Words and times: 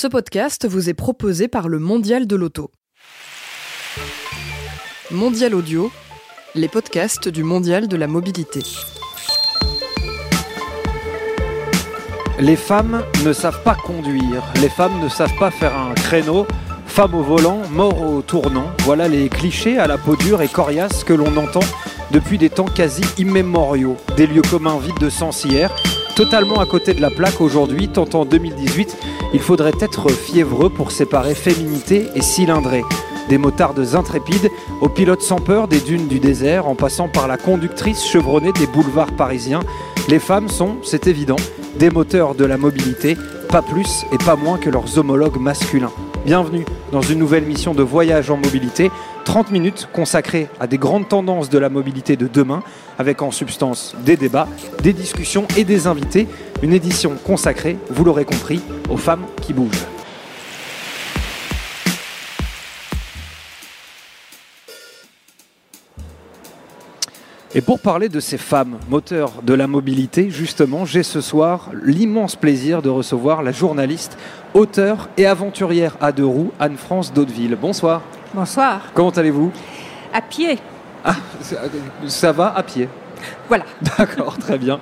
Ce 0.00 0.06
podcast 0.06 0.64
vous 0.64 0.88
est 0.88 0.94
proposé 0.94 1.48
par 1.48 1.66
le 1.66 1.80
Mondial 1.80 2.28
de 2.28 2.36
l'Auto. 2.36 2.70
Mondial 5.10 5.56
Audio, 5.56 5.90
les 6.54 6.68
podcasts 6.68 7.28
du 7.28 7.42
Mondial 7.42 7.88
de 7.88 7.96
la 7.96 8.06
mobilité. 8.06 8.60
Les 12.38 12.54
femmes 12.54 13.02
ne 13.24 13.32
savent 13.32 13.64
pas 13.64 13.74
conduire, 13.74 14.44
les 14.62 14.68
femmes 14.68 15.02
ne 15.02 15.08
savent 15.08 15.36
pas 15.36 15.50
faire 15.50 15.76
un 15.76 15.94
créneau, 15.94 16.46
femme 16.86 17.16
au 17.16 17.24
volant, 17.24 17.62
mort 17.72 18.00
au 18.00 18.22
tournant. 18.22 18.70
Voilà 18.84 19.08
les 19.08 19.28
clichés 19.28 19.78
à 19.78 19.88
la 19.88 19.98
peau 19.98 20.14
dure 20.14 20.42
et 20.42 20.48
coriace 20.48 21.02
que 21.02 21.12
l'on 21.12 21.36
entend 21.36 21.66
depuis 22.12 22.38
des 22.38 22.50
temps 22.50 22.66
quasi 22.66 23.02
immémoriaux. 23.18 23.96
Des 24.16 24.28
lieux 24.28 24.42
communs 24.48 24.78
vides 24.78 25.00
de 25.00 25.10
sens 25.10 25.44
hier, 25.44 25.74
totalement 26.14 26.60
à 26.60 26.66
côté 26.66 26.94
de 26.94 27.00
la 27.00 27.10
plaque 27.10 27.40
aujourd'hui, 27.40 27.88
tant 27.88 28.08
en 28.14 28.24
2018, 28.24 28.96
il 29.32 29.40
faudrait 29.40 29.72
être 29.80 30.10
fiévreux 30.10 30.70
pour 30.70 30.90
séparer 30.90 31.34
féminité 31.34 32.08
et 32.14 32.22
cylindrée. 32.22 32.84
Des 33.28 33.38
motardes 33.38 33.94
intrépides 33.94 34.50
aux 34.80 34.88
pilotes 34.88 35.22
sans 35.22 35.38
peur 35.38 35.68
des 35.68 35.80
dunes 35.80 36.08
du 36.08 36.18
désert, 36.18 36.66
en 36.66 36.74
passant 36.74 37.08
par 37.08 37.28
la 37.28 37.36
conductrice 37.36 38.04
chevronnée 38.04 38.52
des 38.52 38.66
boulevards 38.66 39.12
parisiens, 39.12 39.60
les 40.08 40.18
femmes 40.18 40.48
sont, 40.48 40.76
c'est 40.82 41.06
évident, 41.06 41.36
des 41.78 41.90
moteurs 41.90 42.34
de 42.34 42.46
la 42.46 42.56
mobilité, 42.56 43.16
pas 43.48 43.62
plus 43.62 44.06
et 44.12 44.18
pas 44.18 44.36
moins 44.36 44.56
que 44.56 44.70
leurs 44.70 44.98
homologues 44.98 45.38
masculins. 45.38 45.92
Bienvenue 46.24 46.64
dans 46.92 47.00
une 47.00 47.18
nouvelle 47.18 47.44
mission 47.44 47.74
de 47.74 47.82
voyage 47.82 48.30
en 48.30 48.36
mobilité, 48.36 48.90
30 49.24 49.50
minutes 49.50 49.88
consacrées 49.92 50.48
à 50.60 50.66
des 50.66 50.76
grandes 50.76 51.08
tendances 51.08 51.48
de 51.48 51.58
la 51.58 51.68
mobilité 51.68 52.16
de 52.16 52.26
demain, 52.26 52.62
avec 52.98 53.22
en 53.22 53.30
substance 53.30 53.94
des 54.04 54.16
débats, 54.16 54.48
des 54.82 54.92
discussions 54.92 55.46
et 55.56 55.64
des 55.64 55.86
invités, 55.86 56.26
une 56.62 56.72
édition 56.72 57.16
consacrée, 57.24 57.78
vous 57.88 58.04
l'aurez 58.04 58.24
compris, 58.24 58.60
aux 58.90 58.96
femmes 58.96 59.24
qui 59.40 59.52
bougent. 59.52 59.86
Et 67.58 67.60
pour 67.60 67.80
parler 67.80 68.08
de 68.08 68.20
ces 68.20 68.38
femmes 68.38 68.78
moteurs 68.88 69.42
de 69.42 69.52
la 69.52 69.66
mobilité, 69.66 70.30
justement, 70.30 70.84
j'ai 70.84 71.02
ce 71.02 71.20
soir 71.20 71.70
l'immense 71.82 72.36
plaisir 72.36 72.82
de 72.82 72.88
recevoir 72.88 73.42
la 73.42 73.50
journaliste, 73.50 74.16
auteure 74.54 75.08
et 75.16 75.26
aventurière 75.26 75.96
à 76.00 76.12
deux 76.12 76.24
roues, 76.24 76.52
Anne-France 76.60 77.12
Daudeville. 77.12 77.58
Bonsoir. 77.60 78.02
Bonsoir. 78.32 78.82
Comment 78.94 79.10
allez-vous? 79.10 79.50
À 80.14 80.20
pied. 80.20 80.56
Ah, 81.04 81.16
ça 82.06 82.30
va 82.30 82.56
à 82.56 82.62
pied. 82.62 82.88
Voilà. 83.48 83.64
D'accord, 83.98 84.38
très 84.38 84.58
bien. 84.58 84.80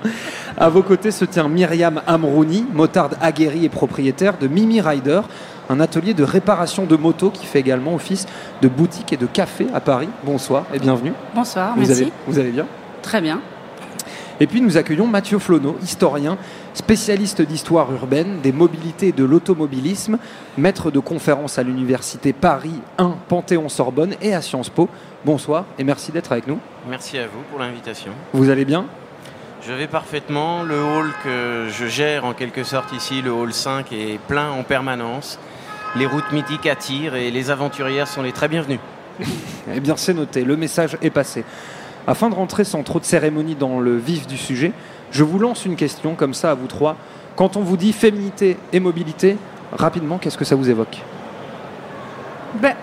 À 0.56 0.69
vos 0.69 0.83
côtés 0.83 1.11
se 1.11 1.25
tient 1.25 1.48
Myriam 1.48 2.03
Amrouni, 2.06 2.67
motarde 2.73 3.17
aguerrie 3.20 3.65
et 3.65 3.69
propriétaire 3.69 4.39
de 4.39 4.48
Mimi 4.48 4.81
Rider, 4.81 5.20
un 5.69 5.81
atelier 5.81 6.15
de 6.15 6.25
réparation 6.25 6.84
de 6.84 6.97
motos 6.97 7.31
qui 7.31 7.47
fait 7.47 7.61
également 7.61 7.95
office 7.95 8.27
de 8.62 8.69
boutique 8.69 9.12
et 9.12 9.17
de 9.17 9.27
café 9.27 9.67
à 9.75 9.81
Paris. 9.81 10.09
Bonsoir 10.25 10.65
et 10.73 10.78
bienvenue. 10.78 11.12
Bonsoir, 11.34 11.75
vous 11.75 11.81
merci. 11.81 12.03
Allez, 12.03 12.12
vous 12.27 12.39
allez 12.39 12.51
bien? 12.51 12.67
Très 13.03 13.20
bien. 13.20 13.41
Et 14.39 14.47
puis 14.47 14.61
nous 14.61 14.77
accueillons 14.77 15.06
Mathieu 15.06 15.39
Flonneau, 15.39 15.77
historien, 15.83 16.37
spécialiste 16.75 17.41
d'histoire 17.41 17.91
urbaine, 17.92 18.41
des 18.43 18.53
mobilités 18.53 19.09
et 19.09 19.12
de 19.12 19.25
l'automobilisme, 19.25 20.19
maître 20.59 20.91
de 20.91 20.98
conférences 20.98 21.59
à 21.59 21.62
l'université 21.62 22.34
Paris 22.34 22.81
1 22.98 23.17
Panthéon-Sorbonne 23.28 24.15
et 24.20 24.34
à 24.34 24.43
Sciences 24.43 24.69
Po. 24.69 24.91
Bonsoir 25.25 25.65
et 25.78 25.84
merci 25.84 26.12
d'être 26.12 26.33
avec 26.33 26.47
nous. 26.47 26.59
Merci 26.89 27.17
à 27.17 27.27
vous 27.27 27.43
pour 27.51 27.59
l'invitation. 27.59 28.12
Vous 28.34 28.51
allez 28.51 28.67
bien? 28.67 28.84
Je 29.67 29.73
vais 29.73 29.87
parfaitement. 29.87 30.62
Le 30.62 30.83
hall 30.83 31.11
que 31.25 31.69
je 31.71 31.87
gère 31.87 32.27
en 32.27 32.34
quelque 32.34 32.62
sorte 32.62 32.93
ici, 32.93 33.23
le 33.23 33.33
hall 33.33 33.55
5, 33.55 33.91
est 33.93 34.21
plein 34.28 34.50
en 34.50 34.65
permanence. 34.65 35.39
Les 35.97 36.05
routes 36.05 36.31
mythiques 36.33 36.67
attirent 36.67 37.15
et 37.15 37.31
les 37.31 37.50
aventurières 37.50 38.06
sont 38.06 38.23
les 38.23 38.33
très 38.33 38.48
bienvenues. 38.48 38.81
eh 39.75 39.81
bien 39.81 39.97
c'est 39.97 40.12
noté, 40.12 40.45
le 40.45 40.56
message 40.59 40.98
est 41.00 41.11
passé. 41.11 41.43
Afin 42.07 42.31
de 42.31 42.35
rentrer 42.35 42.65
sans 42.65 42.83
trop 42.83 43.01
de 43.01 43.05
cérémonie 43.05 43.55
dans 43.56 43.81
le 43.81 43.97
vif 43.97 44.27
du 44.27 44.37
sujet, 44.37 44.72
je 45.11 45.25
vous 45.25 45.39
lance 45.39 45.65
une 45.65 45.77
question 45.77 46.15
comme 46.15 46.34
ça 46.34 46.53
à 46.53 46.55
vous 46.55 46.67
trois. 46.67 46.97
Quand 47.34 47.56
on 47.56 47.61
vous 47.61 47.77
dit 47.77 47.93
féminité 47.93 48.56
et 48.72 48.81
mobilité, 48.81 49.37
rapidement, 49.72 50.19
qu'est-ce 50.19 50.39
que 50.39 50.44
ça 50.44 50.55
vous 50.55 50.71
évoque? 50.71 50.99
Ben, 52.61 52.75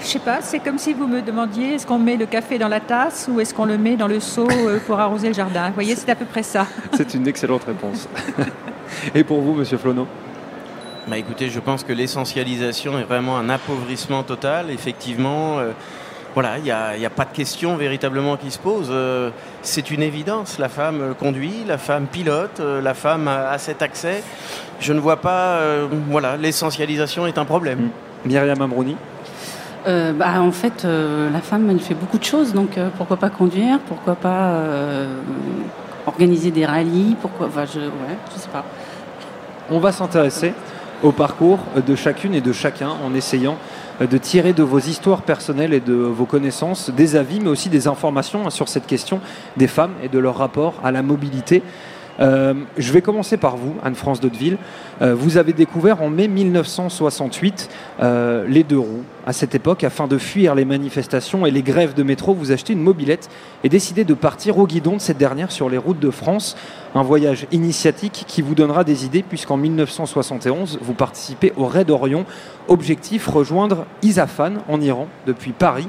je 0.00 0.06
sais 0.06 0.18
pas, 0.18 0.40
c'est 0.40 0.58
comme 0.58 0.78
si 0.78 0.94
vous 0.94 1.06
me 1.06 1.20
demandiez 1.20 1.74
est-ce 1.74 1.86
qu'on 1.86 1.98
met 1.98 2.16
le 2.16 2.26
café 2.26 2.58
dans 2.58 2.68
la 2.68 2.80
tasse 2.80 3.28
ou 3.30 3.40
est-ce 3.40 3.54
qu'on 3.54 3.66
le 3.66 3.78
met 3.78 3.96
dans 3.96 4.08
le 4.08 4.20
seau 4.20 4.48
euh, 4.50 4.78
pour 4.86 4.98
arroser 4.98 5.28
le 5.28 5.34
jardin? 5.34 5.68
Vous 5.68 5.74
voyez, 5.74 5.94
c'est 5.94 6.10
à 6.10 6.16
peu 6.16 6.24
près 6.24 6.42
ça. 6.42 6.66
C'est 6.94 7.14
une 7.14 7.28
excellente 7.28 7.64
réponse. 7.64 8.08
et 9.14 9.22
pour 9.22 9.40
vous, 9.40 9.54
monsieur 9.54 9.78
Flonneau 9.78 10.06
bah 11.08 11.18
écoutez, 11.18 11.50
je 11.50 11.58
pense 11.58 11.82
que 11.82 11.92
l'essentialisation 11.92 12.96
est 12.96 13.02
vraiment 13.02 13.36
un 13.36 13.48
appauvrissement 13.48 14.22
total. 14.22 14.70
Effectivement, 14.70 15.58
euh, 15.58 15.72
voilà, 16.34 16.58
il 16.58 16.64
n'y 16.64 16.70
a, 16.70 16.92
a, 16.92 17.10
pas 17.10 17.24
de 17.24 17.32
question 17.32 17.76
véritablement 17.76 18.36
qui 18.36 18.50
se 18.50 18.58
pose. 18.58 18.88
Euh, 18.90 19.30
c'est 19.60 19.90
une 19.90 20.02
évidence. 20.02 20.58
La 20.58 20.68
femme 20.68 21.14
conduit, 21.18 21.64
la 21.66 21.76
femme 21.78 22.06
pilote, 22.06 22.60
euh, 22.60 22.80
la 22.80 22.94
femme 22.94 23.28
a, 23.28 23.50
a, 23.50 23.58
cet 23.58 23.82
accès. 23.82 24.22
Je 24.80 24.92
ne 24.92 25.00
vois 25.00 25.18
pas. 25.18 25.56
euh, 25.56 25.86
voilà, 26.08 26.36
l'essentialisation 26.36 27.26
est 27.26 27.36
un 27.36 27.44
problème. 27.44 27.90
Myriam 28.24 28.60
Amrouni 28.62 28.96
Euh, 29.86 30.12
bah, 30.12 30.40
en 30.40 30.52
fait, 30.52 30.84
euh, 30.84 31.28
la 31.30 31.40
femme, 31.40 31.68
elle 31.68 31.80
fait 31.80 31.94
beaucoup 31.94 32.18
de 32.18 32.24
choses, 32.24 32.52
donc 32.54 32.78
euh, 32.78 32.88
pourquoi 32.96 33.16
pas 33.16 33.30
conduire, 33.30 33.78
pourquoi 33.80 34.14
pas 34.14 34.52
euh, 34.52 35.16
organiser 36.06 36.50
des 36.50 36.64
rallyes, 36.64 37.16
pourquoi, 37.20 37.48
enfin, 37.48 37.64
je, 37.66 37.80
ouais, 37.80 38.16
je 38.34 38.40
sais 38.40 38.48
pas. 38.48 38.64
On 39.70 39.80
va 39.80 39.92
s'intéresser 39.92 40.54
au 41.02 41.12
parcours 41.12 41.58
de 41.84 41.94
chacune 41.96 42.34
et 42.34 42.40
de 42.40 42.52
chacun 42.52 42.90
en 43.04 43.12
essayant 43.14 43.56
de 44.00 44.18
tirer 44.18 44.52
de 44.52 44.62
vos 44.62 44.78
histoires 44.78 45.22
personnelles 45.22 45.74
et 45.74 45.80
de 45.80 45.94
vos 45.94 46.26
connaissances 46.26 46.90
des 46.90 47.16
avis, 47.16 47.40
mais 47.40 47.48
aussi 47.48 47.68
des 47.68 47.86
informations 47.86 48.48
sur 48.50 48.68
cette 48.68 48.86
question 48.86 49.20
des 49.56 49.66
femmes 49.66 49.92
et 50.02 50.08
de 50.08 50.18
leur 50.18 50.36
rapport 50.36 50.74
à 50.82 50.90
la 50.90 51.02
mobilité. 51.02 51.62
Euh, 52.20 52.54
je 52.76 52.92
vais 52.92 53.02
commencer 53.02 53.36
par 53.36 53.56
vous, 53.56 53.74
Anne-France 53.82 54.20
Daudeville. 54.20 54.58
Euh, 55.00 55.14
vous 55.14 55.36
avez 55.36 55.52
découvert 55.52 56.02
en 56.02 56.10
mai 56.10 56.28
1968 56.28 57.68
euh, 58.00 58.46
les 58.46 58.64
deux 58.64 58.78
roues. 58.78 59.04
À 59.26 59.32
cette 59.32 59.54
époque, 59.54 59.84
afin 59.84 60.08
de 60.08 60.18
fuir 60.18 60.54
les 60.54 60.64
manifestations 60.64 61.46
et 61.46 61.50
les 61.50 61.62
grèves 61.62 61.94
de 61.94 62.02
métro, 62.02 62.34
vous 62.34 62.52
achetez 62.52 62.72
une 62.72 62.82
mobilette 62.82 63.30
et 63.64 63.68
décidez 63.68 64.04
de 64.04 64.14
partir 64.14 64.58
au 64.58 64.66
guidon 64.66 64.96
de 64.96 65.00
cette 65.00 65.18
dernière 65.18 65.52
sur 65.52 65.68
les 65.68 65.78
routes 65.78 66.00
de 66.00 66.10
France. 66.10 66.56
Un 66.94 67.02
voyage 67.02 67.46
initiatique 67.52 68.24
qui 68.26 68.42
vous 68.42 68.54
donnera 68.54 68.84
des 68.84 69.06
idées, 69.06 69.22
puisqu'en 69.22 69.56
1971, 69.56 70.78
vous 70.82 70.94
participez 70.94 71.52
au 71.56 71.66
Raid 71.66 71.90
Orion. 71.90 72.26
Objectif 72.68 73.26
rejoindre 73.26 73.86
Isafan 74.02 74.54
en 74.68 74.80
Iran 74.80 75.08
depuis 75.26 75.52
Paris. 75.52 75.88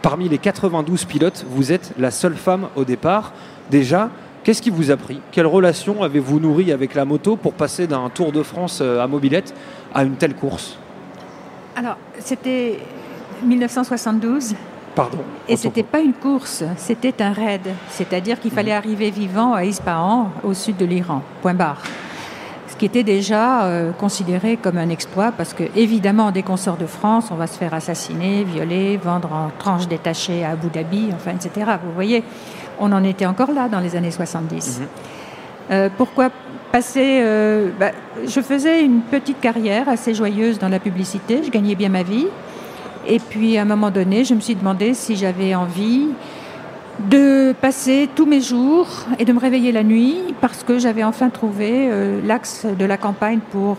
Parmi 0.00 0.28
les 0.28 0.38
92 0.38 1.04
pilotes, 1.04 1.44
vous 1.50 1.72
êtes 1.72 1.92
la 1.98 2.12
seule 2.12 2.36
femme 2.36 2.68
au 2.76 2.84
départ. 2.84 3.32
Déjà, 3.70 4.10
Qu'est-ce 4.44 4.62
qui 4.62 4.70
vous 4.70 4.90
a 4.90 4.96
pris? 4.96 5.20
Quelle 5.30 5.46
relation 5.46 6.02
avez-vous 6.02 6.40
nourri 6.40 6.72
avec 6.72 6.94
la 6.94 7.04
moto 7.04 7.36
pour 7.36 7.52
passer 7.52 7.86
d'un 7.86 8.08
Tour 8.08 8.32
de 8.32 8.42
France 8.42 8.80
à 8.80 9.06
mobilette 9.06 9.54
à 9.94 10.04
une 10.04 10.16
telle 10.16 10.34
course? 10.34 10.78
Alors, 11.76 11.96
c'était 12.18 12.78
1972. 13.44 14.54
Pardon. 14.94 15.18
Et 15.48 15.56
c'était 15.56 15.84
pas 15.84 16.00
une 16.00 16.12
course, 16.12 16.64
c'était 16.76 17.22
un 17.22 17.32
raid. 17.32 17.60
C'est-à-dire 17.88 18.40
qu'il 18.40 18.50
fallait 18.50 18.72
arriver 18.72 19.10
vivant 19.10 19.54
à 19.54 19.64
Ispahan, 19.64 20.32
au 20.42 20.54
sud 20.54 20.76
de 20.76 20.84
l'Iran. 20.84 21.22
Point 21.40 21.54
barre. 21.54 21.82
Ce 22.66 22.76
qui 22.76 22.84
était 22.84 23.04
déjà 23.04 23.64
euh, 23.64 23.92
considéré 23.92 24.56
comme 24.56 24.76
un 24.76 24.88
exploit 24.88 25.30
parce 25.30 25.54
que, 25.54 25.64
évidemment, 25.76 26.32
dès 26.32 26.42
qu'on 26.42 26.56
sort 26.56 26.76
de 26.76 26.86
France, 26.86 27.28
on 27.30 27.36
va 27.36 27.46
se 27.46 27.56
faire 27.56 27.74
assassiner, 27.74 28.42
violer, 28.42 28.96
vendre 28.96 29.32
en 29.32 29.50
tranches 29.56 29.86
détachées 29.86 30.44
à 30.44 30.50
Abu 30.50 30.68
Dhabi, 30.68 31.10
enfin, 31.14 31.30
etc. 31.30 31.72
Vous 31.84 31.92
voyez, 31.92 32.24
on 32.80 32.92
en 32.92 33.04
était 33.04 33.26
encore 33.26 33.52
là 33.52 33.68
dans 33.68 33.80
les 33.80 33.96
années 33.96 34.10
70. 34.10 34.80
Mmh. 34.80 34.84
Euh, 35.70 35.88
pourquoi 35.96 36.30
passer 36.72 37.20
euh, 37.22 37.70
bah, 37.78 37.90
Je 38.26 38.40
faisais 38.40 38.82
une 38.82 39.00
petite 39.00 39.40
carrière 39.40 39.88
assez 39.88 40.14
joyeuse 40.14 40.58
dans 40.58 40.68
la 40.68 40.78
publicité, 40.78 41.42
je 41.44 41.50
gagnais 41.50 41.74
bien 41.74 41.88
ma 41.88 42.02
vie. 42.02 42.26
Et 43.06 43.18
puis 43.18 43.56
à 43.58 43.62
un 43.62 43.64
moment 43.64 43.90
donné, 43.90 44.24
je 44.24 44.34
me 44.34 44.40
suis 44.40 44.54
demandé 44.54 44.94
si 44.94 45.16
j'avais 45.16 45.54
envie 45.54 46.08
de 47.08 47.54
passer 47.60 48.08
tous 48.14 48.26
mes 48.26 48.40
jours 48.40 48.88
et 49.18 49.24
de 49.24 49.32
me 49.32 49.38
réveiller 49.38 49.70
la 49.70 49.84
nuit 49.84 50.34
parce 50.40 50.64
que 50.64 50.78
j'avais 50.78 51.04
enfin 51.04 51.30
trouvé 51.30 51.88
euh, 51.90 52.20
l'axe 52.24 52.66
de 52.66 52.84
la 52.84 52.96
campagne 52.96 53.38
pour 53.52 53.78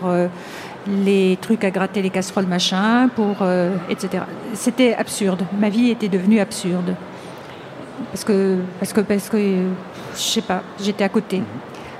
les 1.04 1.38
trucs 1.40 1.62
à 1.64 1.70
gratter, 1.70 2.00
les 2.00 2.10
casseroles, 2.10 2.46
machin, 2.46 3.08
pour 3.14 3.46
etc. 3.90 4.24
C'était 4.54 4.94
absurde. 4.94 5.44
Ma 5.60 5.68
vie 5.68 5.90
était 5.90 6.08
devenue 6.08 6.40
absurde 6.40 6.94
parce 8.12 8.24
que 8.24 8.56
parce 8.78 8.92
que 8.92 9.00
parce 9.00 9.28
que 9.28 9.38
je 10.14 10.20
sais 10.20 10.42
pas, 10.42 10.62
j'étais 10.80 11.04
à 11.04 11.08
côté. 11.08 11.42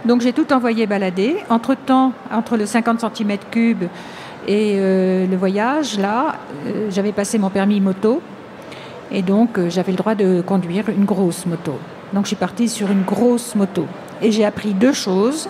Donc 0.04 0.22
j'ai 0.22 0.32
tout 0.32 0.52
envoyé 0.52 0.86
balader. 0.86 1.36
Entre 1.50 1.74
temps, 1.74 2.12
entre 2.32 2.56
le 2.56 2.66
50 2.66 3.02
cm3 3.02 3.76
et 4.48 4.76
euh, 4.78 5.26
le 5.26 5.36
voyage, 5.36 5.98
là, 5.98 6.36
euh, 6.66 6.88
j'avais 6.90 7.12
passé 7.12 7.38
mon 7.38 7.50
permis 7.50 7.80
moto 7.80 8.22
et 9.12 9.22
donc 9.22 9.58
euh, 9.58 9.68
j'avais 9.68 9.92
le 9.92 9.98
droit 9.98 10.14
de 10.14 10.40
conduire 10.40 10.88
une 10.88 11.04
grosse 11.04 11.44
moto. 11.46 11.74
Donc 12.12 12.24
je 12.24 12.28
suis 12.28 12.36
partie 12.36 12.68
sur 12.68 12.90
une 12.90 13.02
grosse 13.02 13.54
moto 13.54 13.86
et 14.22 14.32
j'ai 14.32 14.44
appris 14.44 14.74
deux 14.74 14.92
choses. 14.92 15.48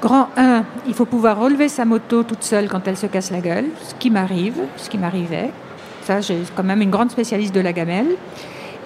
Grand 0.00 0.28
1, 0.38 0.64
il 0.86 0.94
faut 0.94 1.04
pouvoir 1.04 1.38
relever 1.38 1.68
sa 1.68 1.84
moto 1.84 2.22
toute 2.22 2.42
seule 2.42 2.66
quand 2.66 2.88
elle 2.88 2.96
se 2.96 3.06
casse 3.06 3.30
la 3.30 3.40
gueule, 3.40 3.66
ce 3.82 3.94
qui 3.94 4.08
m'arrive, 4.08 4.54
ce 4.78 4.88
qui 4.88 4.96
m'arrivait. 4.96 5.50
Ça, 6.02 6.22
j'ai 6.22 6.38
quand 6.56 6.62
même 6.62 6.80
une 6.80 6.88
grande 6.88 7.10
spécialiste 7.10 7.54
de 7.54 7.60
la 7.60 7.74
gamelle. 7.74 8.16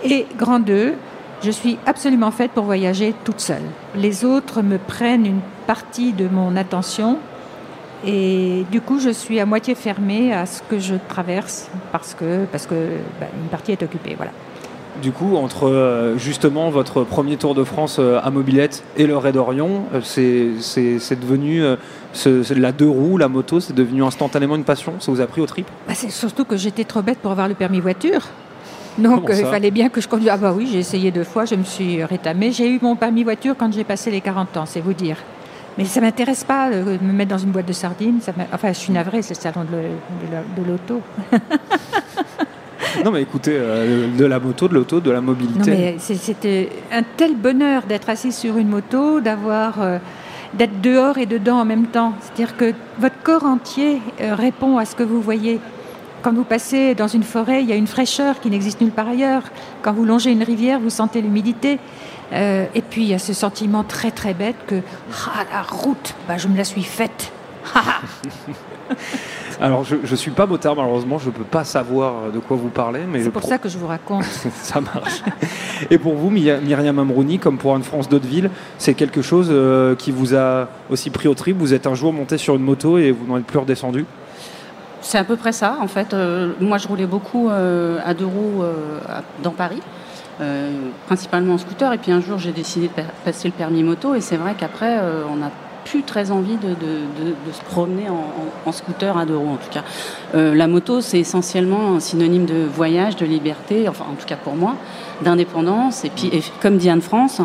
Et 0.05 0.27
grand 0.37 0.59
2, 0.59 0.95
je 1.43 1.51
suis 1.51 1.79
absolument 1.87 2.31
faite 2.31 2.51
pour 2.51 2.65
voyager 2.65 3.15
toute 3.25 3.41
seule. 3.41 3.63
Les 3.95 4.25
autres 4.25 4.63
me 4.63 4.79
prennent 4.79 5.27
une 5.27 5.41
partie 5.67 6.13
de 6.13 6.29
mon 6.29 6.57
attention 6.57 7.19
et 8.07 8.67
du 8.71 8.83
coup, 8.83 8.99
je 8.99 9.09
suis 9.09 9.41
à 9.41 9.47
moitié 9.47 9.75
fermée 9.75 10.35
à 10.35 10.45
ce 10.45 10.63
que 10.63 10.79
je 10.79 10.95
traverse 11.09 11.71
parce 11.91 12.15
que, 12.15 12.45
parce 12.53 12.67
que 12.67 12.75
bah, 13.19 13.27
une 13.43 13.49
partie 13.49 13.73
est 13.73 13.83
occupée. 13.83 14.15
Voilà. 14.15 14.33
Du 15.03 15.11
coup, 15.11 15.37
entre 15.37 15.69
euh, 15.69 16.19
justement 16.19 16.71
votre 16.71 17.03
premier 17.03 17.37
Tour 17.37 17.55
de 17.55 17.65
France 17.65 17.97
euh, 17.99 18.21
à 18.23 18.31
mobilette 18.31 18.85
et 18.97 19.07
le 19.07 19.17
Raid 19.17 19.37
Orion, 19.37 19.87
euh, 19.93 20.01
c'est 20.03 21.21
devenu 21.21 21.63
ce, 22.13 22.53
la 22.53 22.73
deux 22.73 22.89
roues, 22.89 23.17
la 23.17 23.29
moto, 23.29 23.59
c'est 23.59 23.75
devenu 23.75 24.05
instantanément 24.05 24.55
une 24.55 24.65
passion? 24.65 24.95
Ça 25.01 25.11
vous 25.11 25.21
a 25.21 25.27
pris 25.27 25.41
au 25.41 25.47
trip? 25.47 25.67
Bah, 25.89 25.95
C'est 25.97 26.11
surtout 26.11 26.45
que 26.45 26.57
j'étais 26.57 26.85
trop 26.85 27.03
bête 27.03 27.19
pour 27.19 27.33
avoir 27.33 27.49
le 27.49 27.55
permis 27.55 27.81
voiture. 27.81 28.21
Donc 28.99 29.31
il 29.31 29.45
fallait 29.45 29.71
bien 29.71 29.89
que 29.89 30.01
je 30.01 30.09
conduise. 30.09 30.31
Ah 30.33 30.37
bah 30.37 30.53
oui, 30.57 30.69
j'ai 30.71 30.79
essayé 30.79 31.11
deux 31.11 31.25
fois, 31.25 31.45
je 31.45 31.55
me 31.55 31.65
suis 31.65 32.05
rétamée. 32.05 32.53
J'ai 32.53 32.69
eu 32.69 32.79
mon 32.81 32.97
permis 32.97 33.25
voiture 33.25 33.55
quand 33.59 33.73
j'ai 33.73 33.85
passé 33.85 34.11
les 34.11 34.21
40 34.21 34.57
ans, 34.57 34.67
c'est 34.67 34.81
vous 34.81 34.93
dire. 34.93 35.17
Mais 35.77 35.85
ça 35.85 36.01
ne 36.01 36.07
m'intéresse 36.07 36.45
pas 36.45 36.71
de 36.71 36.99
me 37.03 37.13
mettre 37.13 37.31
dans 37.31 37.39
une 37.39 37.51
boîte 37.51 37.67
de 37.67 37.73
sardines. 37.73 38.21
enfin, 38.53 38.69
je 38.69 38.79
suis 38.79 38.93
navrée, 38.93 39.23
c'est 39.23 39.35
le 39.37 39.41
salon 39.41 39.65
de 39.65 40.63
l'auto. 40.69 41.01
non, 43.05 43.11
mais 43.11 43.23
écoutez, 43.23 43.57
euh, 43.57 44.07
de 44.17 44.25
la 44.25 44.39
moto, 44.39 44.69
de 44.69 44.75
l'auto, 44.75 45.01
de 45.01 45.11
la 45.11 45.21
mobilité. 45.21 45.97
c'était 45.99 46.69
un 46.93 47.03
tel 47.17 47.35
bonheur 47.35 47.83
d'être 47.89 48.09
assis 48.09 48.33
sur 48.33 48.57
une 48.57 48.69
moto, 48.69 49.21
d'avoir. 49.21 49.81
Euh, 49.81 49.99
d'être 50.55 50.81
dehors 50.81 51.19
et 51.19 51.27
dedans 51.27 51.59
en 51.59 51.65
même 51.65 51.87
temps. 51.87 52.13
C'est-à-dire 52.21 52.57
que 52.57 52.73
votre 52.99 53.21
corps 53.23 53.45
entier 53.45 54.01
euh, 54.21 54.35
répond 54.35 54.79
à 54.79 54.85
ce 54.85 54.95
que 54.95 55.03
vous 55.03 55.21
voyez. 55.21 55.61
Quand 56.25 56.33
vous 56.33 56.45
passez 56.45 56.95
dans 56.95 57.07
une 57.07 57.23
forêt, 57.23 57.63
il 57.63 57.69
y 57.69 57.73
a 57.75 57.77
une 57.77 57.87
fraîcheur 57.87 58.41
qui 58.41 58.49
n'existe 58.49 58.81
nulle 58.81 58.93
part 58.93 59.09
ailleurs. 59.09 59.43
Quand 59.83 59.93
vous 59.93 60.07
longez 60.07 60.31
une 60.31 60.43
rivière, 60.43 60.81
vous 60.81 60.89
sentez 60.89 61.21
l'humidité. 61.21 61.79
Euh, 62.33 62.65
et 62.75 62.81
puis 62.81 63.03
il 63.03 63.09
y 63.09 63.13
a 63.13 63.19
ce 63.19 63.35
sentiment 63.35 63.85
très 63.85 64.11
très 64.11 64.33
bête 64.33 64.57
que 64.67 64.77
ah, 65.27 65.45
la 65.53 65.61
route, 65.61 66.15
bah, 66.27 66.39
je 66.39 66.49
me 66.49 66.57
la 66.57 66.65
suis 66.65 66.83
faite. 66.83 67.31
Alors 69.61 69.85
je 69.85 69.97
ne 69.97 70.17
suis 70.17 70.31
pas 70.31 70.47
motard 70.47 70.75
malheureusement, 70.77 71.19
je 71.19 71.27
ne 71.27 71.31
peux 71.31 71.45
pas 71.45 71.65
savoir 71.65 72.33
de 72.33 72.39
quoi 72.39 72.57
vous 72.57 72.71
parlez. 72.71 73.01
C'est 73.23 73.29
pour 73.29 73.43
ça 73.43 73.59
que 73.59 73.69
je 73.69 73.77
vous 73.77 73.87
raconte. 73.87 74.25
ça 74.63 74.81
marche. 74.81 75.23
Et 75.91 75.99
pour 75.99 76.15
vous, 76.15 76.31
Myriam 76.31 76.99
Amrouni, 76.99 77.39
comme 77.39 77.59
pour 77.59 77.75
Anne 77.75 77.83
France 77.83 78.09
d'Hauteville, 78.09 78.49
c'est 78.79 78.95
quelque 78.95 79.21
chose 79.21 79.49
euh, 79.51 79.95
qui 79.95 80.11
vous 80.11 80.35
a 80.35 80.69
aussi 80.89 81.11
pris 81.11 81.29
au 81.29 81.35
trip? 81.35 81.59
Vous 81.59 81.75
êtes 81.75 81.87
un 81.87 81.95
jour 81.95 82.15
monté 82.15 82.39
sur 82.39 82.57
une 82.57 82.63
moto 82.63 82.97
et 82.97 83.11
vous 83.11 83.27
n'en 83.27 83.37
êtes 83.37 83.45
plus 83.45 83.59
redescendu? 83.59 84.07
C'est 85.05 85.19
à 85.19 85.25
peu 85.25 85.37
près 85.37 85.53
ça 85.53 85.77
en 85.81 85.87
fait. 85.87 86.13
Euh, 86.13 86.53
moi 86.61 86.79
je 86.79 86.89
roulais 86.89 87.07
beaucoup 87.07 87.49
à 87.51 88.15
deux 88.15 88.27
roues 88.27 88.65
dans 89.43 89.53
Paris. 89.53 89.81
Euh, 90.41 90.89
principalement 91.07 91.55
en 91.55 91.59
scooter. 91.59 91.93
Et 91.93 91.99
puis 91.99 92.11
un 92.11 92.21
jour, 92.21 92.39
j'ai 92.39 92.51
décidé 92.51 92.89
de 92.89 93.03
passer 93.25 93.47
le 93.47 93.55
permis 93.55 93.85
moto. 93.85 94.15
Et 94.15 94.21
c'est 94.21 94.37
vrai 94.37 94.55
qu'après, 94.59 94.99
euh, 94.99 95.23
on 95.31 95.37
n'a 95.37 95.51
plus 95.85 96.03
très 96.03 96.33
envie 96.33 96.57
de, 96.57 96.75
se 97.53 97.63
promener 97.63 98.07
en, 98.09 98.73
scooter 98.73 99.17
à 99.17 99.27
deux 99.27 99.37
roues, 99.37 99.53
en 99.53 99.57
tout 99.57 99.71
cas. 99.71 99.85
Euh, 100.35 100.55
la 100.55 100.67
moto, 100.67 101.01
c'est 101.01 101.21
essentiellement 101.21 101.95
un 101.95 102.01
synonyme 102.01 102.47
de 102.47 102.65
voyage, 102.65 103.17
de 103.17 103.27
liberté, 103.27 103.89
enfin, 103.89 104.07
en 104.11 104.15
tout 104.15 104.27
cas 104.27 104.37
pour 104.37 104.57
moi, 104.57 104.77
d'indépendance. 105.23 106.05
Et 106.05 106.11
puis, 106.11 106.31
comme 106.61 106.77
dit 106.77 106.91
Anne-France, 106.91 107.41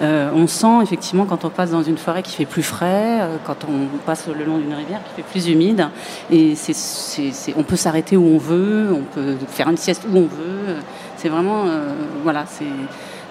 on 0.00 0.46
sent 0.46 0.82
effectivement 0.82 1.24
quand 1.24 1.44
on 1.44 1.50
passe 1.50 1.70
dans 1.70 1.82
une 1.82 1.96
forêt 1.96 2.22
qui 2.22 2.34
fait 2.34 2.44
plus 2.44 2.62
frais, 2.62 3.20
quand 3.46 3.64
on 3.68 3.96
passe 4.04 4.28
le 4.28 4.44
long 4.44 4.58
d'une 4.58 4.74
rivière 4.74 5.00
qui 5.04 5.22
fait 5.22 5.28
plus 5.28 5.48
humide. 5.48 5.88
Et 6.30 6.54
c'est, 6.54 7.54
on 7.56 7.62
peut 7.62 7.76
s'arrêter 7.76 8.16
où 8.16 8.26
on 8.26 8.38
veut, 8.38 8.92
on 8.92 9.02
peut 9.14 9.36
faire 9.48 9.68
une 9.68 9.76
sieste 9.76 10.04
où 10.10 10.16
on 10.16 10.22
veut. 10.22 10.76
C'est 11.16 11.28
vraiment, 11.28 11.64
euh, 11.66 11.94
voilà, 12.22 12.44
c'est 12.46 12.64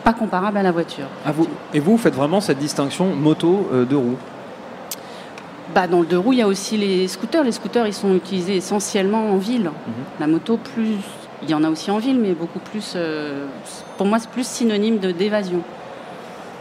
pas 0.03 0.13
comparable 0.13 0.57
à 0.57 0.63
la 0.63 0.71
voiture. 0.71 1.05
vous. 1.27 1.47
Et 1.73 1.79
vous, 1.79 1.97
faites 1.97 2.15
vraiment 2.15 2.41
cette 2.41 2.57
distinction 2.57 3.15
moto 3.15 3.69
euh, 3.71 3.85
deux 3.85 3.97
roues 3.97 4.17
bah, 5.73 5.87
dans 5.87 6.01
le 6.01 6.05
deux 6.05 6.19
roues, 6.19 6.33
il 6.33 6.39
y 6.39 6.41
a 6.43 6.47
aussi 6.47 6.77
les 6.77 7.07
scooters. 7.07 7.43
Les 7.43 7.51
scooters, 7.51 7.87
ils 7.87 7.93
sont 7.93 8.13
utilisés 8.13 8.57
essentiellement 8.57 9.31
en 9.31 9.37
ville. 9.37 9.63
Mhm. 9.63 9.93
La 10.19 10.27
moto, 10.27 10.57
plus, 10.57 10.97
il 11.43 11.49
y 11.49 11.53
en 11.53 11.63
a 11.63 11.69
aussi 11.69 11.91
en 11.91 11.99
ville, 11.99 12.19
mais 12.19 12.33
beaucoup 12.33 12.59
plus. 12.59 12.93
Euh, 12.95 13.45
pour 13.97 14.05
moi, 14.05 14.19
c'est 14.19 14.29
plus 14.29 14.47
synonyme 14.47 14.99
de 14.99 15.11
d'évasion. 15.11 15.61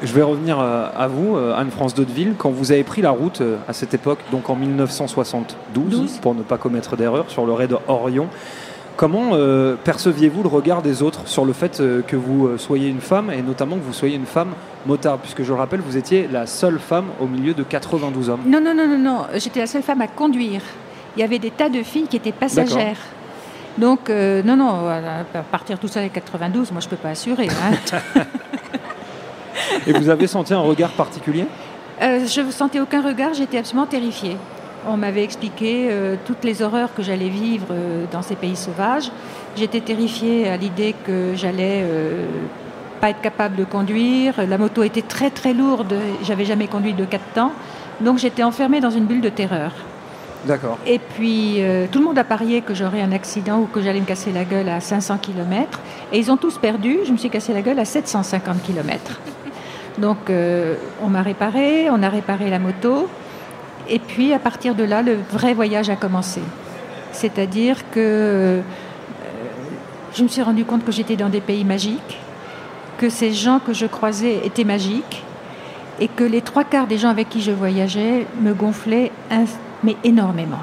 Je 0.02 0.12
vais 0.12 0.23
revenir 0.23 0.58
à 0.58 1.06
vous, 1.06 1.37
Anne-France 1.37 1.94
Daudeville. 1.94 2.34
Quand 2.37 2.50
vous 2.50 2.73
avez 2.73 2.82
pris 2.82 3.02
la 3.02 3.12
route 3.12 3.40
à 3.69 3.73
cette 3.73 3.94
époque, 3.94 4.19
donc 4.32 4.50
en 4.50 4.56
1972, 4.56 6.19
pour 6.20 6.34
ne 6.34 6.43
pas 6.43 6.58
commettre 6.58 6.96
d'erreur, 6.96 7.26
sur 7.31 7.46
le 7.46 7.52
raid 7.52 7.73
Orion, 7.87 8.29
Comment 8.96 9.31
euh, 9.32 9.75
perceviez-vous 9.82 10.43
le 10.43 10.49
regard 10.49 10.82
des 10.82 11.02
autres 11.02 11.26
sur 11.26 11.44
le 11.44 11.52
fait 11.52 11.81
euh, 11.81 12.02
que 12.02 12.14
vous 12.14 12.46
euh, 12.46 12.58
soyez 12.58 12.88
une 12.88 13.00
femme 13.00 13.31
et 13.31 13.43
notamment 13.43 13.76
que 13.76 13.82
vous 13.82 13.93
soyez 13.93 14.17
une 14.17 14.26
femme 14.26 14.50
motard? 14.87 15.19
Puisque 15.19 15.43
je 15.43 15.49
le 15.49 15.58
rappelle, 15.58 15.81
vous 15.81 15.96
étiez 15.96 16.28
la 16.31 16.46
seule 16.46 16.78
femme 16.78 17.06
au 17.20 17.26
milieu 17.26 17.55
de 17.55 17.62
92 17.62 18.28
hommes. 18.28 18.43
Non, 18.46 18.61
non, 18.61 18.75
non, 18.75 18.87
non, 18.87 18.99
non. 18.99 19.26
J'étais 19.37 19.61
la 19.61 19.67
seule 19.67 19.82
femme 19.82 20.02
à 20.02 20.08
conduire. 20.08 20.61
Il 21.17 21.20
y 21.20 21.23
avait 21.23 21.38
des 21.38 21.50
tas 21.50 21.69
de 21.69 21.82
filles 21.82 22.06
qui 22.08 22.17
étaient 22.17 22.32
passagères. 22.32 22.99
Donc, 23.79 24.11
non, 24.11 24.57
non, 24.57 24.91
partir 25.51 25.79
tout 25.79 25.89
seul 25.89 26.05
à 26.05 26.09
92, 26.09 26.73
moi 26.73 26.81
je 26.81 26.87
ne 26.87 26.91
peux 26.91 26.97
pas 26.97 27.11
assurer. 27.11 27.49
Hein. 27.49 28.23
et 29.87 29.93
vous 29.93 30.09
avez 30.09 30.27
senti 30.27 30.53
un 30.53 30.61
regard 30.61 30.91
particulier? 30.91 31.47
Je 32.01 32.41
ne 32.41 32.51
sentais 32.51 32.81
aucun 32.81 33.03
regard, 33.03 33.35
j'étais 33.35 33.59
absolument 33.59 33.87
terrifiée. 33.87 34.37
On 34.87 34.97
m'avait 34.97 35.23
expliqué 35.23 35.89
euh, 35.91 36.17
toutes 36.25 36.43
les 36.43 36.61
horreurs 36.61 36.93
que 36.93 37.03
j'allais 37.03 37.29
vivre 37.29 37.67
euh, 37.71 38.05
dans 38.11 38.23
ces 38.23 38.35
pays 38.35 38.57
sauvages. 38.57 39.13
J'étais 39.57 39.81
terrifiée 39.81 40.49
à 40.49 40.57
l'idée 40.57 40.97
que 41.07 41.35
j'allais 41.37 41.83
euh, 41.85 42.27
pas 43.01 43.11
être 43.11 43.21
capable 43.21 43.55
de 43.55 43.65
conduire. 43.65 44.35
La 44.49 44.59
moto 44.59 44.83
était 44.83 45.03
très 45.03 45.31
très 45.31 45.55
lourde. 45.55 45.95
J'avais 46.25 46.45
jamais 46.45 46.67
conduit 46.67 46.95
de 46.95 47.05
quatre 47.05 47.33
temps. 47.33 47.53
Donc 48.01 48.19
j'étais 48.19 48.43
enfermée 48.43 48.81
dans 48.81 48.91
une 48.91 49.05
bulle 49.05 49.21
de 49.21 49.29
terreur. 49.29 49.73
D'accord. 50.44 50.79
Et 50.87 50.99
puis 50.99 51.62
tout 51.93 52.00
le 52.00 52.05
monde 52.05 52.19
a 52.19 52.25
parié 52.25 52.62
que 52.62 52.75
j'aurais 52.75 53.00
un 53.00 53.12
accident 53.12 53.61
ou 53.61 53.67
que 53.67 53.81
j'allais 53.81 54.00
me 54.00 54.06
casser 54.06 54.33
la 54.33 54.44
gueule 54.44 54.69
à 54.69 54.81
500 54.81 55.19
km. 55.19 55.81
Et 56.12 56.19
ils 56.19 56.33
ont 56.33 56.37
tous 56.37 56.59
perdu. 56.59 56.99
Je 57.06 57.12
me 57.12 57.17
suis 57.17 57.31
cassé 57.31 57.53
la 57.53 57.62
gueule 57.62 57.79
à 57.79 57.85
750 57.85 58.61
km. 58.62 59.21
Donc 59.99 60.19
on 61.00 61.09
m'a 61.09 61.23
réparé, 61.23 61.91
on 61.91 62.03
a 62.03 62.09
réparé 62.09 62.50
la 62.50 62.59
moto. 62.59 63.09
Et 63.89 63.99
puis 63.99 64.33
à 64.33 64.39
partir 64.39 64.75
de 64.75 64.85
là, 64.85 65.03
le 65.03 65.17
vrai 65.31 65.55
voyage 65.55 65.91
a 65.91 65.97
commencé. 65.97 66.41
C'est-à-dire 67.12 67.91
que 67.91 67.99
euh, 67.99 68.61
je 70.14 70.23
me 70.23 70.28
suis 70.28 70.43
rendu 70.43 70.64
compte 70.64 70.85
que 70.85 70.93
j'étais 70.93 71.16
dans 71.16 71.28
des 71.28 71.40
pays 71.40 71.64
magiques, 71.64 72.19
que 72.99 73.09
ces 73.09 73.33
gens 73.33 73.59
que 73.59 73.73
je 73.73 73.87
croisais 73.87 74.40
étaient 74.45 74.64
magiques, 74.64 75.23
et 76.00 76.09
que 76.09 76.25
les 76.25 76.40
trois 76.40 76.64
quarts 76.64 76.87
des 76.87 76.99
gens 76.99 77.11
avec 77.11 77.28
qui 77.28 77.43
je 77.43 77.52
voyageais 77.52 78.26
me 78.40 78.55
gonflaient 78.55 79.12
mais 79.83 79.97
énormément. 80.05 80.61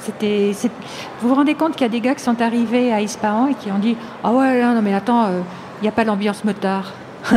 C'était, 0.00 0.52
vous 1.20 1.28
vous 1.28 1.34
rendez 1.34 1.54
compte 1.54 1.72
qu'il 1.72 1.82
y 1.82 1.86
a 1.86 1.88
des 1.88 2.00
gars 2.00 2.14
qui 2.14 2.22
sont 2.22 2.42
arrivés 2.42 2.92
à 2.92 3.00
Ispahan 3.00 3.48
et 3.48 3.54
qui 3.54 3.72
ont 3.72 3.78
dit 3.78 3.96
Ah 4.22 4.32
ouais, 4.32 4.62
non, 4.62 4.82
mais 4.82 4.92
attends, 4.92 5.24
euh, 5.24 5.40
il 5.80 5.82
n'y 5.82 5.88
a 5.88 5.92
pas 5.92 6.04
l'ambiance 6.04 6.44
motard. 6.44 6.92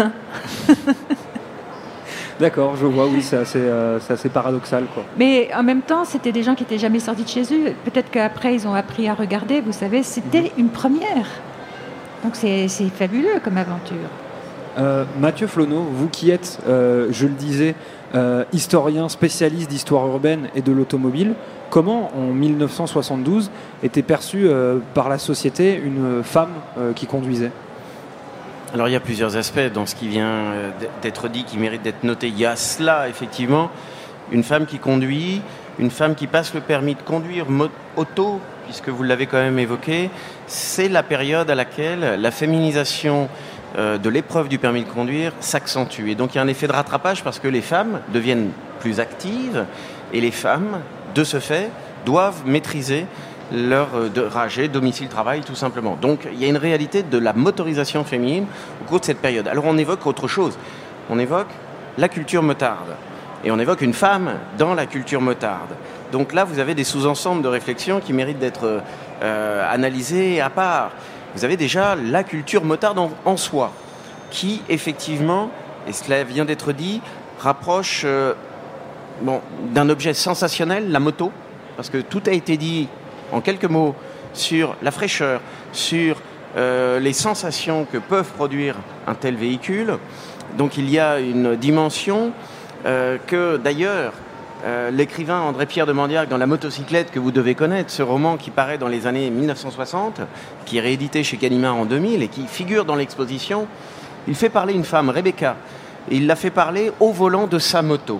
D'accord, 2.40 2.76
je 2.76 2.86
vois, 2.86 3.08
oui, 3.08 3.24
c'est 3.24 3.38
assez, 3.38 3.62
euh, 3.62 3.98
assez, 4.10 4.30
paradoxal. 4.30 4.84
Quoi. 4.94 5.04
Mais 5.18 5.50
en 5.56 5.64
même 5.64 5.82
temps, 5.82 6.06
c'était 6.06 6.32
des 6.32 6.44
gens 6.44 6.54
qui 6.54 6.64
n'étaient 6.64 6.78
jamais 6.78 7.00
sortis 7.00 7.24
de 7.24 7.30
chez 7.30 7.44
eux. 7.44 7.74
Peut-être 7.84 8.12
qu'après, 8.12 8.54
ils 8.54 8.68
ont 8.68 8.76
appris 8.76 9.08
à 9.08 9.16
regarder, 9.16 9.62
vous 9.62 9.72
savez, 9.72 10.04
c'était 10.04 10.42
mhm. 10.42 10.50
une 10.58 10.70
première. 10.70 11.26
Donc 12.24 12.36
c'est 12.36 12.68
fabuleux 12.68 13.40
comme 13.44 13.58
aventure. 13.58 14.10
Euh, 14.78 15.06
Mathieu 15.20 15.48
Flonneau, 15.48 15.82
vous 15.92 16.08
qui 16.08 16.30
êtes, 16.30 16.60
euh, 16.68 17.08
je 17.10 17.26
le 17.26 17.34
disais, 17.34 17.74
historien 18.54 19.10
spécialiste 19.10 19.70
d'histoire 19.70 20.08
urbaine 20.08 20.50
et 20.56 20.62
de 20.62 20.72
l'automobile, 20.72 21.34
comment 21.70 22.12
en 22.16 22.34
1972 22.34 23.52
était 23.84 24.02
perçue 24.02 24.48
par 24.94 25.10
la 25.10 25.18
société 25.18 25.76
une 25.76 26.24
femme 26.24 26.52
qui 26.96 27.06
conduisait? 27.06 27.52
Alors 28.74 28.90
il 28.90 28.92
y 28.92 28.96
a 28.98 29.00
plusieurs 29.00 29.38
aspects 29.38 29.72
dans 29.74 29.86
ce 29.86 29.96
qui 29.96 30.10
vient 30.10 30.28
euh, 30.28 30.72
d'être 31.02 31.30
dit 31.30 31.46
qui 31.46 31.58
mérite 31.58 31.84
d'être 31.84 32.04
noté. 32.04 32.28
Il 32.28 32.38
y 32.38 32.46
a 32.46 32.58
cela, 32.58 33.08
effectivement, 33.08 33.70
une 34.32 34.44
femme 34.44 34.66
qui 34.66 34.78
conduit, 34.78 35.42
une 35.80 35.90
femme 35.90 36.16
qui 36.16 36.28
passe 36.28 36.54
le 36.54 36.60
permis 36.60 36.96
de 36.96 37.02
conduire 37.02 37.46
auto, 37.96 38.42
puisque 38.66 38.90
vous 38.90 39.04
l'avez 39.04 39.26
quand 39.26 39.38
même 39.38 39.58
évoqué, 39.58 40.10
c'est 40.48 40.90
la 40.90 41.02
période 41.02 41.50
à 41.50 41.56
laquelle 41.56 42.20
la 42.20 42.32
féminisation 42.32 43.24
euh, 43.24 43.28
de 43.76 44.10
l'épreuve 44.10 44.48
du 44.48 44.58
permis 44.58 44.84
de 44.84 44.90
conduire 44.90 45.34
s'accentue. 45.40 46.08
Et 46.08 46.16
donc 46.16 46.34
il 46.34 46.38
y 46.38 46.40
a 46.40 46.44
un 46.44 46.48
effet 46.48 46.68
de 46.68 46.72
rattrapage 46.72 47.24
parce 47.24 47.40
que 47.40 47.48
les 47.48 47.62
femmes 47.62 48.00
deviennent 48.14 48.52
plus 48.80 49.00
actives 49.00 49.66
et 50.14 50.22
les 50.22 50.32
femmes, 50.32 50.80
de 51.14 51.24
ce 51.24 51.40
fait, 51.40 51.70
doivent 52.06 52.44
maîtriser 52.46 53.06
leur 53.52 53.90
euh, 53.96 54.10
de 54.10 54.22
rager, 54.22 54.68
domicile, 54.68 55.08
travail, 55.08 55.42
tout 55.42 55.56
simplement. 55.56 55.98
Donc 56.00 56.28
il 56.32 56.40
y 56.40 56.46
a 56.46 56.48
une 56.48 56.58
réalité 56.58 57.04
de 57.04 57.18
la 57.18 57.34
motorisation 57.34 58.04
féminine 58.04 58.46
au 58.82 58.86
cours 58.86 59.00
de 59.00 59.06
cette 59.06 59.20
période. 59.20 59.48
Alors 59.48 59.66
on 59.66 59.78
évoque 59.78 60.06
autre 60.06 60.28
chose. 60.28 60.58
On 61.10 61.20
évoque 61.20 61.48
la 61.98 62.10
culture 62.10 62.44
motarde. 62.44 62.96
et 63.44 63.52
on 63.52 63.60
évoque 63.60 63.82
une 63.82 63.94
femme 63.94 64.32
dans 64.58 64.74
la 64.74 64.86
culture 64.86 65.22
motarde. 65.22 65.76
Donc 66.12 66.34
là, 66.34 66.44
vous 66.44 66.60
avez 66.60 66.74
des 66.74 66.84
sous-ensembles 66.84 67.42
de 67.42 67.48
réflexion 67.48 68.00
qui 68.00 68.14
méritent 68.14 68.40
d'être 68.40 68.82
euh, 69.22 69.74
analysés 69.74 70.42
à 70.42 70.50
part. 70.50 70.92
Vous 71.38 71.46
avez 71.46 71.56
déjà 71.56 71.96
la 71.96 72.24
culture 72.24 72.63
motarde 72.63 73.00
en, 73.24 73.38
soi, 73.38 73.72
qui 74.32 74.63
effectivement, 74.70 75.51
et 75.88 75.94
cela 75.94 76.24
vient 76.24 76.46
d'être 76.46 76.72
dit, 76.72 77.00
rapproche 77.38 78.01
euh, 78.06 78.34
d'un 79.72 79.88
objet 79.89 80.15
sensationnel, 80.15 80.91
la 80.91 81.00
moto, 81.00 81.32
parce 81.75 81.91
que 81.91 82.00
tout 82.00 82.24
a 82.25 82.32
été 82.32 82.58
dit 82.58 82.88
en 83.32 83.41
quelques 83.41 83.65
mots 83.65 83.94
sur 84.34 84.75
la 84.82 84.89
fraîcheur, 84.89 85.39
sur 85.74 86.17
euh, 86.56 87.00
les 87.00 87.13
sensations 87.13 87.86
que 87.86 88.00
peuvent 88.00 88.32
produire 88.32 88.74
un 89.06 89.13
tel 89.13 89.36
véhicule. 89.36 90.00
Donc 90.58 90.75
il 90.79 90.89
y 90.89 90.98
a 90.98 91.20
une 91.20 91.56
dimension 91.56 92.32
euh, 92.88 93.20
que 93.27 93.58
d'ailleurs 93.58 94.13
euh, 94.66 94.90
l'écrivain 94.90 95.40
André-Pierre 95.42 95.86
de 95.86 95.92
Mandiac 95.92 96.30
dans 96.30 96.38
La 96.38 96.48
motocyclette 96.48 97.12
que 97.12 97.20
vous 97.20 97.32
devez 97.32 97.54
connaître, 97.54 97.92
ce 97.92 98.02
roman 98.02 98.38
qui 98.38 98.50
paraît 98.50 98.80
dans 98.80 98.88
les 98.88 99.06
années 99.06 99.30
1960, 99.30 100.22
qui 100.66 100.78
est 100.78 100.82
réédité 100.82 101.24
chez 101.24 101.38
Gallimard 101.38 101.76
en 101.76 101.86
2000 101.86 102.24
et 102.24 102.28
qui 102.28 102.48
figure 102.48 102.84
dans 102.84 102.96
l'exposition, 102.96 103.68
il 104.28 104.34
fait 104.34 104.50
parler 104.50 104.74
une 104.74 104.84
femme, 104.84 105.10
Rebecca, 105.10 105.58
et 106.10 106.16
il 106.16 106.26
la 106.26 106.36
fait 106.36 106.50
parler 106.50 106.92
au 107.00 107.12
volant 107.12 107.46
de 107.46 107.60
sa 107.60 107.84
moto. 107.84 108.20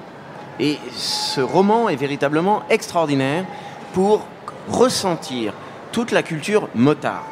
Et 0.60 0.78
ce 0.92 1.42
roman 1.42 1.90
est 1.90 1.96
véritablement 1.96 2.62
extraordinaire 2.70 3.46
pour 3.94 4.26
ressentir 4.70 5.54
toute 5.92 6.12
la 6.12 6.22
culture 6.22 6.70
motarde. 6.76 7.24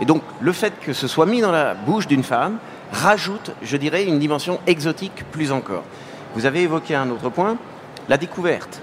Et 0.00 0.04
donc 0.04 0.22
le 0.40 0.52
fait 0.52 0.74
que 0.80 0.92
ce 0.92 1.08
soit 1.08 1.26
mis 1.26 1.40
dans 1.40 1.52
la 1.52 1.74
bouche 1.74 2.06
d'une 2.06 2.22
femme 2.22 2.58
rajoute, 2.92 3.50
je 3.62 3.76
dirais, 3.76 4.04
une 4.04 4.20
dimension 4.20 4.60
exotique 4.66 5.24
plus 5.32 5.50
encore. 5.50 5.82
Vous 6.34 6.46
avez 6.46 6.62
évoqué 6.62 6.94
un 6.94 7.10
autre 7.10 7.30
point, 7.30 7.56
la 8.08 8.16
découverte, 8.16 8.80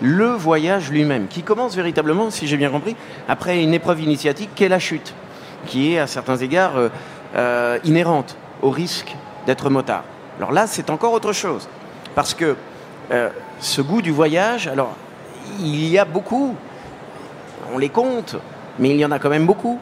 le 0.00 0.26
voyage 0.26 0.90
lui-même, 0.90 1.28
qui 1.28 1.42
commence 1.42 1.76
véritablement, 1.76 2.30
si 2.30 2.46
j'ai 2.46 2.56
bien 2.56 2.70
compris, 2.70 2.96
après 3.28 3.62
une 3.62 3.74
épreuve 3.74 4.00
initiatique 4.00 4.50
qu'est 4.54 4.68
la 4.68 4.78
chute, 4.78 5.14
qui 5.66 5.94
est 5.94 5.98
à 5.98 6.06
certains 6.06 6.36
égards 6.36 6.76
euh, 6.76 6.88
euh, 7.36 7.78
inhérente 7.84 8.36
au 8.62 8.70
risque 8.70 9.14
d'être 9.46 9.70
motard. 9.70 10.04
Alors 10.38 10.52
là, 10.52 10.66
c'est 10.66 10.90
encore 10.90 11.12
autre 11.12 11.32
chose, 11.32 11.68
parce 12.14 12.34
que 12.34 12.56
euh, 13.12 13.28
ce 13.60 13.80
goût 13.80 14.02
du 14.02 14.10
voyage, 14.10 14.66
alors 14.66 14.94
il 15.60 15.86
y 15.86 15.98
a 15.98 16.04
beaucoup, 16.04 16.56
on 17.72 17.78
les 17.78 17.90
compte, 17.90 18.36
mais 18.78 18.90
il 18.90 18.96
y 18.96 19.04
en 19.04 19.10
a 19.10 19.18
quand 19.18 19.30
même 19.30 19.46
beaucoup, 19.46 19.78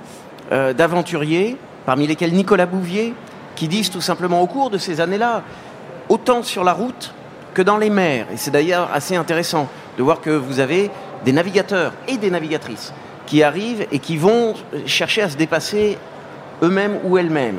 d'aventuriers, 0.51 1.57
parmi 1.87 2.07
lesquels 2.07 2.35
Nicolas 2.35 2.67
Bouvier, 2.67 3.15
qui 3.57 3.69
disent 3.69 3.89
tout 3.89 4.03
simplement 4.03 4.43
au 4.43 4.47
cours 4.47 4.69
de 4.69 4.77
ces 4.77 5.01
années-là, 5.01 5.45
autant 6.11 6.43
sur 6.43 6.63
la 6.63 6.75
route 6.75 7.15
que 7.55 7.63
dans 7.63 7.77
les 7.77 7.91
mers. 7.91 8.27
Et 8.33 8.37
c'est 8.37 8.51
d'ailleurs 8.51 8.91
assez 8.93 9.17
intéressant 9.17 9.69
de 9.99 10.03
voir 10.03 10.21
que 10.21 10.31
vous 10.31 10.61
avez 10.61 10.91
des 11.25 11.33
navigateurs 11.33 11.93
et 12.09 12.17
des 12.17 12.31
navigatrices 12.31 12.93
qui 13.27 13.43
arrivent 13.43 13.87
et 13.93 13.99
qui 13.99 14.17
vont 14.17 14.55
chercher 14.87 15.23
à 15.23 15.31
se 15.31 15.37
dépasser 15.37 15.99
eux-mêmes 16.63 16.99
ou 17.05 17.19
elles-mêmes 17.19 17.59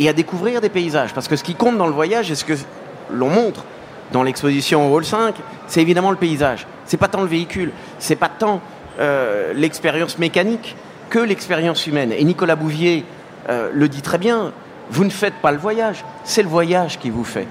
et 0.00 0.08
à 0.08 0.12
découvrir 0.12 0.60
des 0.60 0.68
paysages. 0.68 1.12
Parce 1.12 1.28
que 1.28 1.36
ce 1.36 1.44
qui 1.44 1.54
compte 1.54 1.78
dans 1.78 1.86
le 1.86 1.92
voyage 1.92 2.30
et 2.30 2.34
ce 2.34 2.44
que 2.44 2.54
l'on 3.10 3.28
montre 3.28 3.64
dans 4.12 4.22
l'exposition 4.22 4.90
au 4.90 4.96
Hall 4.96 5.04
5, 5.04 5.34
c'est 5.66 5.80
évidemment 5.80 6.10
le 6.10 6.16
paysage. 6.16 6.66
C'est 6.84 6.96
pas 6.96 7.08
tant 7.08 7.22
le 7.22 7.28
véhicule, 7.28 7.72
c'est 7.98 8.16
pas 8.16 8.28
tant 8.28 8.60
euh, 9.00 9.52
l'expérience 9.54 10.18
mécanique 10.18 10.76
que 11.10 11.18
l'expérience 11.18 11.86
humaine. 11.86 12.12
Et 12.12 12.24
Nicolas 12.24 12.56
Bouvier 12.56 13.04
euh, 13.48 13.70
le 13.72 13.88
dit 13.88 14.02
très 14.02 14.18
bien, 14.18 14.52
vous 14.90 15.04
ne 15.04 15.10
faites 15.10 15.34
pas 15.34 15.52
le 15.52 15.58
voyage, 15.58 16.04
c'est 16.24 16.42
le 16.42 16.48
voyage 16.48 16.98
qui 16.98 17.10
vous 17.10 17.24
fait. 17.24 17.46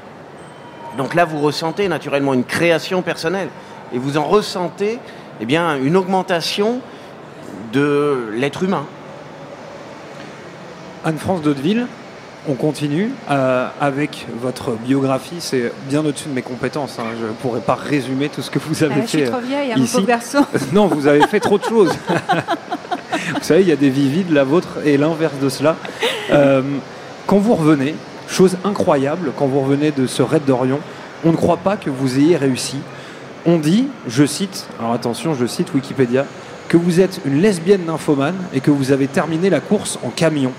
Donc 0.98 1.16
là, 1.16 1.26
vous 1.26 1.40
ressentez 1.40 1.88
naturellement 1.88 2.34
une 2.34 2.44
création 2.44 3.02
personnelle 3.02 3.50
et 3.94 3.98
vous 3.98 4.18
en 4.18 4.24
ressentez 4.24 5.00
eh 5.40 5.46
bien, 5.46 5.78
une 5.78 5.98
augmentation 5.98 6.82
de 7.74 8.30
l'être 8.34 8.64
humain. 8.64 8.86
Anne-France 11.04 11.42
Daudeville, 11.42 11.88
on 12.48 12.54
continue 12.54 13.12
euh, 13.30 13.68
avec 13.80 14.28
votre 14.40 14.72
biographie. 14.74 15.38
C'est 15.40 15.72
bien 15.88 16.06
au-dessus 16.06 16.30
de 16.30 16.34
mes 16.34 16.42
compétences. 16.42 16.98
Hein. 17.00 17.06
Je 17.20 17.28
ne 17.28 17.32
pourrais 17.32 17.62
pas 17.62 17.76
résumer 17.76 18.30
tout 18.30 18.42
ce 18.42 18.52
que 18.52 18.60
vous 18.60 18.84
avez 18.84 19.02
fait. 19.02 19.02
Je 19.02 19.08
suis 19.08 19.24
trop 19.24 19.40
vieille, 19.40 19.74
ici. 19.78 19.98
Mon 19.98 20.04
garçon. 20.04 20.46
non, 20.74 20.88
vous 20.88 21.08
avez 21.08 21.26
fait 21.28 21.40
trop 21.40 21.58
de 21.58 21.64
choses. 21.64 21.96
vous 23.36 23.44
savez, 23.44 23.62
il 23.62 23.68
y 23.68 23.72
a 23.72 23.76
des 23.76 23.90
vies 23.90 24.10
vides, 24.10 24.32
la 24.32 24.44
vôtre 24.44 24.80
et 24.86 24.98
l'inverse 24.98 25.40
de 25.42 25.50
cela. 25.50 25.76
Euh, 26.32 26.62
quand 27.28 27.38
vous 27.38 27.56
revenez, 27.56 27.96
chose 28.32 28.58
incroyable, 28.64 29.32
quand 29.38 29.46
vous 29.46 29.60
revenez 29.60 29.92
de 29.92 30.08
ce 30.08 30.24
raid 30.24 30.46
d'Orion, 30.46 30.80
on 31.24 31.32
ne 31.32 31.38
croit 31.38 31.58
pas 31.58 31.78
que 31.78 31.90
vous 31.90 32.18
ayez 32.18 32.38
réussi. 32.38 32.78
On 33.46 33.58
dit, 33.58 33.88
je 34.08 34.26
cite, 34.26 34.68
alors 34.80 34.94
attention, 34.94 35.34
je 35.34 35.46
cite 35.46 35.74
Wikipédia, 35.74 36.26
que 36.70 36.78
vous 36.78 37.02
êtes 37.02 37.20
une 37.26 37.42
lesbienne 37.42 37.86
nymphomane 37.86 38.38
et 38.54 38.62
que 38.62 38.72
vous 38.72 38.92
avez 38.92 39.08
terminé 39.08 39.50
la 39.50 39.60
course 39.60 40.00
en 40.04 40.10
camion. 40.10 40.54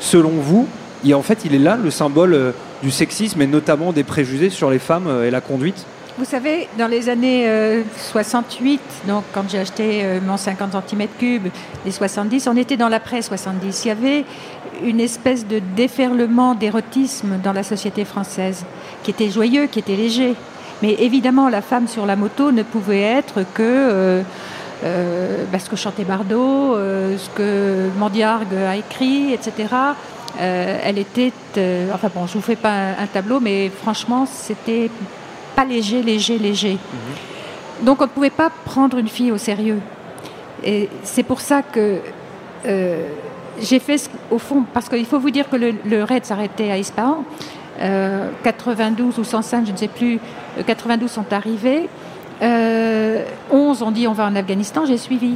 Selon 0.00 0.30
vous, 0.30 0.68
et 1.04 1.14
en 1.14 1.22
fait, 1.22 1.44
il 1.44 1.54
est 1.54 1.58
là 1.58 1.76
le 1.82 1.90
symbole 1.90 2.34
euh, 2.34 2.52
du 2.82 2.90
sexisme 2.90 3.40
et 3.42 3.46
notamment 3.46 3.92
des 3.92 4.04
préjugés 4.04 4.50
sur 4.50 4.70
les 4.70 4.78
femmes 4.78 5.06
euh, 5.08 5.26
et 5.26 5.30
la 5.30 5.40
conduite. 5.40 5.86
Vous 6.18 6.24
savez, 6.24 6.68
dans 6.78 6.86
les 6.86 7.10
années 7.10 7.46
68, 8.10 8.80
euh, 8.80 9.08
donc 9.12 9.24
quand 9.34 9.44
j'ai 9.50 9.58
acheté 9.58 10.02
mon 10.26 10.38
50 10.38 10.72
cm3, 10.72 11.40
les 11.84 11.90
70, 11.90 12.48
on 12.48 12.56
était 12.56 12.78
dans 12.78 12.88
l'après 12.88 13.20
70. 13.20 13.84
Il 13.84 13.88
y 13.88 13.90
avait 13.90 14.24
une 14.84 15.00
espèce 15.00 15.46
de 15.46 15.60
déferlement 15.76 16.54
d'érotisme 16.54 17.38
dans 17.42 17.52
la 17.52 17.62
société 17.62 18.04
française, 18.04 18.64
qui 19.02 19.10
était 19.10 19.30
joyeux, 19.30 19.66
qui 19.66 19.78
était 19.78 19.96
léger. 19.96 20.34
Mais 20.82 20.94
évidemment, 20.98 21.48
la 21.48 21.62
femme 21.62 21.88
sur 21.88 22.06
la 22.06 22.16
moto 22.16 22.52
ne 22.52 22.62
pouvait 22.62 23.00
être 23.00 23.44
que 23.54 24.22
bah, 24.82 25.58
ce 25.58 25.70
que 25.70 25.76
chantait 25.76 26.04
Bardot, 26.04 26.76
ce 26.76 27.30
que 27.34 27.88
Mandiargue 27.98 28.54
a 28.54 28.76
écrit, 28.76 29.32
etc. 29.32 29.94
Euh, 30.40 30.78
elle 30.82 30.98
était, 30.98 31.32
euh, 31.56 31.90
enfin 31.94 32.10
bon, 32.14 32.26
je 32.26 32.34
vous 32.34 32.42
fais 32.42 32.56
pas 32.56 32.90
un, 32.98 33.06
tableau, 33.06 33.40
mais 33.40 33.70
franchement, 33.70 34.26
c'était 34.26 34.90
pas 35.54 35.64
léger, 35.64 36.02
léger, 36.02 36.38
léger. 36.38 36.72
Mhm. 36.72 37.84
Donc 37.86 38.00
on 38.00 38.04
ne 38.04 38.10
pouvait 38.10 38.30
pas 38.30 38.50
prendre 38.64 38.98
une 38.98 39.08
fille 39.08 39.32
au 39.32 39.38
sérieux. 39.38 39.80
Et 40.62 40.88
c'est 41.02 41.22
pour 41.22 41.40
ça 41.40 41.62
que 41.62 42.00
euh, 42.66 43.08
j'ai 43.60 43.78
fait, 43.78 44.10
au 44.30 44.38
fond, 44.38 44.64
parce 44.72 44.88
qu'il 44.88 45.06
faut 45.06 45.18
vous 45.18 45.30
dire 45.30 45.48
que 45.48 45.56
le, 45.56 46.02
raid 46.04 46.24
s'arrêtait 46.24 46.70
à 46.70 46.78
Ispahan. 46.78 47.24
92 48.42 49.18
ou 49.18 49.24
105, 49.24 49.66
je 49.66 49.72
ne 49.72 49.76
sais 49.76 49.88
plus, 49.88 50.18
92 50.66 51.10
sont 51.10 51.30
arrivés. 51.30 51.88
11 52.40 53.82
ont 53.82 53.90
dit 53.90 54.08
on 54.08 54.12
va 54.12 54.24
en 54.26 54.34
Afghanistan, 54.34 54.86
j'ai 54.86 54.96
suivi. 54.96 55.34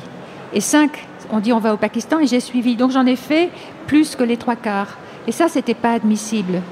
Et 0.54 0.60
5 0.60 1.06
on 1.32 1.40
dit 1.40 1.52
on 1.52 1.58
va 1.58 1.74
au 1.74 1.76
Pakistan 1.76 2.18
et 2.18 2.26
j'ai 2.26 2.40
suivi. 2.40 2.76
Donc 2.76 2.90
j'en 2.90 3.06
ai 3.06 3.16
fait 3.16 3.50
plus 3.86 4.16
que 4.16 4.22
les 4.22 4.36
trois 4.36 4.56
quarts. 4.56 4.98
Et 5.26 5.32
ça, 5.32 5.48
c'était 5.48 5.74
pas 5.74 5.92
admissible. 5.92 6.62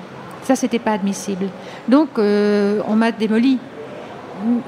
Ça, 0.43 0.57
c'était 0.57 0.79
pas 0.79 0.93
admissible. 0.93 1.49
Donc 1.89 2.11
euh, 2.19 2.81
on 2.87 2.95
m'a 2.95 3.13
démoli. 3.13 3.59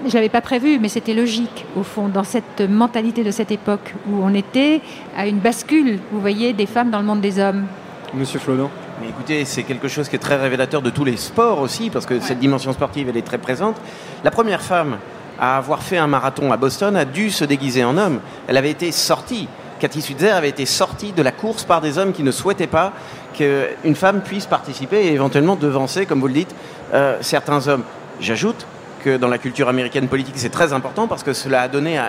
Je 0.07 0.15
l'avais 0.15 0.29
pas 0.29 0.41
prévu, 0.41 0.79
mais 0.79 0.89
c'était 0.89 1.15
logique 1.15 1.65
au 1.77 1.83
fond 1.83 2.09
dans 2.09 2.25
cette 2.25 2.61
mentalité 2.61 3.25
de 3.25 3.31
cette 3.31 3.51
époque 3.51 3.95
où 4.09 4.23
on 4.23 4.35
était 4.35 4.81
à 5.17 5.27
une 5.27 5.39
bascule. 5.39 5.99
Vous 6.13 6.21
voyez, 6.21 6.53
des 6.53 6.67
femmes 6.67 6.91
dans 6.91 6.99
le 6.99 7.05
monde 7.05 7.21
des 7.21 7.39
hommes. 7.39 7.67
Monsieur 8.15 8.39
Flodon. 8.39 8.71
Mais 9.01 9.09
écoutez, 9.09 9.45
c'est 9.45 9.63
quelque 9.63 9.89
chose 9.89 10.09
qui 10.09 10.17
est 10.17 10.21
très 10.21 10.37
révélateur 10.37 10.83
de 10.83 10.91
tous 10.91 11.05
les 11.05 11.17
sports 11.17 11.61
aussi, 11.61 11.91
parce 11.91 12.07
que 12.07 12.21
cette 12.21 12.39
dimension 12.39 12.73
sportive, 12.73 13.09
elle 13.09 13.17
est 13.17 13.23
très 13.23 13.39
présente. 13.39 13.77
La 14.25 14.31
première 14.31 14.63
femme 14.63 14.99
à 15.39 15.57
avoir 15.57 15.83
fait 15.83 15.97
un 15.97 16.07
marathon 16.07 16.53
à 16.53 16.57
Boston 16.57 16.97
a 16.97 17.05
dû 17.05 17.31
se 17.31 17.45
déguiser 17.45 17.85
en 17.85 17.97
homme. 17.97 18.21
Elle 18.47 18.57
avait 18.57 18.71
été 18.71 18.93
sortie 18.93 19.49
Cathy 19.81 20.03
Switzer 20.03 20.31
avait 20.31 20.51
été 20.51 20.67
sortie 20.67 21.13
de 21.13 21.23
la 21.23 21.33
course 21.33 21.65
par 21.65 21.81
des 21.81 21.99
hommes 21.99 22.13
qui 22.13 22.23
ne 22.23 22.31
souhaitaient 22.31 22.67
pas 22.67 22.93
qu'une 23.35 23.95
femme 23.95 24.21
puisse 24.21 24.47
participer 24.47 25.07
et 25.07 25.13
éventuellement 25.15 25.57
devancer, 25.57 26.05
comme 26.05 26.21
vous 26.21 26.29
le 26.29 26.35
dites, 26.35 26.55
euh, 26.93 27.17
certains 27.23 27.67
hommes. 27.67 27.83
J'ajoute 28.21 28.67
que 29.03 29.17
dans 29.17 29.29
la 29.29 29.39
culture 29.39 29.69
américaine 29.69 30.09
politique, 30.09 30.35
c'est 30.37 30.51
très 30.51 30.73
important 30.73 31.07
parce 31.07 31.23
que 31.23 31.33
cela 31.33 31.63
a 31.63 31.69
donné 31.69 32.01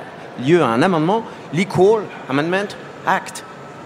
lieu 0.45 0.61
à 0.61 0.67
un 0.67 0.81
amendement, 0.81 1.23
l'Equal 1.53 2.03
Amendment 2.29 2.67
Act, 3.05 3.43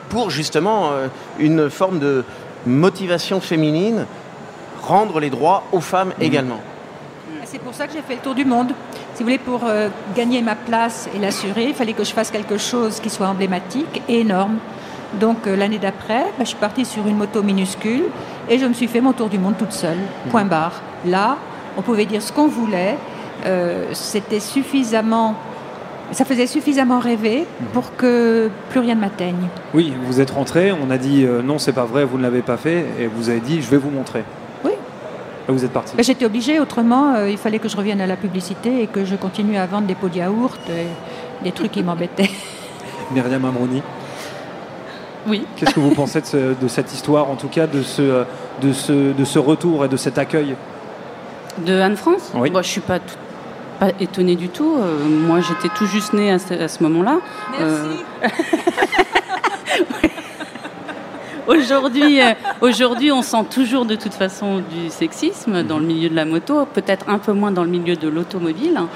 pour 0.10 0.30
justement 0.30 0.92
euh, 0.92 1.08
une 1.40 1.70
forme 1.70 2.00
de 2.00 2.24
motivation 2.66 3.40
féminine, 3.42 4.06
rendre 4.82 5.20
les 5.20 5.30
droits 5.30 5.64
aux 5.72 5.82
femmes 5.82 6.14
mmh. 6.20 6.24
également. 6.24 6.60
C'est 7.46 7.60
pour 7.60 7.74
ça 7.74 7.88
que 7.88 7.94
j'ai 7.94 8.02
fait 8.02 8.16
le 8.16 8.22
tour 8.22 8.36
du 8.36 8.44
monde. 8.44 8.72
Si 9.14 9.20
vous 9.20 9.26
voulez, 9.26 9.38
pour 9.38 9.62
euh, 9.66 9.90
gagner 10.16 10.42
ma 10.42 10.56
place 10.56 11.08
et 11.16 11.20
l'assurer, 11.20 11.66
il 11.66 11.74
fallait 11.74 11.94
que 11.94 12.04
je 12.04 12.12
fasse 12.12 12.32
quelque 12.32 12.58
chose 12.58 13.00
qui 13.00 13.10
soit 13.10 13.28
emblématique 13.28 14.02
et 14.10 14.20
énorme. 14.20 14.58
Donc 15.14 15.48
euh, 15.48 15.56
l'année 15.56 15.80
d'après, 15.80 16.24
bah, 16.38 16.42
je 16.42 16.46
suis 16.46 16.58
partie 16.58 16.86
sur 16.86 17.08
une 17.08 17.16
moto 17.16 17.42
minuscule 17.42 18.06
et 18.50 18.60
je 18.60 18.66
me 18.66 18.74
suis 18.74 18.88
fait 18.88 19.02
mon 19.02 19.14
tour 19.14 19.30
du 19.30 19.40
monde 19.40 19.56
toute 19.58 19.72
seule. 19.72 19.98
Mmh. 19.98 20.30
Point 20.30 20.46
barre. 20.46 20.82
Là, 21.06 21.38
on 21.77 21.82
pouvait 21.82 22.05
dire 22.05 22.22
ce 22.22 22.32
qu'on 22.32 22.48
voulait. 22.48 22.96
Euh, 23.46 23.86
c'était 23.94 24.39
suffisamment 24.39 25.36
ça 26.12 26.24
faisait 26.24 26.46
suffisamment 26.46 27.00
rêver 27.00 27.41
mmh. 27.41 27.65
pour 27.74 27.96
que 27.96 28.50
plus 28.70 28.79
rien 28.79 28.94
ne 28.94 29.01
m'atteigne. 29.01 29.48
Oui, 29.74 29.91
vous 30.05 30.22
êtes 30.22 30.29
rentré, 30.29 30.72
on 30.72 30.91
a 30.91 30.98
dit 31.00 31.25
non, 31.44 31.58
c'est 31.58 31.74
pas 31.74 31.86
vrai, 31.86 32.05
vous 32.05 32.17
ne 32.20 32.24
l'avez 32.24 32.44
pas 32.44 32.58
fait, 32.58 32.86
et 33.00 33.08
vous 33.08 33.29
avez 33.29 33.39
dit 33.39 33.60
je 33.63 33.70
vais 33.72 33.77
vous 33.77 33.89
montrer. 33.89 34.24
Oui. 34.63 34.74
vous 35.48 35.65
êtes 35.65 35.72
parti. 35.72 35.96
Ben, 35.96 36.03
J'étais 36.03 36.25
obligée, 36.25 36.60
autrement, 36.60 37.15
euh, 37.15 37.29
il 37.29 37.38
fallait 37.39 37.58
que 37.58 37.67
je 37.67 37.75
revienne 37.75 38.01
à 38.01 38.08
la 38.08 38.17
publicité 38.17 38.84
et 38.84 38.88
que 38.88 39.03
je 39.03 39.15
continue 39.15 39.58
à 39.58 39.65
vendre 39.65 39.88
des 39.88 39.96
pots 39.96 40.10
de 40.10 40.17
yaourt, 40.17 40.60
et 40.70 41.44
des 41.44 41.51
trucs 41.51 41.72
qui 41.72 41.82
m'embêtaient. 41.82 42.29
Myriam 43.12 43.44
Amrouni, 43.46 43.82
Oui. 45.27 45.46
qu'est-ce 45.55 45.74
que 45.74 45.79
vous 45.79 45.89
pensez 45.96 46.22
de, 46.22 46.25
ce- 46.27 46.53
de 46.62 46.67
cette 46.67 46.94
histoire, 46.94 47.29
en 47.29 47.36
tout 47.36 47.48
cas 47.48 47.67
de 47.67 47.82
ce, 47.82 48.01
euh, 48.01 48.24
de, 48.62 48.74
ce, 48.74 49.12
de 49.13 49.25
ce 49.25 49.39
retour 49.39 49.86
et 49.86 49.88
de 49.88 49.98
cet 49.98 50.17
accueil 50.17 50.55
De 51.60 51.80
Anne-France 51.80 52.32
Oui. 52.34 52.52
Moi, 52.52 52.62
Je 52.62 52.68
suis 52.70 52.82
pas, 52.82 53.00
tout- 53.00 53.16
pas 53.80 53.90
étonnée 54.00 54.36
du 54.36 54.50
tout. 54.50 54.76
Euh, 54.78 55.08
moi, 55.08 55.40
j'étais 55.42 55.74
tout 55.76 55.86
juste 55.86 56.14
née 56.14 56.32
à 56.32 56.40
ce, 56.40 56.84
moment-là. 56.84 57.20
Euh, 57.60 57.96
Aujourd'hui, 61.48 62.22
euh, 62.22 62.34
aujourd'hui, 62.62 63.12
on 63.12 63.22
sent 63.22 63.46
toujours 63.52 63.86
de 63.86 63.96
toute 63.96 64.16
façon 64.16 64.64
du 64.72 64.90
sexisme 64.90 65.62
dans 65.62 65.78
le 65.78 65.86
milieu 65.86 66.10
de 66.10 66.16
la 66.16 66.25
moto, 66.25 66.66
peut-être 66.66 67.08
un 67.08 67.20
peu 67.20 67.34
moins 67.34 67.52
dans 67.52 67.64
le 67.64 67.70
milieu 67.70 67.96
de 67.96 68.08
l'automobile, 68.08 68.78
hein, 68.78 68.88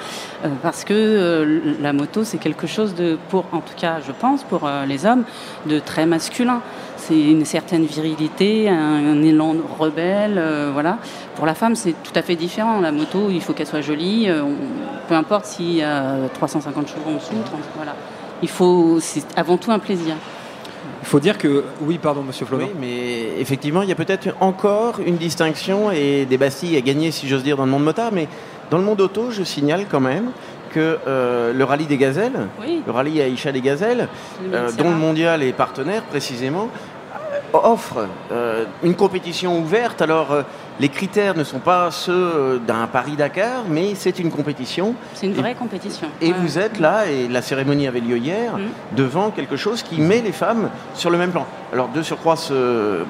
euh, 0.45 0.49
parce 0.63 0.83
que 0.83 0.93
euh, 0.95 1.59
la 1.79 1.93
moto, 1.93 2.23
c'est 2.23 2.39
quelque 2.39 2.65
chose 2.65 2.95
de, 2.95 3.19
pour, 3.29 3.45
en 3.51 3.59
tout 3.59 3.75
cas, 3.77 3.97
je 4.05 4.11
pense, 4.11 4.43
pour 4.43 4.61
euh, 4.65 4.85
les 4.87 5.05
hommes, 5.05 5.25
de 5.67 5.77
très 5.77 6.07
masculin. 6.07 6.61
C'est 6.97 7.19
une 7.19 7.45
certaine 7.45 7.85
virilité, 7.85 8.67
un, 8.67 8.75
un 8.75 9.21
élan 9.21 9.55
rebelle, 9.77 10.41
voilà. 10.73 10.97
Pour 11.35 11.45
la 11.45 11.53
femme, 11.53 11.75
c'est 11.75 11.93
tout 12.03 12.11
à 12.15 12.21
fait 12.23 12.35
différent. 12.35 12.81
La 12.81 12.91
moto, 12.91 13.29
il 13.29 13.41
faut 13.41 13.53
qu'elle 13.53 13.67
soit 13.67 13.81
jolie, 13.81 14.27
on- 14.31 15.07
peu 15.07 15.15
importe 15.15 15.45
s'il 15.45 15.73
y 15.75 15.81
a 15.83 16.15
350 16.33 16.87
chevaux 16.87 17.09
en 17.11 17.15
dessous, 17.15 17.31
30, 17.45 17.59
voilà. 17.75 17.95
Il 18.41 18.49
faut, 18.49 18.97
c'est 18.99 19.23
avant 19.37 19.57
tout 19.57 19.71
un 19.71 19.79
plaisir. 19.79 20.15
Il 21.01 21.07
faut 21.07 21.19
dire 21.19 21.37
que. 21.37 21.63
Oui, 21.81 21.97
pardon, 21.97 22.21
monsieur 22.23 22.45
Flaubert. 22.45 22.67
Oui, 22.67 22.73
mais 22.79 23.39
effectivement, 23.41 23.81
il 23.81 23.89
y 23.89 23.91
a 23.91 23.95
peut-être 23.95 24.29
encore 24.39 24.99
une 25.05 25.17
distinction 25.17 25.91
et 25.91 26.25
des 26.25 26.37
bastilles 26.37 26.77
à 26.77 26.81
gagner, 26.81 27.11
si 27.11 27.27
j'ose 27.27 27.43
dire, 27.43 27.57
dans 27.57 27.65
le 27.65 27.71
monde 27.71 27.83
motard. 27.83 28.11
Mais 28.11 28.27
dans 28.69 28.77
le 28.77 28.83
monde 28.83 29.01
auto, 29.01 29.31
je 29.31 29.43
signale 29.43 29.85
quand 29.89 29.99
même 30.01 30.31
que 30.71 30.99
euh, 31.07 31.51
le 31.51 31.63
rallye 31.63 31.87
des 31.87 31.97
gazelles, 31.97 32.47
Oui. 32.61 32.83
le 32.85 32.91
rallye 32.91 33.21
Aïcha 33.21 33.51
des 33.51 33.61
gazelles, 33.61 34.07
euh, 34.53 34.71
dont 34.77 34.89
le 34.91 34.95
mondial 34.97 35.41
est 35.41 35.51
partenaire 35.53 36.03
précisément, 36.03 36.69
euh, 37.33 37.57
offre 37.57 38.05
euh, 38.31 38.65
une 38.83 38.93
compétition 38.95 39.57
ouverte. 39.59 40.01
Alors, 40.03 40.31
euh, 40.31 40.43
les 40.79 40.89
critères 40.89 41.35
ne 41.35 41.43
sont 41.43 41.59
pas 41.59 41.91
ceux 41.91 42.11
euh, 42.13 42.57
d'un 42.59 42.87
Paris-Dakar, 42.87 43.63
mais 43.69 43.95
c'est 43.95 44.17
une 44.19 44.31
compétition. 44.31 44.95
C'est 45.13 45.27
une 45.27 45.33
vraie 45.33 45.55
compétition. 45.55 46.07
Et 46.21 46.27
Ouais. 46.29 46.35
vous 46.39 46.57
êtes 46.57 46.79
là, 46.79 47.07
et 47.09 47.27
la 47.27 47.41
cérémonie 47.41 47.87
avait 47.87 47.99
lieu 47.99 48.17
hier, 48.17 48.53
Mhm. 48.55 48.67
devant 48.95 49.29
quelque 49.31 49.57
chose 49.57 49.83
qui 49.83 49.99
met 49.99 50.21
les 50.21 50.31
femmes 50.31 50.69
sur 50.93 51.09
le 51.09 51.17
même 51.17 51.31
plan. 51.31 51.45
Alors, 51.73 51.89
de 51.89 52.01
surcroît, 52.01 52.35
ce 52.35 52.53
euh, 52.53 53.03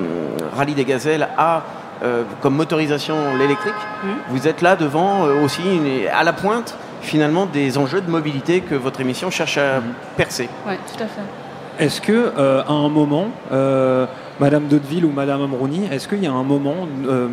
rallye 0.55 0.73
des 0.73 0.85
gazelles 0.85 1.27
a 1.37 1.63
euh, 2.01 2.23
comme 2.41 2.55
motorisation 2.55 3.35
l'électrique. 3.37 3.73
Mhm. 4.05 4.09
Vous 4.29 4.47
êtes 4.47 4.61
là 4.61 4.77
devant 4.77 5.25
euh, 5.25 5.43
aussi, 5.43 5.61
une- 5.63 6.07
à 6.07 6.23
la 6.23 6.31
pointe, 6.31 6.73
finalement, 7.01 7.45
des 7.45 7.77
enjeux 7.77 7.99
de 7.99 8.09
mobilité 8.09 8.61
que 8.61 8.73
votre 8.73 9.01
émission 9.01 9.29
cherche 9.29 9.57
à 9.57 9.81
percer. 10.15 10.47
Ouais, 10.65 10.77
tout 10.87 11.03
à 11.03 11.07
fait. 11.07 11.83
Est-ce 11.85 11.99
que, 11.99 12.31
euh, 12.37 12.61
à 12.65 12.71
un 12.71 12.87
moment, 12.87 13.27
euh, 13.51 14.05
Madame 14.39 14.67
Daudeville 14.67 15.05
ou 15.05 15.11
Madame 15.11 15.41
Amrouni, 15.41 15.81
est-ce 15.91 16.07
qu'il 16.07 16.23
y 16.23 16.27
a 16.27 16.31
un 16.31 16.43
moment 16.43 16.87
euh, 17.07 17.27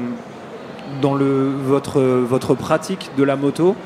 dans 1.00 1.14
le, 1.14 1.50
votre, 1.50 2.00
votre 2.00 2.54
pratique 2.54 3.10
de 3.16 3.22
la 3.22 3.36
moto, 3.36 3.76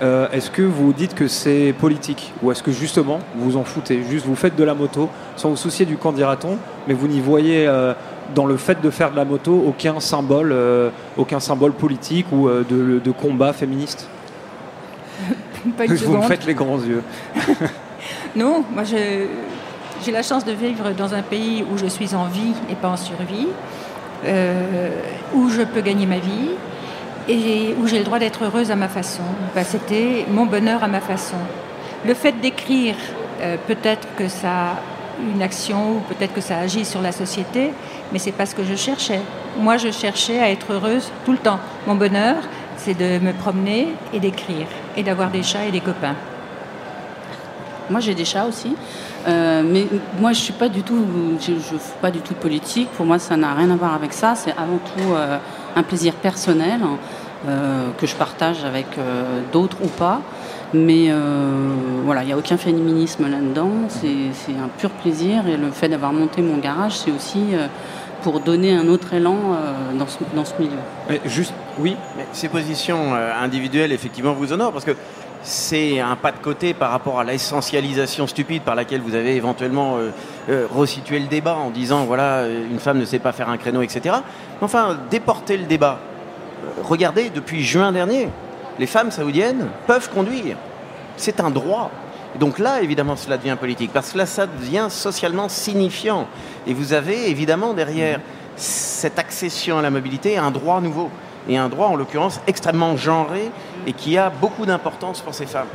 euh, 0.00 0.28
est-ce 0.32 0.50
que 0.50 0.62
vous 0.62 0.92
dites 0.92 1.14
que 1.14 1.26
c'est 1.26 1.74
politique 1.78 2.32
Ou 2.42 2.52
est-ce 2.52 2.62
que 2.62 2.70
justement, 2.70 3.18
vous 3.34 3.50
vous 3.52 3.56
en 3.56 3.64
foutez 3.64 4.02
Juste 4.08 4.26
vous 4.26 4.36
faites 4.36 4.54
de 4.54 4.62
la 4.64 4.74
moto 4.74 5.08
sans 5.36 5.50
vous 5.50 5.56
soucier 5.56 5.86
du 5.86 5.96
camp 5.96 6.12
dira-t-on, 6.12 6.56
mais 6.86 6.94
vous 6.94 7.08
n'y 7.08 7.20
voyez 7.20 7.66
euh, 7.66 7.94
dans 8.34 8.46
le 8.46 8.56
fait 8.56 8.80
de 8.80 8.90
faire 8.90 9.10
de 9.10 9.16
la 9.16 9.24
moto 9.24 9.64
aucun 9.66 9.98
symbole, 9.98 10.54
aucun 11.16 11.40
symbole 11.40 11.72
politique 11.72 12.26
ou 12.30 12.48
de, 12.48 13.00
de 13.02 13.10
combat 13.10 13.52
féministe? 13.52 14.08
Pas 15.76 15.86
Vous 15.86 16.16
me 16.16 16.22
faites 16.22 16.46
les 16.46 16.54
grands 16.54 16.78
yeux. 16.78 17.02
Non, 18.36 18.62
moi 18.72 18.84
je- 18.84 19.26
j'ai 20.04 20.12
la 20.12 20.22
chance 20.22 20.44
de 20.44 20.52
vivre 20.52 20.90
dans 20.92 21.14
un 21.14 21.22
pays 21.22 21.64
où 21.70 21.76
je 21.76 21.86
suis 21.86 22.14
en 22.14 22.26
vie 22.26 22.54
et 22.70 22.74
pas 22.74 22.88
en 22.88 22.96
survie, 22.96 23.48
euh, 24.24 24.90
où 25.34 25.48
je 25.48 25.62
peux 25.62 25.80
gagner 25.80 26.06
ma 26.06 26.18
vie 26.18 26.50
et 27.28 27.74
où 27.78 27.86
j'ai 27.86 27.98
le 27.98 28.04
droit 28.04 28.18
d'être 28.18 28.44
heureuse 28.44 28.70
à 28.70 28.76
ma 28.76 28.88
façon. 28.88 29.22
Bah, 29.54 29.64
C'était 29.64 30.24
mon 30.30 30.46
bonheur 30.46 30.82
à 30.82 30.88
ma 30.88 31.00
façon. 31.00 31.36
Le 32.06 32.14
fait 32.14 32.32
d'écrire, 32.32 32.94
euh, 33.40 33.56
peut-être 33.66 34.06
que 34.16 34.28
ça 34.28 34.50
a 34.50 34.74
une 35.34 35.42
action 35.42 35.96
ou 35.96 36.00
peut-être 36.08 36.32
que 36.32 36.40
ça 36.40 36.58
agit 36.58 36.84
sur 36.84 37.02
la 37.02 37.12
société, 37.12 37.72
mais 38.12 38.18
c'est 38.18 38.32
pas 38.32 38.46
ce 38.46 38.54
que 38.54 38.64
je 38.64 38.76
cherchais. 38.76 39.20
Moi, 39.58 39.76
je 39.76 39.90
cherchais 39.90 40.38
à 40.38 40.50
être 40.50 40.72
heureuse 40.72 41.10
tout 41.24 41.32
le 41.32 41.38
temps. 41.38 41.58
Mon 41.86 41.96
bonheur, 41.96 42.36
c'est 42.76 42.94
de 42.94 43.18
me 43.18 43.32
promener 43.32 43.88
et 44.12 44.20
d'écrire 44.20 44.66
et 44.96 45.02
d'avoir 45.02 45.30
des 45.30 45.42
chats 45.42 45.64
et 45.66 45.72
des 45.72 45.80
copains. 45.80 46.14
Moi, 47.90 48.00
j'ai 48.00 48.14
des 48.14 48.24
chats 48.24 48.46
aussi. 48.46 48.74
Euh, 49.26 49.62
mais 49.64 49.86
moi, 50.20 50.32
je 50.32 50.40
suis 50.40 50.52
pas 50.52 50.68
du 50.68 50.82
tout, 50.82 51.04
je, 51.40 51.52
pas 52.00 52.10
du 52.10 52.20
tout 52.20 52.34
politique. 52.34 52.90
Pour 52.92 53.06
moi, 53.06 53.18
ça 53.18 53.36
n'a 53.36 53.54
rien 53.54 53.70
à 53.70 53.76
voir 53.76 53.94
avec 53.94 54.12
ça. 54.12 54.34
C'est 54.34 54.52
avant 54.52 54.78
tout 54.78 55.12
euh, 55.12 55.38
un 55.76 55.82
plaisir 55.82 56.14
personnel 56.14 56.80
euh, 57.48 57.88
que 57.98 58.06
je 58.06 58.14
partage 58.14 58.64
avec 58.64 58.86
d'autres 59.52 59.78
ou 59.82 59.88
pas. 59.88 60.20
Mais 60.74 61.10
voilà, 62.04 62.22
il 62.22 62.26
n'y 62.26 62.32
a 62.32 62.36
aucun 62.36 62.58
féminisme 62.58 63.28
là-dedans. 63.28 63.70
C'est 63.88 64.52
un 64.52 64.68
pur 64.76 64.90
plaisir. 64.90 65.46
Et 65.46 65.56
le 65.56 65.70
fait 65.70 65.88
d'avoir 65.88 66.12
monté 66.12 66.42
mon 66.42 66.58
garage, 66.58 66.98
c'est 66.98 67.10
aussi 67.10 67.40
pour 68.22 68.40
donner 68.40 68.74
un 68.74 68.86
autre 68.88 69.14
élan 69.14 69.36
dans, 69.94 70.06
ce, 70.06 70.18
dans 70.36 70.44
ce 70.44 70.52
milieu. 70.58 70.76
Mais 71.08 71.22
juste, 71.24 71.54
oui, 71.78 71.96
ces 72.32 72.50
positions 72.50 73.14
individuelles, 73.14 73.92
effectivement, 73.92 74.34
vous 74.34 74.52
honorent 74.52 74.72
parce 74.72 74.84
que 74.84 74.94
c'est 75.42 76.00
un 76.00 76.16
pas 76.16 76.32
de 76.32 76.38
côté 76.38 76.74
par 76.74 76.90
rapport 76.90 77.20
à 77.20 77.24
l'essentialisation 77.24 78.26
stupide 78.26 78.62
par 78.62 78.74
laquelle 78.74 79.00
vous 79.00 79.14
avez 79.14 79.36
éventuellement 79.36 79.96
euh, 79.96 80.10
euh, 80.48 80.66
resitué 80.70 81.18
le 81.18 81.26
débat 81.26 81.54
en 81.54 81.70
disant 81.70 82.04
voilà, 82.04 82.38
euh, 82.38 82.66
une 82.70 82.78
femme 82.78 82.98
ne 82.98 83.04
sait 83.04 83.18
pas 83.18 83.32
faire 83.32 83.48
un 83.48 83.56
créneau, 83.56 83.82
etc. 83.82 84.16
Enfin, 84.60 84.98
déporter 85.10 85.56
le 85.56 85.64
débat. 85.64 86.00
Regardez, 86.82 87.30
depuis 87.30 87.62
juin 87.62 87.92
dernier, 87.92 88.28
les 88.78 88.86
femmes 88.86 89.10
saoudiennes 89.10 89.68
peuvent 89.86 90.10
conduire. 90.10 90.56
C'est 91.16 91.40
un 91.40 91.50
droit. 91.50 91.90
Donc 92.38 92.58
là, 92.58 92.82
évidemment, 92.82 93.16
cela 93.16 93.38
devient 93.38 93.56
politique, 93.58 93.92
parce 93.92 94.12
que 94.12 94.18
là, 94.18 94.26
ça 94.26 94.46
devient 94.46 94.88
socialement 94.90 95.48
signifiant. 95.48 96.26
Et 96.66 96.74
vous 96.74 96.92
avez 96.92 97.30
évidemment 97.30 97.74
derrière 97.74 98.20
cette 98.56 99.18
accession 99.18 99.78
à 99.78 99.82
la 99.82 99.90
mobilité 99.90 100.36
un 100.36 100.50
droit 100.50 100.80
nouveau. 100.80 101.10
Et 101.48 101.56
un 101.56 101.68
droit, 101.68 101.88
en 101.88 101.96
l'occurrence, 101.96 102.40
extrêmement 102.46 102.96
genré 102.96 103.50
et 103.86 103.92
qui 103.92 104.18
a 104.18 104.30
beaucoup 104.30 104.66
d'importance 104.66 105.20
pour 105.20 105.34
ces 105.34 105.46
femmes. 105.46 105.68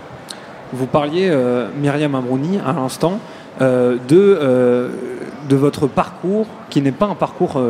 Vous 0.72 0.86
parliez, 0.88 1.30
euh, 1.30 1.68
Myriam 1.80 2.16
Amrouni, 2.16 2.60
à 2.66 2.74
l'instant, 2.74 3.20
euh, 3.62 3.98
de, 4.08 4.18
euh, 4.18 4.90
de 5.48 5.56
votre 5.56 5.88
parcours, 5.88 6.48
qui 6.70 6.82
n'est 6.82 6.92
pas 6.92 7.06
un 7.06 7.16
parcours 7.16 7.62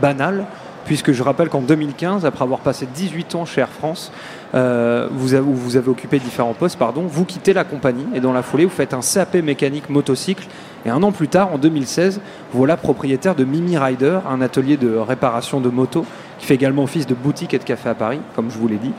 banal, 0.00 0.46
puisque 0.84 1.12
je 1.12 1.22
rappelle 1.22 1.48
qu'en 1.48 1.60
2015, 1.60 2.24
après 2.26 2.44
avoir 2.44 2.60
passé 2.60 2.86
18 2.92 3.34
ans 3.34 3.44
chez 3.44 3.60
Air 3.60 3.68
France, 3.68 4.12
euh, 4.54 5.08
vous, 5.10 5.34
avez, 5.34 5.44
vous 5.44 5.76
avez 5.76 5.88
occupé 5.88 6.18
différents 6.18 6.54
postes, 6.54 6.78
pardon, 6.78 7.04
vous 7.06 7.24
quittez 7.24 7.52
la 7.52 7.64
compagnie 7.64 8.06
et 8.14 8.20
dans 8.20 8.32
la 8.32 8.42
foulée, 8.42 8.64
vous 8.64 8.70
faites 8.70 8.94
un 8.94 9.00
CAP 9.00 9.36
mécanique 9.36 9.88
motocycle. 9.88 10.46
Et 10.84 10.90
un 10.90 11.02
an 11.02 11.12
plus 11.12 11.28
tard, 11.28 11.52
en 11.52 11.58
2016, 11.58 12.20
voilà 12.52 12.76
propriétaire 12.76 13.34
de 13.34 13.44
Mimi 13.44 13.78
Rider, 13.78 14.18
un 14.28 14.40
atelier 14.40 14.76
de 14.76 14.96
réparation 14.96 15.60
de 15.60 15.68
motos, 15.68 16.04
qui 16.42 16.48
fait 16.48 16.54
également 16.54 16.82
office 16.82 17.06
de 17.06 17.14
boutique 17.14 17.54
et 17.54 17.58
de 17.60 17.62
café 17.62 17.88
à 17.88 17.94
Paris, 17.94 18.18
comme 18.34 18.50
je 18.50 18.58
vous 18.58 18.66
l'ai 18.66 18.76
dit. 18.76 18.90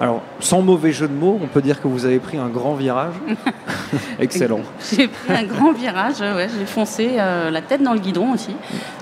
Alors, 0.00 0.22
sans 0.38 0.62
mauvais 0.62 0.92
jeu 0.92 1.08
de 1.08 1.12
mots, 1.12 1.36
on 1.42 1.48
peut 1.48 1.60
dire 1.60 1.82
que 1.82 1.88
vous 1.88 2.06
avez 2.06 2.20
pris 2.20 2.38
un 2.38 2.46
grand 2.46 2.74
virage. 2.74 3.14
Excellent. 4.20 4.60
J'ai 4.92 5.08
pris 5.08 5.32
un 5.32 5.42
grand 5.44 5.72
virage, 5.72 6.20
ouais, 6.20 6.48
j'ai 6.56 6.64
foncé 6.64 7.10
euh, 7.18 7.50
la 7.50 7.60
tête 7.60 7.82
dans 7.82 7.92
le 7.92 7.98
guidon 7.98 8.32
aussi, 8.32 8.54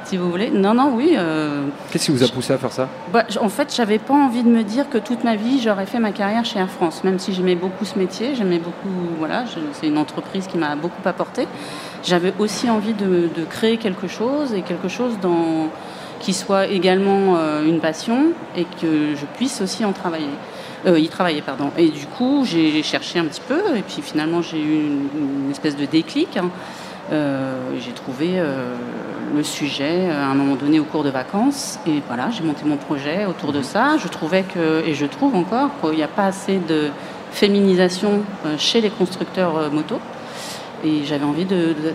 si 0.05 0.17
vous 0.17 0.31
voulez. 0.31 0.51
Non, 0.51 0.73
non, 0.73 0.93
oui. 0.95 1.13
euh, 1.17 1.67
Qu'est-ce 1.91 2.07
qui 2.07 2.11
vous 2.13 2.23
a 2.25 2.29
poussé 2.29 2.55
à 2.55 2.59
faire 2.59 2.73
ça? 2.73 2.89
Bah, 3.13 3.25
en 3.41 3.49
fait, 3.51 3.75
j'avais 3.77 3.99
pas 3.99 4.15
envie 4.15 4.43
de 4.43 4.49
me 4.49 4.63
dire 4.63 4.89
que 4.89 4.97
toute 4.99 5.23
ma 5.23 5.37
vie 5.37 5.61
j'aurais 5.63 5.87
fait 5.87 5.99
ma 5.99 6.13
carrière 6.13 6.45
chez 6.47 6.59
Air 6.59 6.71
France, 6.71 7.05
même 7.05 7.19
si 7.19 7.35
j'aimais 7.35 7.55
beaucoup 7.55 7.85
ce 7.85 7.99
métier, 7.99 8.35
j'aimais 8.35 8.59
beaucoup, 8.59 8.89
voilà, 9.19 9.45
c'est 9.75 9.89
une 9.89 9.99
entreprise 9.99 10.47
qui 10.47 10.57
m'a 10.57 10.75
beaucoup 10.75 11.07
apporté. 11.07 11.47
J'avais 12.03 12.33
aussi 12.39 12.71
envie 12.71 12.95
de, 12.95 13.29
de 13.37 13.45
créer 13.45 13.77
quelque 13.77 14.09
chose 14.09 14.55
et 14.55 14.63
quelque 14.63 14.89
chose 14.89 15.19
dans, 15.21 15.69
qui 16.21 16.35
soit 16.35 16.67
également 16.67 17.37
euh, 17.37 17.65
une 17.65 17.81
passion 17.81 18.33
et 18.57 18.65
que 18.81 19.17
je 19.17 19.27
puisse 19.37 19.61
aussi 19.61 19.85
en 19.85 19.93
travailler. 19.93 20.29
Euh, 20.87 20.99
y 20.99 21.09
travailler, 21.09 21.43
pardon. 21.43 21.71
Et 21.77 21.89
du 21.89 22.07
coup, 22.07 22.45
j'ai 22.45 22.83
cherché 22.83 23.19
un 23.19 23.25
petit 23.25 23.41
peu 23.41 23.77
et 23.77 23.83
puis 23.83 24.03
finalement 24.03 24.41
j'ai 24.41 24.61
eu 24.61 24.81
une, 24.81 25.51
espèce 25.51 25.77
de 25.77 25.87
déclic. 25.87 26.37
hein. 26.37 26.51
Euh, 27.13 27.59
j'ai 27.81 27.91
trouvé 27.91 28.41
le 29.35 29.43
sujet 29.43 30.11
à 30.11 30.29
un 30.29 30.35
moment 30.35 30.55
donné 30.55 30.79
au 30.79 30.85
cours 30.85 31.03
de 31.03 31.11
vacances 31.11 31.81
et 31.85 32.01
voilà, 32.07 32.31
j'ai 32.31 32.45
monté 32.45 32.63
mon 32.65 32.77
projet 32.77 33.27
autour 33.27 33.53
de 33.53 33.63
ça. 33.63 33.97
Je 33.99 34.07
trouvais 34.07 34.43
que, 34.43 34.87
et 34.87 34.95
je 34.95 35.07
trouve 35.07 35.35
encore 35.35 35.71
qu'il 35.81 35.97
n'y 35.97 36.05
a 36.05 36.09
pas 36.09 36.27
assez 36.27 36.59
de 36.69 36.91
féminisation 37.33 38.23
chez 38.59 38.81
les 38.81 38.91
constructeurs 38.91 39.73
moto 39.73 39.99
et 40.85 41.05
j'avais 41.05 41.25
envie 41.25 41.47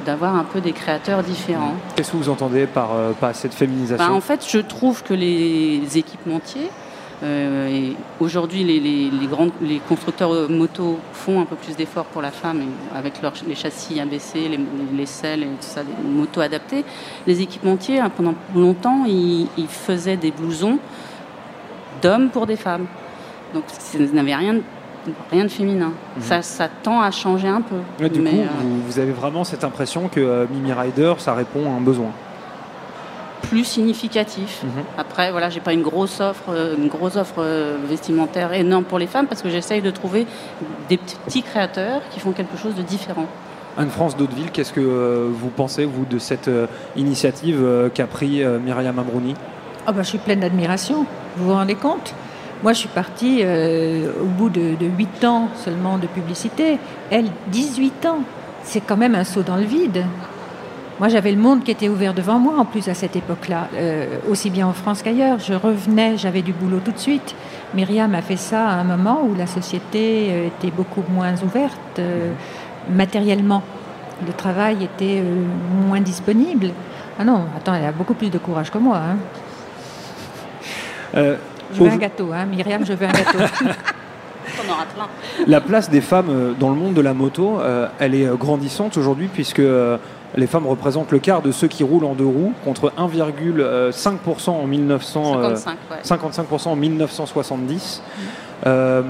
d'avoir 0.06 0.36
un 0.36 0.44
peu 0.44 0.62
des 0.62 0.72
créateurs 0.72 1.24
différents. 1.24 1.76
Qu'est-ce 1.96 2.12
que 2.12 2.18
vous 2.18 2.30
entendez 2.30 2.68
par 2.68 2.94
euh, 2.94 3.12
de 3.22 3.54
féminisation 3.54 4.06
Bah, 4.06 4.14
en 4.14 4.22
fait, 4.22 4.46
je 4.48 4.60
trouve 4.60 5.04
que 5.04 5.14
les 5.14 5.98
équipementiers 5.98 6.70
Euh, 7.24 7.68
et 7.70 7.96
aujourd'hui, 8.20 8.64
les, 8.64 8.80
les, 8.80 9.10
les 9.62 9.80
constructeurs 9.80 10.50
motos 10.50 11.00
font 11.14 11.40
un 11.40 11.46
peu 11.46 11.56
plus 11.56 11.76
d'efforts 11.76 12.06
pour 12.06 12.22
la 12.22 12.32
femme 12.32 12.62
avec 12.94 13.14
les 13.48 13.56
châssis 13.56 14.00
abaissés, 14.00 14.50
les, 14.50 14.60
les 14.96 15.06
selles 15.06 15.44
et 15.44 15.46
tout 15.46 15.56
ça, 15.62 15.82
les 15.84 16.10
motos 16.10 16.42
adaptées. 16.42 16.84
Les 17.26 17.42
équipementiers, 17.42 18.00
hein, 18.00 18.12
pendant 18.16 18.36
longtemps, 18.54 19.06
ils, 19.08 19.48
faisaient 19.70 20.18
des 20.18 20.32
blousons 20.32 20.80
d'hommes 22.02 22.30
pour 22.30 22.46
des 22.48 22.58
femmes. 22.58 22.86
Donc 23.54 23.64
ça 23.70 23.98
n'avait 23.98 24.36
rien, 24.36 24.58
rien 25.32 25.44
de 25.44 25.50
féminin. 25.50 25.92
Mhm. 26.16 26.22
Ça, 26.22 26.42
ça, 26.42 26.68
tend 26.68 27.02
à 27.02 27.12
changer 27.12 27.48
un 27.48 27.62
peu. 27.62 28.08
du 28.08 28.22
coup, 28.22 28.28
euh, 28.28 28.46
vous, 28.88 29.00
avez 29.00 29.12
vraiment 29.12 29.44
cette 29.44 29.64
impression 29.64 30.08
que 30.08 30.20
euh, 30.20 30.46
Mimi 30.50 30.74
Rider, 30.74 31.14
ça 31.18 31.34
répond 31.34 31.72
à 31.72 31.76
un 31.76 31.82
besoin 31.82 32.12
plus 33.50 33.64
significatif. 33.64 34.64
Mhm. 34.64 34.84
Après, 34.98 35.30
voilà, 35.30 35.52
j'ai 35.52 35.60
pas 35.60 35.74
une 35.74 35.84
grosse 35.84 36.20
offre, 36.20 36.50
euh, 36.50 36.76
une 36.80 36.88
grosse 36.88 37.16
offre 37.16 37.46
vestimentaire 37.88 38.52
énorme 38.54 38.86
pour 38.86 38.98
les 38.98 39.06
femmes 39.06 39.28
parce 39.28 39.44
que 39.44 39.50
j'essaye 39.50 39.84
de 39.84 39.92
trouver 39.92 40.26
des 40.90 40.98
petits 40.98 41.44
créateurs 41.44 42.02
qui 42.10 42.20
font 42.20 42.32
quelque 42.32 42.58
chose 42.58 42.74
de 42.74 42.82
différent. 42.82 43.28
Anne-France 43.78 44.18
d'Hauteville, 44.18 44.50
qu'est-ce 44.52 44.74
que 44.74 44.80
euh, 44.80 45.30
vous 45.32 45.50
pensez, 45.50 45.86
vous, 45.86 46.06
de 46.06 46.18
cette 46.18 46.50
initiative 46.96 47.92
qu'a 47.94 48.08
pris 48.08 48.44
Myriam 48.44 48.98
Amrouni 48.98 49.36
oh 49.88 49.92
bah, 49.92 50.02
Je 50.02 50.08
suis 50.08 50.18
pleine 50.18 50.40
d'admiration, 50.40 51.06
vous 51.38 51.46
vous 51.46 51.54
rendez 51.54 51.76
compte? 51.76 52.16
Moi, 52.64 52.74
je 52.74 52.80
suis 52.80 52.90
partie 52.90 53.44
au 53.44 54.26
bout 54.26 54.50
de, 54.50 54.76
de 54.76 54.86
8 54.86 55.24
ans 55.26 55.50
seulement 55.56 55.98
de 55.98 56.08
publicité. 56.08 56.80
Elle, 57.12 57.28
18 57.48 58.06
ans. 58.06 58.20
C'est 58.64 58.82
quand 58.82 58.98
même 58.98 59.14
un 59.14 59.24
saut 59.24 59.44
dans 59.44 59.58
le 59.58 59.66
vide. 59.66 60.06
Moi, 60.98 61.10
j'avais 61.10 61.32
le 61.32 61.38
monde 61.38 61.66
qui 61.66 61.72
était 61.72 61.90
ouvert 61.90 62.14
devant 62.14 62.40
moi, 62.40 62.54
en 62.58 62.64
plus, 62.64 62.88
à 62.88 62.94
cette 62.94 63.18
époque-là, 63.18 63.68
euh, 63.76 64.18
aussi 64.30 64.50
bien 64.50 64.66
en 64.66 64.72
France 64.72 65.02
qu'ailleurs. 65.02 65.40
Je 65.40 65.54
revenais, 65.54 66.16
j'avais 66.18 66.42
du 66.42 66.54
boulot 66.54 66.80
tout 66.80 66.94
de 66.94 66.98
suite. 66.98 67.36
Myriam 67.74 68.16
a 68.16 68.22
fait 68.22 68.38
ça 68.38 68.70
à 68.70 68.76
un 68.76 68.86
moment 68.86 69.22
où 69.24 69.36
la 69.36 69.46
société 69.46 70.30
euh, 70.30 70.48
était 70.48 70.72
beaucoup 70.72 71.04
moins 71.10 71.34
ouverte 71.44 72.00
euh, 72.00 72.32
matériellement. 72.90 73.62
Le 74.26 74.32
travail 74.32 74.86
était 74.86 75.22
moins 75.86 76.00
disponible. 76.00 76.70
Ah 77.20 77.26
non, 77.26 77.42
attends, 77.58 77.74
elle 77.74 77.84
a 77.84 77.92
beaucoup 77.92 78.14
plus 78.14 78.30
de 78.30 78.38
courage 78.38 78.72
que 78.72 78.78
moi. 78.78 79.02
Hein. 81.14 81.36
Je 81.74 81.84
veux 81.84 81.90
un 81.90 81.98
gâteau, 81.98 82.32
hein. 82.34 82.46
Myriam, 82.46 82.86
je 82.86 82.94
veux 82.94 83.06
un 83.06 83.12
gâteau. 83.12 83.40
On 84.68 84.72
aura 84.72 84.86
plein. 84.86 85.08
La 85.48 85.60
place 85.60 85.90
des 85.90 86.02
femmes 86.02 86.56
dans 86.60 86.70
le 86.70 86.76
monde 86.76 86.94
de 86.94 87.02
la 87.02 87.14
moto, 87.14 87.60
elle 88.00 88.14
est 88.14 88.28
grandissante 88.38 88.96
aujourd'hui 88.96 89.28
puisque 89.28 89.62
les 90.36 90.48
femmes 90.48 90.68
représentent 90.68 91.12
le 91.12 91.20
quart 91.20 91.42
de 91.42 91.52
ceux 91.52 91.68
qui 91.68 91.84
roulent 91.84 92.06
en 92.06 92.14
deux 92.14 92.26
roues, 92.26 92.54
contre 92.64 92.92
1,5% 92.98 94.50
en 94.50 94.68
1955 94.68 95.78
55% 96.04 96.68
en 96.70 96.76
1970. 96.76 98.02
Euh, 98.66 99.02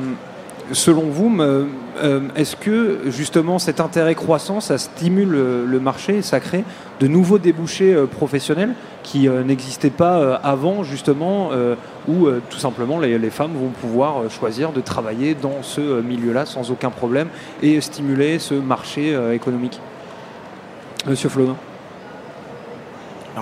selon 0.71 1.03
vous, 1.03 1.35
euh, 1.39 2.21
est-ce 2.35 2.55
que 2.55 3.01
justement 3.07 3.59
cet 3.59 3.79
intérêt 3.79 4.15
croissant, 4.15 4.59
ça 4.59 4.77
stimule 4.77 5.31
le 5.65 5.79
marché 5.79 6.21
ça 6.21 6.39
crée 6.39 6.63
de 6.99 7.07
nouveaux 7.07 7.37
débouchés 7.37 7.93
euh, 7.93 8.05
professionnels 8.05 8.73
qui 9.03 9.29
n'existaient 9.29 9.91
pas 9.91 10.33
avant, 10.37 10.83
justement, 10.83 11.51
où 12.07 12.27
tout 12.49 12.57
simplement 12.57 12.99
les, 12.99 13.29
femmes 13.29 13.53
vont 13.53 13.69
pouvoir 13.69 14.31
choisir 14.31 14.71
de 14.71 14.81
travailler 14.81 15.35
dans 15.35 15.61
ce 15.61 16.01
milieu-là 16.01 16.47
sans 16.47 16.71
aucun 16.71 16.89
problème 16.89 17.27
et 17.61 17.79
stimuler 17.81 18.39
ce 18.39 18.55
marché 18.55 19.15
économique? 19.31 19.79
Monsieur 21.05 21.29
Flodin 21.29 21.55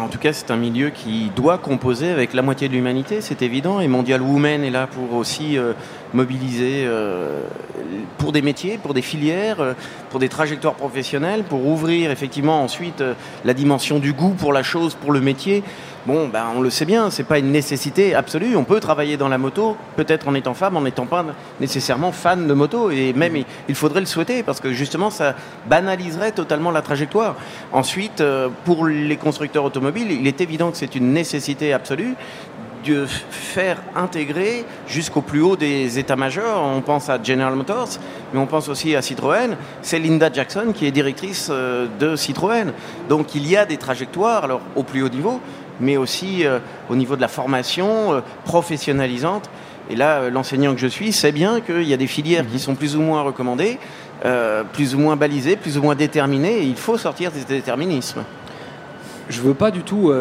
en 0.01 0.07
tout 0.07 0.17
cas, 0.17 0.33
c'est 0.33 0.49
un 0.49 0.55
milieu 0.55 0.89
qui 0.89 1.31
doit 1.35 1.57
composer 1.57 2.09
avec 2.09 2.33
la 2.33 2.41
moitié 2.41 2.67
de 2.67 2.73
l'humanité, 2.73 3.21
c'est 3.21 3.41
évident. 3.41 3.79
Et 3.79 3.87
Mondial 3.87 4.21
Women 4.21 4.63
est 4.63 4.71
là 4.71 4.87
pour 4.87 5.15
aussi 5.15 5.57
euh, 5.57 5.73
mobiliser 6.13 6.83
euh, 6.85 7.41
pour 8.17 8.31
des 8.31 8.41
métiers, 8.41 8.77
pour 8.81 8.93
des 8.93 9.01
filières, 9.01 9.59
euh, 9.59 9.73
pour 10.09 10.19
des 10.19 10.29
trajectoires 10.29 10.75
professionnelles, 10.75 11.43
pour 11.43 11.65
ouvrir 11.65 12.11
effectivement 12.11 12.63
ensuite 12.63 13.03
la 13.43 13.53
dimension 13.53 13.99
du 13.99 14.13
goût 14.13 14.33
pour 14.37 14.53
la 14.53 14.63
chose, 14.63 14.95
pour 14.95 15.11
le 15.11 15.21
métier. 15.21 15.63
Bon, 16.05 16.27
ben, 16.27 16.47
on 16.53 16.59
le 16.59 16.69
sait 16.69 16.83
bien, 16.83 17.09
c'est 17.09 17.23
pas 17.23 17.39
une 17.39 17.53
nécessité 17.53 18.13
absolue. 18.13 18.57
On 18.57 18.65
peut 18.65 18.81
travailler 18.81 19.15
dans 19.15 19.29
la 19.29 19.37
moto, 19.37 19.77
peut-être 19.95 20.27
en 20.27 20.35
étant 20.35 20.53
femme, 20.53 20.75
en 20.75 20.81
n'étant 20.81 21.05
pas 21.05 21.25
nécessairement 21.61 22.11
fan 22.11 22.45
de 22.45 22.53
moto. 22.53 22.91
Et 22.91 23.13
même, 23.13 23.37
il 23.69 23.75
faudrait 23.75 24.01
le 24.01 24.05
souhaiter 24.05 24.43
parce 24.43 24.59
que 24.59 24.73
justement, 24.73 25.09
ça 25.09 25.33
banaliserait 25.69 26.33
totalement 26.33 26.71
la 26.71 26.81
trajectoire. 26.81 27.37
Ensuite, 27.71 28.19
euh, 28.19 28.49
pour 28.65 28.85
les 28.85 29.15
constructeurs 29.15 29.63
automobiles, 29.63 30.11
il 30.11 30.27
est 30.27 30.41
évident 30.41 30.71
que 30.71 30.77
c'est 30.77 30.95
une 30.95 31.13
nécessité 31.13 31.71
absolue 31.71 32.15
de 32.85 33.05
faire 33.05 33.77
intégrer 33.95 34.65
jusqu'au 34.87 35.21
plus 35.21 35.41
haut 35.41 35.55
des 35.55 35.99
états-majors. 35.99 36.63
On 36.63 36.81
pense 36.81 37.09
à 37.09 37.21
General 37.21 37.55
Motors, 37.55 37.99
mais 38.33 38.39
on 38.39 38.45
pense 38.45 38.69
aussi 38.69 38.95
à 38.95 39.01
Citroën. 39.01 39.55
C'est 39.81 39.99
Linda 39.99 40.31
Jackson 40.31 40.73
qui 40.73 40.85
est 40.85 40.91
directrice 40.91 41.49
euh, 41.51 41.87
de 41.99 42.15
Citroën. 42.15 42.73
Donc 43.09 43.35
il 43.35 43.47
y 43.47 43.57
a 43.57 43.65
des 43.65 43.77
trajectoires, 43.77 44.43
alors 44.43 44.61
au 44.75 44.83
plus 44.83 45.03
haut 45.03 45.09
niveau, 45.09 45.39
mais 45.79 45.97
aussi 45.97 46.45
euh, 46.45 46.59
au 46.89 46.95
niveau 46.95 47.15
de 47.15 47.21
la 47.21 47.27
formation 47.27 48.13
euh, 48.13 48.21
professionnalisante. 48.45 49.49
Et 49.89 49.95
là, 49.95 50.21
euh, 50.21 50.29
l'enseignant 50.29 50.73
que 50.73 50.79
je 50.79 50.87
suis 50.87 51.11
sait 51.11 51.31
bien 51.31 51.61
qu'il 51.61 51.83
y 51.83 51.93
a 51.93 51.97
des 51.97 52.07
filières 52.07 52.45
qui 52.45 52.53
mhm. 52.53 52.59
sont 52.59 52.75
plus 52.75 52.95
ou 52.95 53.01
moins 53.01 53.21
recommandées, 53.21 53.77
plus 54.71 54.95
ou 54.95 54.99
moins 54.99 55.17
balisées, 55.17 55.57
plus 55.57 55.77
ou 55.77 55.81
moins 55.81 55.95
déterminées, 55.95 56.59
et 56.59 56.63
il 56.63 56.77
faut 56.77 56.97
sortir 56.97 57.29
de 57.29 57.39
ce 57.39 57.45
déterminisme. 57.45 58.23
Je 59.29 59.41
veux 59.41 59.53
pas 59.53 59.71
du 59.71 59.83
tout 59.83 60.11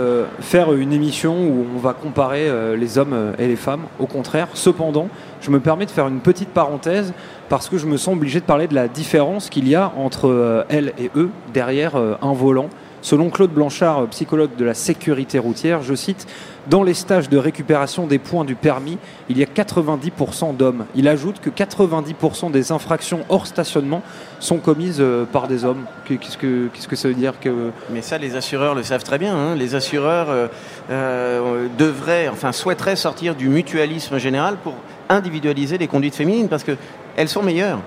faire 0.40 0.72
une 0.72 0.92
émission 0.92 1.34
où 1.34 1.66
on 1.74 1.78
va 1.78 1.92
comparer 1.92 2.48
les 2.76 2.98
hommes 2.98 3.34
et 3.38 3.48
les 3.48 3.56
femmes. 3.56 3.82
Au 3.98 4.06
contraire, 4.06 4.48
cependant, 4.54 5.08
je 5.40 5.50
me 5.50 5.60
permets 5.60 5.86
de 5.86 5.90
faire 5.90 6.06
une 6.06 6.20
petite 6.20 6.50
parenthèse 6.50 7.12
parce 7.48 7.68
que 7.68 7.78
je 7.78 7.86
me 7.86 7.96
sens 7.96 8.14
obligé 8.14 8.40
de 8.40 8.44
parler 8.44 8.68
de 8.68 8.74
la 8.74 8.88
différence 8.88 9.50
qu'il 9.50 9.68
y 9.68 9.74
a 9.74 9.92
entre 9.96 10.64
elles 10.68 10.92
et 10.98 11.10
eux 11.16 11.30
derrière 11.52 11.96
un 11.96 12.32
volant. 12.32 12.68
Selon 13.02 13.30
Claude 13.30 13.50
Blanchard, 13.50 14.06
psychologue 14.10 14.54
de 14.56 14.64
la 14.64 14.74
sécurité 14.74 15.40
routière, 15.40 15.82
je 15.82 15.94
cite, 15.94 16.26
Dans 16.68 16.84
les 16.84 16.94
stages 16.94 17.28
de 17.28 17.36
récupération 17.36 18.06
des 18.06 18.20
points 18.20 18.44
du 18.44 18.54
permis, 18.54 18.96
il 19.28 19.36
y 19.36 19.42
a 19.42 19.46
90% 19.46 20.56
d'hommes. 20.56 20.86
Il 20.94 21.08
ajoute 21.08 21.40
que 21.40 21.50
90% 21.50 22.52
des 22.52 22.70
infractions 22.70 23.24
hors 23.28 23.48
stationnement 23.48 24.02
sont 24.38 24.58
commises 24.58 25.00
euh, 25.00 25.24
par 25.24 25.48
des 25.48 25.64
hommes. 25.64 25.84
Qu'est-ce 26.04 26.38
que, 26.38 26.68
qu'est-ce 26.72 26.86
que 26.86 26.94
ça 26.94 27.08
veut 27.08 27.14
dire 27.14 27.40
que... 27.40 27.72
Mais 27.90 28.02
ça, 28.02 28.18
les 28.18 28.36
assureurs 28.36 28.76
le 28.76 28.84
savent 28.84 29.02
très 29.02 29.18
bien. 29.18 29.34
Hein. 29.34 29.56
Les 29.56 29.74
assureurs 29.74 30.30
euh, 30.30 30.46
euh, 30.90 31.66
devraient, 31.76 32.28
enfin 32.28 32.52
souhaiteraient 32.52 32.94
sortir 32.94 33.34
du 33.34 33.48
mutualisme 33.48 34.18
général 34.18 34.56
pour 34.62 34.74
individualiser 35.08 35.76
les 35.76 35.88
conduites 35.88 36.14
féminines 36.14 36.48
parce 36.48 36.62
qu'elles 36.62 37.28
sont 37.28 37.42
meilleures. 37.42 37.80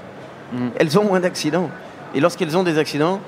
Mm. 0.51 0.67
Elles 0.77 0.99
ont 0.99 1.05
moins 1.05 1.21
d'accidents. 1.21 1.69
Et 2.13 2.19
lorsqu'elles 2.19 2.57
ont 2.57 2.63
des 2.63 2.77
accidents, 2.77 3.21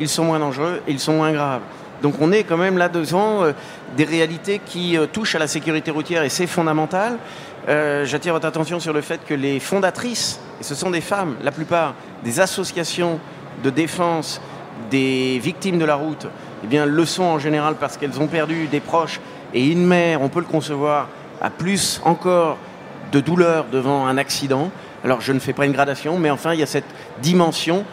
ils 0.00 0.08
sont 0.08 0.24
moins 0.24 0.38
dangereux 0.38 0.82
et 0.86 0.92
ils 0.92 1.00
sont 1.00 1.14
moins 1.14 1.32
graves. 1.32 1.62
Donc 2.02 2.16
on 2.20 2.32
est 2.32 2.44
quand 2.44 2.56
même 2.56 2.76
là 2.76 2.88
devant 2.88 3.44
euh, 3.44 3.52
des 3.96 4.04
réalités 4.04 4.60
qui 4.64 4.96
euh, 4.96 5.06
touchent 5.06 5.34
à 5.34 5.38
la 5.38 5.46
sécurité 5.46 5.90
routière 5.90 6.22
et 6.22 6.28
c'est 6.28 6.46
fondamental. 6.46 7.18
Euh, 7.68 8.04
j'attire 8.04 8.34
votre 8.34 8.46
attention 8.46 8.78
sur 8.78 8.92
le 8.92 9.00
fait 9.00 9.24
que 9.24 9.32
les 9.32 9.58
fondatrices, 9.58 10.38
et 10.60 10.64
ce 10.64 10.74
sont 10.74 10.90
des 10.90 11.00
femmes, 11.00 11.36
la 11.42 11.50
plupart 11.50 11.94
des 12.22 12.40
associations 12.40 13.18
de 13.62 13.70
défense 13.70 14.40
des 14.90 15.38
victimes 15.38 15.78
de 15.78 15.84
la 15.84 15.94
route, 15.94 16.26
eh 16.62 16.66
bien, 16.66 16.84
le 16.84 17.04
sont 17.04 17.22
en 17.22 17.38
général 17.38 17.76
parce 17.80 17.96
qu'elles 17.96 18.20
ont 18.20 18.26
perdu 18.26 18.66
des 18.66 18.80
proches 18.80 19.20
et 19.54 19.66
une 19.66 19.86
mère, 19.86 20.20
on 20.20 20.28
peut 20.28 20.40
le 20.40 20.46
concevoir, 20.46 21.08
a 21.40 21.48
plus 21.48 22.00
encore 22.04 22.58
de 23.12 23.20
douleur 23.20 23.66
devant 23.72 24.06
un 24.06 24.18
accident. 24.18 24.70
Alors 25.04 25.20
je 25.20 25.32
ne 25.32 25.38
fais 25.38 25.52
pas 25.52 25.64
une 25.64 25.72
gradation, 25.72 26.18
mais 26.18 26.30
enfin 26.30 26.52
il 26.52 26.60
y 26.60 26.62
a 26.62 26.66
cette 26.66 26.84
dimension 27.22 27.84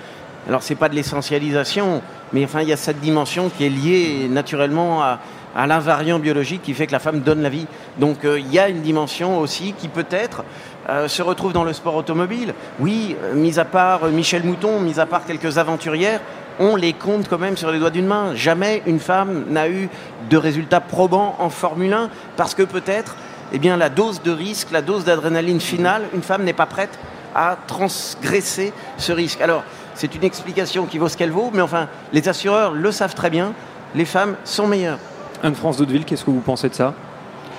alors 0.47 0.63
c'est 0.63 0.75
pas 0.75 0.89
de 0.89 0.95
l'essentialisation, 0.95 2.01
mais 2.33 2.43
enfin 2.43 2.61
il 2.61 2.69
y 2.69 2.73
a 2.73 2.77
cette 2.77 2.99
dimension 2.99 3.49
qui 3.49 3.65
est 3.65 3.69
liée 3.69 4.27
naturellement 4.29 5.03
à, 5.03 5.19
l'invariant 5.67 6.17
biologique 6.17 6.61
qui 6.63 6.73
fait 6.73 6.87
que 6.87 6.93
la 6.93 6.99
femme 6.99 7.19
donne 7.19 7.41
la 7.41 7.49
vie. 7.49 7.67
Donc 7.99 8.23
euh, 8.23 8.39
il 8.39 8.51
y 8.53 8.57
a 8.57 8.69
une 8.69 8.81
dimension 8.81 9.37
aussi 9.39 9.73
qui 9.77 9.89
peut-être 9.89 10.45
euh, 10.89 11.09
se 11.09 11.21
retrouve 11.21 11.51
dans 11.51 11.65
le 11.65 11.73
sport 11.73 11.95
automobile. 11.95 12.53
Oui, 12.79 13.17
euh, 13.21 13.35
mis 13.35 13.59
à 13.59 13.65
part 13.65 14.05
Michel 14.07 14.43
Mouton, 14.45 14.79
mis 14.79 14.99
à 14.99 15.05
part 15.05 15.25
quelques 15.25 15.57
aventurières, 15.57 16.21
on 16.59 16.77
les 16.77 16.93
compte 16.93 17.27
quand 17.27 17.37
même 17.37 17.57
sur 17.57 17.69
les 17.69 17.79
doigts 17.79 17.89
d'une 17.89 18.07
main. 18.07 18.33
Jamais 18.33 18.81
une 18.85 18.99
femme 18.99 19.43
n'a 19.49 19.67
eu 19.67 19.89
de 20.29 20.37
résultats 20.37 20.79
probants 20.79 21.35
en 21.39 21.49
Formule 21.49 21.93
1 21.93 22.09
parce 22.37 22.55
que 22.55 22.63
peut-être 22.63 23.15
eh 23.53 23.59
la 23.59 23.89
dose 23.89 24.21
de 24.21 24.31
risque, 24.31 24.71
la 24.71 24.81
dose 24.81 25.03
d'adrénaline 25.03 25.59
finale, 25.59 26.03
une 26.13 26.21
femme 26.21 26.43
n'est 26.43 26.53
pas 26.53 26.65
prête 26.65 26.97
à 27.35 27.57
transgresser 27.67 28.73
ce 28.97 29.11
risque. 29.11 29.41
Alors, 29.41 29.63
c'est 29.95 30.15
une 30.15 30.23
explication 30.23 30.85
qui 30.85 30.97
vaut 30.97 31.09
ce 31.09 31.17
qu'elle 31.17 31.31
vaut, 31.31 31.51
mais 31.53 31.61
enfin, 31.61 31.87
les 32.13 32.27
assureurs 32.27 32.73
le 32.73 32.91
savent 32.91 33.15
très 33.15 33.29
bien, 33.29 33.53
les 33.95 34.05
femmes 34.05 34.35
sont 34.43 34.67
meilleures. 34.67 34.99
Anne-France 35.43 35.77
d'Hauteville, 35.77 36.05
qu'est-ce 36.05 36.23
que 36.23 36.31
vous 36.31 36.39
pensez 36.39 36.69
de 36.69 36.73
ça? 36.73 36.93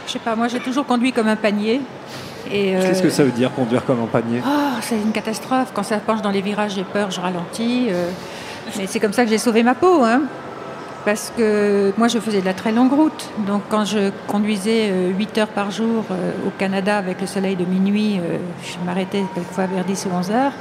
Je 0.06 0.12
sais 0.12 0.18
pas, 0.18 0.34
moi 0.34 0.48
j'ai 0.48 0.60
toujours 0.60 0.86
conduit 0.86 1.12
comme 1.12 1.28
un 1.28 1.36
panier. 1.36 1.80
Qu'est-ce 2.48 3.02
que 3.02 3.10
ça 3.10 3.24
veut 3.24 3.30
dire 3.30 3.52
conduire 3.54 3.84
comme 3.84 4.02
un 4.02 4.06
panier? 4.06 4.42
Oh, 4.44 4.78
C'est 4.80 4.96
une 4.96 5.12
catastrophe. 5.12 5.72
Quand 5.72 5.84
ça 5.84 5.98
penche 5.98 6.22
dans 6.22 6.30
les 6.30 6.42
virages, 6.42 6.74
j'ai 6.74 6.84
peur, 6.84 7.10
je 7.10 7.20
ralentis. 7.20 7.86
Euh. 7.90 8.10
mais 8.76 8.86
c'est 8.86 9.00
comme 9.00 9.12
ça 9.12 9.24
que 9.24 9.30
j'ai 9.30 9.38
sauvé 9.38 9.62
ma 9.62 9.74
peau. 9.74 10.02
Hein. 10.04 10.22
parce 11.04 11.32
que 11.36 11.92
moi 11.96 12.06
je 12.06 12.18
faisais 12.20 12.40
de 12.40 12.44
la 12.44 12.54
très 12.54 12.72
longue 12.72 12.92
route. 12.92 13.30
Donc 13.46 13.62
quand 13.68 13.84
je 13.84 14.10
conduisais 14.26 14.92
8 15.16 15.38
heures 15.38 15.48
par 15.48 15.70
jour 15.70 16.04
au 16.46 16.50
Canada 16.58 16.98
avec 16.98 17.20
le 17.20 17.26
soleil 17.26 17.56
de 17.56 17.64
minuit, 17.64 18.20
je 18.64 18.84
m'arrêtais 18.84 19.24
quelquefois 19.34 19.66
vers 19.66 19.84
10 19.84 20.06
ou 20.06 20.14
11 20.16 20.30
heures. 20.30 20.52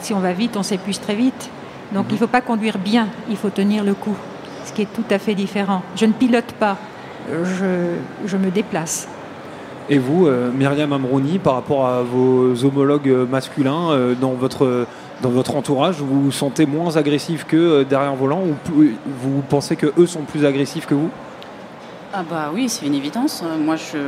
Si 0.00 0.14
on 0.14 0.20
va 0.20 0.32
vite, 0.32 0.56
on 0.56 0.62
s'épuise 0.62 1.00
très 1.00 1.14
vite. 1.14 1.50
Donc 1.92 2.06
il 2.10 2.14
ne 2.14 2.18
faut 2.18 2.26
pas 2.26 2.40
conduire 2.40 2.78
bien, 2.78 3.08
il 3.30 3.36
faut 3.36 3.50
tenir 3.50 3.84
le 3.84 3.94
coup, 3.94 4.16
ce 4.64 4.72
qui 4.72 4.82
est 4.82 4.92
tout 4.92 5.04
à 5.10 5.18
fait 5.18 5.34
différent. 5.34 5.82
Je 5.94 6.06
ne 6.06 6.12
pilote 6.12 6.52
pas, 6.58 6.76
je, 7.30 8.36
me 8.36 8.50
déplace. 8.50 9.08
Et 9.88 9.98
vous, 9.98 10.28
Myriam 10.56 10.92
Amrouni, 10.92 11.38
par 11.38 11.54
rapport 11.54 11.86
à 11.86 12.02
vos 12.02 12.64
homologues 12.64 13.26
masculins 13.30 14.14
dans 14.20 14.32
votre 14.32 14.86
dans 15.22 15.30
votre 15.30 15.56
entourage, 15.56 15.96
vous 15.96 16.24
vous 16.24 16.32
sentez 16.32 16.66
moins 16.66 16.96
agressif 16.96 17.46
que 17.46 17.56
euh, 17.56 17.84
derrière 17.84 18.10
un 18.10 18.16
volant 18.16 18.42
ou 18.42 18.84
vous 19.06 19.42
pensez 19.48 19.76
que 19.76 19.92
eux 19.98 20.06
sont 20.06 20.22
plus 20.22 20.44
agressifs 20.44 20.86
que 20.86 20.94
vous? 20.94 21.10
Ah 22.12 22.22
bah 22.28 22.50
oui, 22.54 22.68
c'est 22.68 22.86
une 22.86 22.94
évidence. 22.94 23.42
Moi, 23.58 23.76
je 23.76 23.98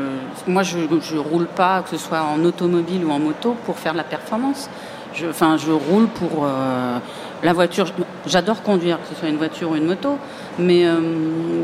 moi 0.47 0.63
je, 0.63 0.79
je 1.01 1.17
roule 1.17 1.47
pas, 1.47 1.83
que 1.83 1.91
ce 1.91 1.97
soit 1.97 2.23
en 2.23 2.43
automobile 2.45 3.05
ou 3.05 3.11
en 3.11 3.19
moto, 3.19 3.57
pour 3.67 3.79
faire 3.79 3.93
de 3.93 3.99
la 3.99 4.05
performance. 4.05 4.71
Je, 5.19 5.27
enfin, 5.27 5.57
je 5.57 5.73
roule 5.73 6.07
pour 6.07 6.45
euh, 6.45 6.99
la 7.43 7.53
voiture. 7.53 7.87
J'adore 8.27 8.63
conduire, 8.63 9.01
que 9.01 9.09
ce 9.09 9.19
soit 9.19 9.29
une 9.29 9.37
voiture 9.37 9.71
ou 9.71 9.75
une 9.75 9.87
moto, 9.87 10.17
mais, 10.59 10.87
euh, 10.87 11.01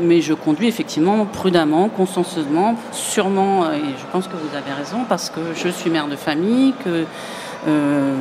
mais 0.01 0.19
je 0.21 0.33
conduis 0.33 0.67
effectivement 0.67 1.25
prudemment, 1.25 1.87
consciencieusement, 1.89 2.75
sûrement, 2.91 3.71
et 3.71 3.79
je 3.79 4.05
pense 4.11 4.27
que 4.27 4.33
vous 4.33 4.55
avez 4.55 4.73
raison, 4.73 5.05
parce 5.07 5.29
que 5.29 5.39
je 5.55 5.69
suis 5.69 5.89
mère 5.89 6.07
de 6.07 6.15
famille, 6.15 6.73
que 6.83 7.05
euh, 7.67 8.15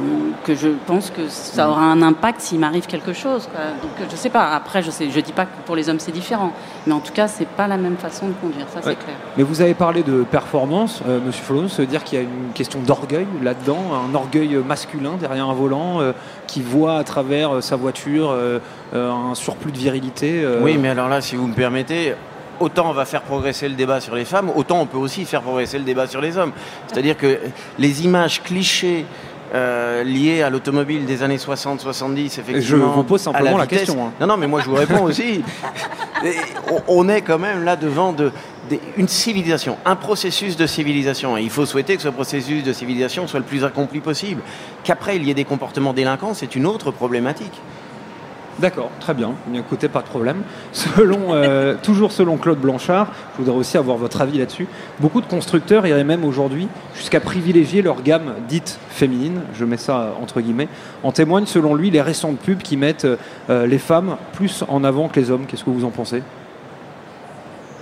que 0.45 0.55
je 0.55 0.69
pense 0.87 1.11
que 1.11 1.29
ça 1.29 1.69
aura 1.69 1.85
un 1.85 2.01
impact 2.01 2.41
s'il 2.41 2.59
m'arrive 2.59 2.87
quelque 2.87 3.13
chose. 3.13 3.49
Donc 3.83 4.09
je 4.11 4.17
sais 4.17 4.31
pas. 4.31 4.51
Après, 4.51 4.83
je 4.83 4.91
sais, 4.91 5.11
je 5.11 5.21
dis 5.21 5.33
pas 5.33 5.45
que 5.45 5.51
pour 5.67 5.77
les 5.77 5.89
hommes 5.89 6.01
c'est 6.01 6.13
différent, 6.13 6.53
mais 6.87 6.93
en 6.93 7.01
tout 7.01 7.13
cas 7.13 7.29
c'est 7.29 7.49
pas 7.49 7.69
la 7.69 7.77
même 7.77 7.97
façon 7.97 8.29
de 8.29 8.33
conduire, 8.35 8.67
ça 8.69 8.81
c'est 8.83 8.97
clair. 8.97 9.17
Mais 9.37 9.43
vous 9.43 9.61
avez 9.61 9.75
parlé 9.75 10.03
de 10.03 10.23
performance, 10.23 11.03
euh, 11.07 11.21
Monsieur 11.25 11.45
Follon, 11.45 11.69
ça 11.69 11.83
veut 11.83 11.89
dire 11.89 12.05
qu'il 12.05 12.19
y 12.19 12.23
a 12.23 12.25
une 12.25 12.53
question 12.55 12.81
d'orgueil 12.81 13.27
là-dedans, 13.43 13.79
un 14.11 14.15
orgueil 14.15 14.57
masculin 14.67 15.17
derrière 15.21 15.49
un 15.49 15.55
volant 15.55 16.01
euh, 16.01 16.13
qui 16.47 16.63
voit 16.63 16.97
à 16.97 17.05
travers 17.05 17.63
sa 17.63 17.77
voiture 17.77 18.35
un 18.95 19.35
surplus 19.35 19.73
de 19.73 19.79
virilité. 19.79 20.47
Oui, 20.63 20.79
mais 20.79 20.91
alors 20.91 21.09
là, 21.09 21.21
si 21.21 21.37
vous 21.37 21.47
me 21.47 21.55
permettez, 21.55 22.15
autant 22.61 22.91
on 22.91 22.93
va 22.93 23.05
faire 23.05 23.23
progresser 23.23 23.69
le 23.69 23.75
débat 23.75 24.01
sur 24.01 24.15
les 24.15 24.25
femmes, 24.25 24.51
autant 24.55 24.81
on 24.81 24.87
peut 24.87 24.99
aussi 24.99 25.25
faire 25.25 25.43
progresser 25.43 25.79
le 25.79 25.85
débat 25.85 26.07
sur 26.07 26.21
les 26.21 26.37
hommes. 26.37 26.53
C'est-à-dire 26.87 27.17
que 27.17 27.39
les 27.79 28.05
images 28.05 28.43
clichés 28.43 29.07
euh, 29.55 30.03
lié 30.03 30.43
à 30.43 30.51
l'automobile 30.51 31.07
des 31.07 31.23
années 31.23 31.37
60-70, 31.37 32.25
effectivement. 32.25 32.61
Je 32.61 32.77
vous 32.77 33.05
pose 33.05 33.21
simplement 33.21 33.57
la, 33.57 33.69
question. 33.69 34.07
Hein. 34.07 34.13
Non, 34.21 34.27
non, 34.27 34.37
mais 34.37 34.49
moi 34.49 34.61
je 34.61 34.69
vous 34.69 34.75
réponds 34.75 35.05
aussi. 35.05 35.45
on, 36.89 37.09
est 37.09 37.23
quand 37.23 37.39
même 37.39 37.63
là 37.63 37.77
devant 37.77 38.13
de, 38.13 38.33
une 38.97 39.07
civilisation, 39.07 39.77
un 39.85 39.95
processus 39.95 40.57
de 40.57 40.67
civilisation. 40.67 41.37
Et 41.37 41.43
il 41.43 41.51
faut 41.51 41.67
souhaiter 41.67 41.95
que 41.95 42.03
ce 42.03 42.09
processus 42.09 42.65
de 42.65 42.73
civilisation 42.73 43.29
soit 43.29 43.39
le 43.39 43.45
plus 43.45 43.65
accompli 43.65 44.01
possible. 44.01 44.43
Qu'après 44.83 45.17
il 45.17 45.25
y 45.25 45.31
ait 45.31 45.35
des 45.35 45.45
comportements 45.45 45.93
délinquants, 45.93 46.35
c'est 46.35 46.57
une 46.57 46.67
autre 46.67 46.91
problématique. 46.91 47.61
D'accord, 48.61 48.91
très 49.01 49.15
bien. 49.15 49.33
Écoutez, 49.53 49.89
pas 49.89 50.01
de 50.01 50.07
problème. 50.07 50.43
Selon, 50.73 51.35
euh, 51.35 51.75
toujours 51.83 52.13
selon 52.13 52.37
Claude 52.37 52.59
Blanchard, 52.59 53.09
je 53.33 53.43
voudrais 53.43 53.59
aussi 53.59 53.77
avoir 53.77 53.97
votre 53.97 54.21
avis 54.21 54.39
là-dessus. 54.39 54.69
Beaucoup 55.01 55.21
de 55.21 55.27
constructeurs 55.27 55.87
iraient 55.87 56.05
même 56.05 56.25
aujourd'hui 56.25 56.69
jusqu'à 56.95 57.21
privilégier 57.21 57.83
leur 57.83 58.03
gamme 58.03 58.35
dite 58.49 58.79
féminine, 58.91 59.41
je 59.55 59.65
mets 59.65 59.77
ça 59.77 60.15
entre 60.23 60.41
guillemets. 60.41 60.69
En 61.03 61.11
témoignent 61.11 61.47
selon 61.47 61.75
lui 61.75 61.91
les 61.91 62.01
récentes 62.01 62.39
pubs 62.39 62.63
qui 62.63 62.77
mettent 62.77 63.07
euh, 63.51 63.67
les 63.67 63.79
femmes 63.79 64.17
plus 64.35 64.65
en 64.69 64.85
avant 64.85 65.09
que 65.09 65.19
les 65.19 65.31
hommes. 65.31 65.47
Qu'est-ce 65.47 65.65
que 65.65 65.71
vous 65.71 65.85
en 65.85 65.91
pensez? 65.91 66.23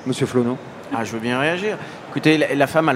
Monsieur 0.06 0.26
Flono 0.26 0.56
ah, 0.94 1.04
Je 1.04 1.12
veux 1.12 1.20
bien 1.20 1.38
réagir. 1.38 1.76
Écoutez, 2.10 2.38
la, 2.38 2.66
femme 2.66 2.88
a 2.88 2.94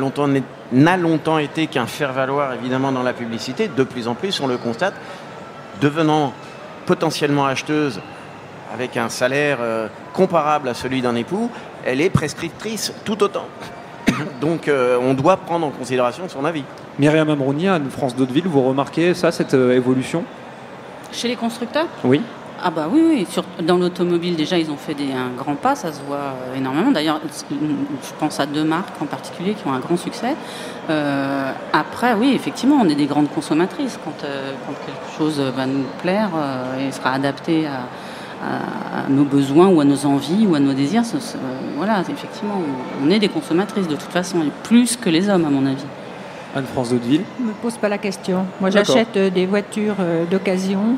n'a 0.72 0.96
longtemps 0.96 1.38
été 1.38 1.66
qu'un 1.66 1.86
faire-valoir 1.86 2.54
évidemment 2.54 2.92
dans 2.92 3.02
la 3.02 3.12
publicité. 3.12 3.68
De 3.74 3.84
plus 3.84 4.08
en 4.08 4.14
plus, 4.14 4.40
on 4.40 4.46
le 4.46 4.56
constate, 4.56 4.94
devenant 5.80 6.32
potentiellement 6.86 7.46
acheteuse 7.46 8.00
avec 8.72 8.96
un 8.96 9.08
salaire 9.08 9.58
euh, 9.60 9.88
comparable 10.12 10.68
à 10.68 10.74
celui 10.74 11.02
d'un 11.02 11.14
époux, 11.14 11.50
elle 11.84 12.00
est 12.00 12.10
prescriptrice 12.10 12.92
tout 13.04 13.22
autant. 13.22 13.46
Donc 14.40 14.68
euh, 14.68 14.98
on 15.00 15.14
doit 15.14 15.36
prendre 15.36 15.66
en 15.66 15.70
considération 15.70 16.28
son 16.28 16.44
avis. 16.44 16.64
Myriam 16.98 17.28
Amrouni, 17.28 17.68
à 17.68 17.78
France 17.90 18.16
d'Hauteville, 18.16 18.48
vous 18.48 18.62
remarquez 18.62 19.14
ça, 19.14 19.30
cette 19.30 19.54
euh, 19.54 19.76
évolution? 19.76 20.24
Chez 21.12 21.28
les 21.28 21.36
constructeurs? 21.36 21.86
Oui. 22.04 22.22
Ah 22.68 22.72
bah 22.74 22.88
oui, 22.90 23.00
oui. 23.08 23.26
Sur, 23.30 23.44
dans 23.62 23.76
l'automobile 23.76 24.34
déjà 24.34 24.58
ils 24.58 24.72
ont 24.72 24.76
fait 24.76 24.94
des, 24.94 25.12
un 25.12 25.30
grand 25.38 25.54
pas, 25.54 25.76
ça 25.76 25.92
se 25.92 26.00
voit 26.02 26.34
énormément. 26.56 26.90
D'ailleurs, 26.90 27.20
je 27.48 28.12
pense 28.18 28.40
à 28.40 28.46
deux 28.46 28.64
marques 28.64 29.00
en 29.00 29.06
particulier 29.06 29.54
qui 29.54 29.64
ont 29.68 29.72
un 29.72 29.78
grand 29.78 29.96
succès. 29.96 30.34
Euh, 30.90 31.52
après, 31.72 32.14
oui, 32.14 32.32
effectivement, 32.34 32.78
on 32.82 32.88
est 32.88 32.96
des 32.96 33.06
grandes 33.06 33.30
consommatrices. 33.30 34.00
Quand, 34.04 34.24
euh, 34.24 34.50
quand 34.66 34.72
quelque 34.84 35.16
chose 35.16 35.38
va 35.38 35.66
nous 35.66 35.84
plaire 36.02 36.30
euh, 36.34 36.88
et 36.88 36.90
sera 36.90 37.12
adapté 37.12 37.68
à, 37.68 37.82
nos 39.08 39.24
besoins 39.24 39.68
ou 39.68 39.80
à 39.80 39.84
nos 39.84 40.04
envies 40.04 40.44
ou 40.46 40.56
à 40.56 40.60
nos 40.60 40.72
désirs, 40.72 41.02
voilà, 41.76 42.00
effectivement, 42.00 42.60
on 43.02 43.10
est 43.10 43.20
des 43.20 43.28
consommatrices 43.28 43.86
de 43.86 43.94
toute 43.94 44.12
façon, 44.12 44.38
plus 44.64 44.96
que 44.96 45.08
les 45.08 45.28
hommes 45.28 45.44
à 45.44 45.50
mon 45.50 45.66
avis. 45.66 45.86
Anne-France 46.54 46.90
d'Hauteville 46.90 47.22
Ne 47.40 47.46
me 47.46 47.52
pose 47.52 47.76
pas 47.76 47.88
la 47.88 47.98
question. 47.98 48.44
Moi, 48.60 48.70
j'achète 48.70 49.16
des 49.16 49.46
voitures 49.46 49.96
d'occasion 50.30 50.96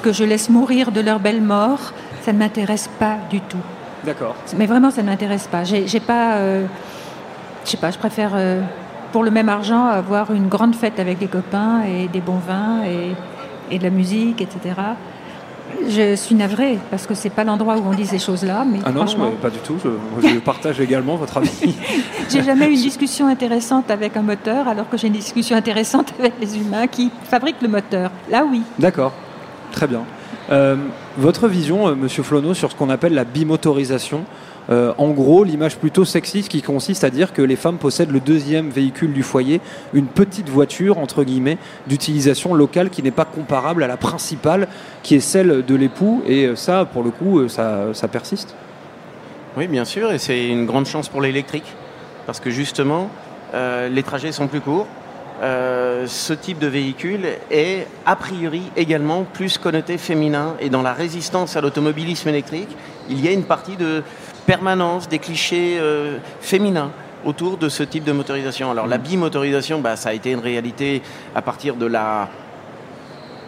que 0.00 0.12
je 0.12 0.24
laisse 0.24 0.48
mourir 0.48 0.92
de 0.92 1.00
leur 1.00 1.20
belle 1.20 1.42
mort, 1.42 1.92
ça 2.22 2.32
ne 2.32 2.38
m'intéresse 2.38 2.88
pas 2.98 3.16
du 3.30 3.40
tout. 3.40 3.58
D'accord. 4.04 4.34
Mais 4.56 4.66
vraiment, 4.66 4.90
ça 4.90 5.02
ne 5.02 5.06
m'intéresse 5.08 5.46
pas. 5.46 5.64
J'ai 5.64 6.00
pas. 6.00 6.36
Euh, 6.36 6.66
je 7.64 7.70
sais 7.70 7.76
pas, 7.76 7.90
je 7.90 7.98
préfère, 7.98 8.32
euh, 8.34 8.62
pour 9.12 9.22
le 9.22 9.30
même 9.30 9.48
argent, 9.48 9.86
avoir 9.86 10.32
une 10.32 10.48
grande 10.48 10.74
fête 10.74 10.98
avec 10.98 11.18
des 11.18 11.26
copains 11.26 11.82
et 11.82 12.08
des 12.08 12.20
bons 12.20 12.38
vins 12.38 12.82
et, 12.84 13.12
et 13.74 13.78
de 13.78 13.84
la 13.84 13.90
musique, 13.90 14.40
etc. 14.40 14.74
Je 15.88 16.16
suis 16.16 16.34
navrée 16.34 16.78
parce 16.90 17.06
que 17.06 17.14
c'est 17.14 17.30
pas 17.30 17.44
l'endroit 17.44 17.76
où 17.76 17.82
on 17.86 17.92
dit 17.92 18.06
ces 18.06 18.18
choses-là. 18.18 18.64
Mais 18.64 18.78
ah 18.84 18.90
non, 18.90 19.06
franchement... 19.06 19.30
pas 19.40 19.50
du 19.50 19.58
tout. 19.58 19.76
Je, 19.82 20.28
je 20.28 20.38
partage 20.38 20.80
également 20.80 21.16
votre 21.16 21.36
avis. 21.36 21.76
j'ai 22.30 22.42
jamais 22.42 22.66
eu 22.66 22.72
une 22.72 22.80
discussion 22.80 23.26
intéressante 23.26 23.90
avec 23.90 24.16
un 24.16 24.22
moteur, 24.22 24.66
alors 24.66 24.88
que 24.88 24.96
j'ai 24.96 25.08
une 25.08 25.12
discussion 25.12 25.56
intéressante 25.56 26.12
avec 26.18 26.34
les 26.40 26.58
humains 26.58 26.86
qui 26.86 27.10
fabriquent 27.24 27.62
le 27.62 27.68
moteur. 27.68 28.10
Là, 28.30 28.44
oui. 28.50 28.62
D'accord. 28.78 29.12
Très 29.72 29.86
bien. 29.86 30.04
Euh, 30.50 30.76
votre 31.16 31.46
vision, 31.48 31.88
euh, 31.88 31.94
Monsieur 31.94 32.22
Flono, 32.22 32.54
sur 32.54 32.70
ce 32.70 32.76
qu'on 32.76 32.90
appelle 32.90 33.14
la 33.14 33.24
bimotorisation, 33.24 34.24
euh, 34.70 34.92
en 34.98 35.10
gros, 35.10 35.44
l'image 35.44 35.76
plutôt 35.76 36.04
sexiste 36.04 36.48
qui 36.48 36.60
consiste 36.62 37.04
à 37.04 37.10
dire 37.10 37.32
que 37.32 37.42
les 37.42 37.56
femmes 37.56 37.78
possèdent 37.78 38.10
le 38.10 38.20
deuxième 38.20 38.68
véhicule 38.70 39.12
du 39.12 39.22
foyer, 39.22 39.60
une 39.94 40.06
petite 40.06 40.48
voiture, 40.48 40.98
entre 40.98 41.24
guillemets, 41.24 41.58
d'utilisation 41.86 42.54
locale 42.54 42.90
qui 42.90 43.02
n'est 43.02 43.10
pas 43.10 43.24
comparable 43.24 43.82
à 43.82 43.86
la 43.86 43.96
principale, 43.96 44.68
qui 45.02 45.14
est 45.14 45.20
celle 45.20 45.64
de 45.64 45.74
l'époux. 45.74 46.22
Et 46.26 46.50
ça, 46.56 46.84
pour 46.84 47.02
le 47.02 47.10
coup, 47.10 47.48
ça 47.48 48.08
persiste? 48.10 48.54
Oui, 49.56 49.66
bien 49.66 49.84
sûr, 49.84 50.12
et 50.12 50.18
c'est 50.18 50.48
une 50.48 50.66
grande 50.66 50.86
chance 50.86 51.08
pour 51.08 51.20
l'électrique, 51.20 51.74
parce 52.26 52.38
que 52.38 52.50
justement, 52.50 53.08
les 53.52 54.02
trajets 54.04 54.30
sont 54.30 54.46
plus 54.46 54.60
courts, 54.60 54.86
euh, 56.00 56.06
ce 56.06 56.32
type 56.32 56.58
de 56.58 56.66
véhicule 56.66 57.26
est 57.50 57.86
a 58.06 58.16
priori 58.16 58.62
également 58.76 59.24
plus 59.24 59.58
connoté 59.58 59.98
féminin 59.98 60.54
et 60.60 60.70
dans 60.70 60.82
la 60.82 60.92
résistance 60.92 61.56
à 61.56 61.60
l'automobilisme 61.60 62.28
électrique, 62.28 62.68
il 63.08 63.24
y 63.24 63.28
a 63.28 63.32
une 63.32 63.44
partie 63.44 63.76
de 63.76 64.02
permanence 64.46 65.08
des 65.08 65.18
clichés 65.18 65.78
euh, 65.78 66.18
féminins 66.40 66.90
autour 67.24 67.56
de 67.56 67.68
ce 67.68 67.82
type 67.82 68.04
de 68.04 68.12
motorisation. 68.12 68.70
Alors 68.70 68.86
la 68.86 68.98
mm. 68.98 69.02
bimotorisation, 69.02 69.80
bah, 69.80 69.96
ça 69.96 70.10
a 70.10 70.12
été 70.12 70.30
une 70.30 70.40
réalité 70.40 71.02
à 71.34 71.42
partir 71.42 71.76
de 71.76 71.86
la 71.86 72.28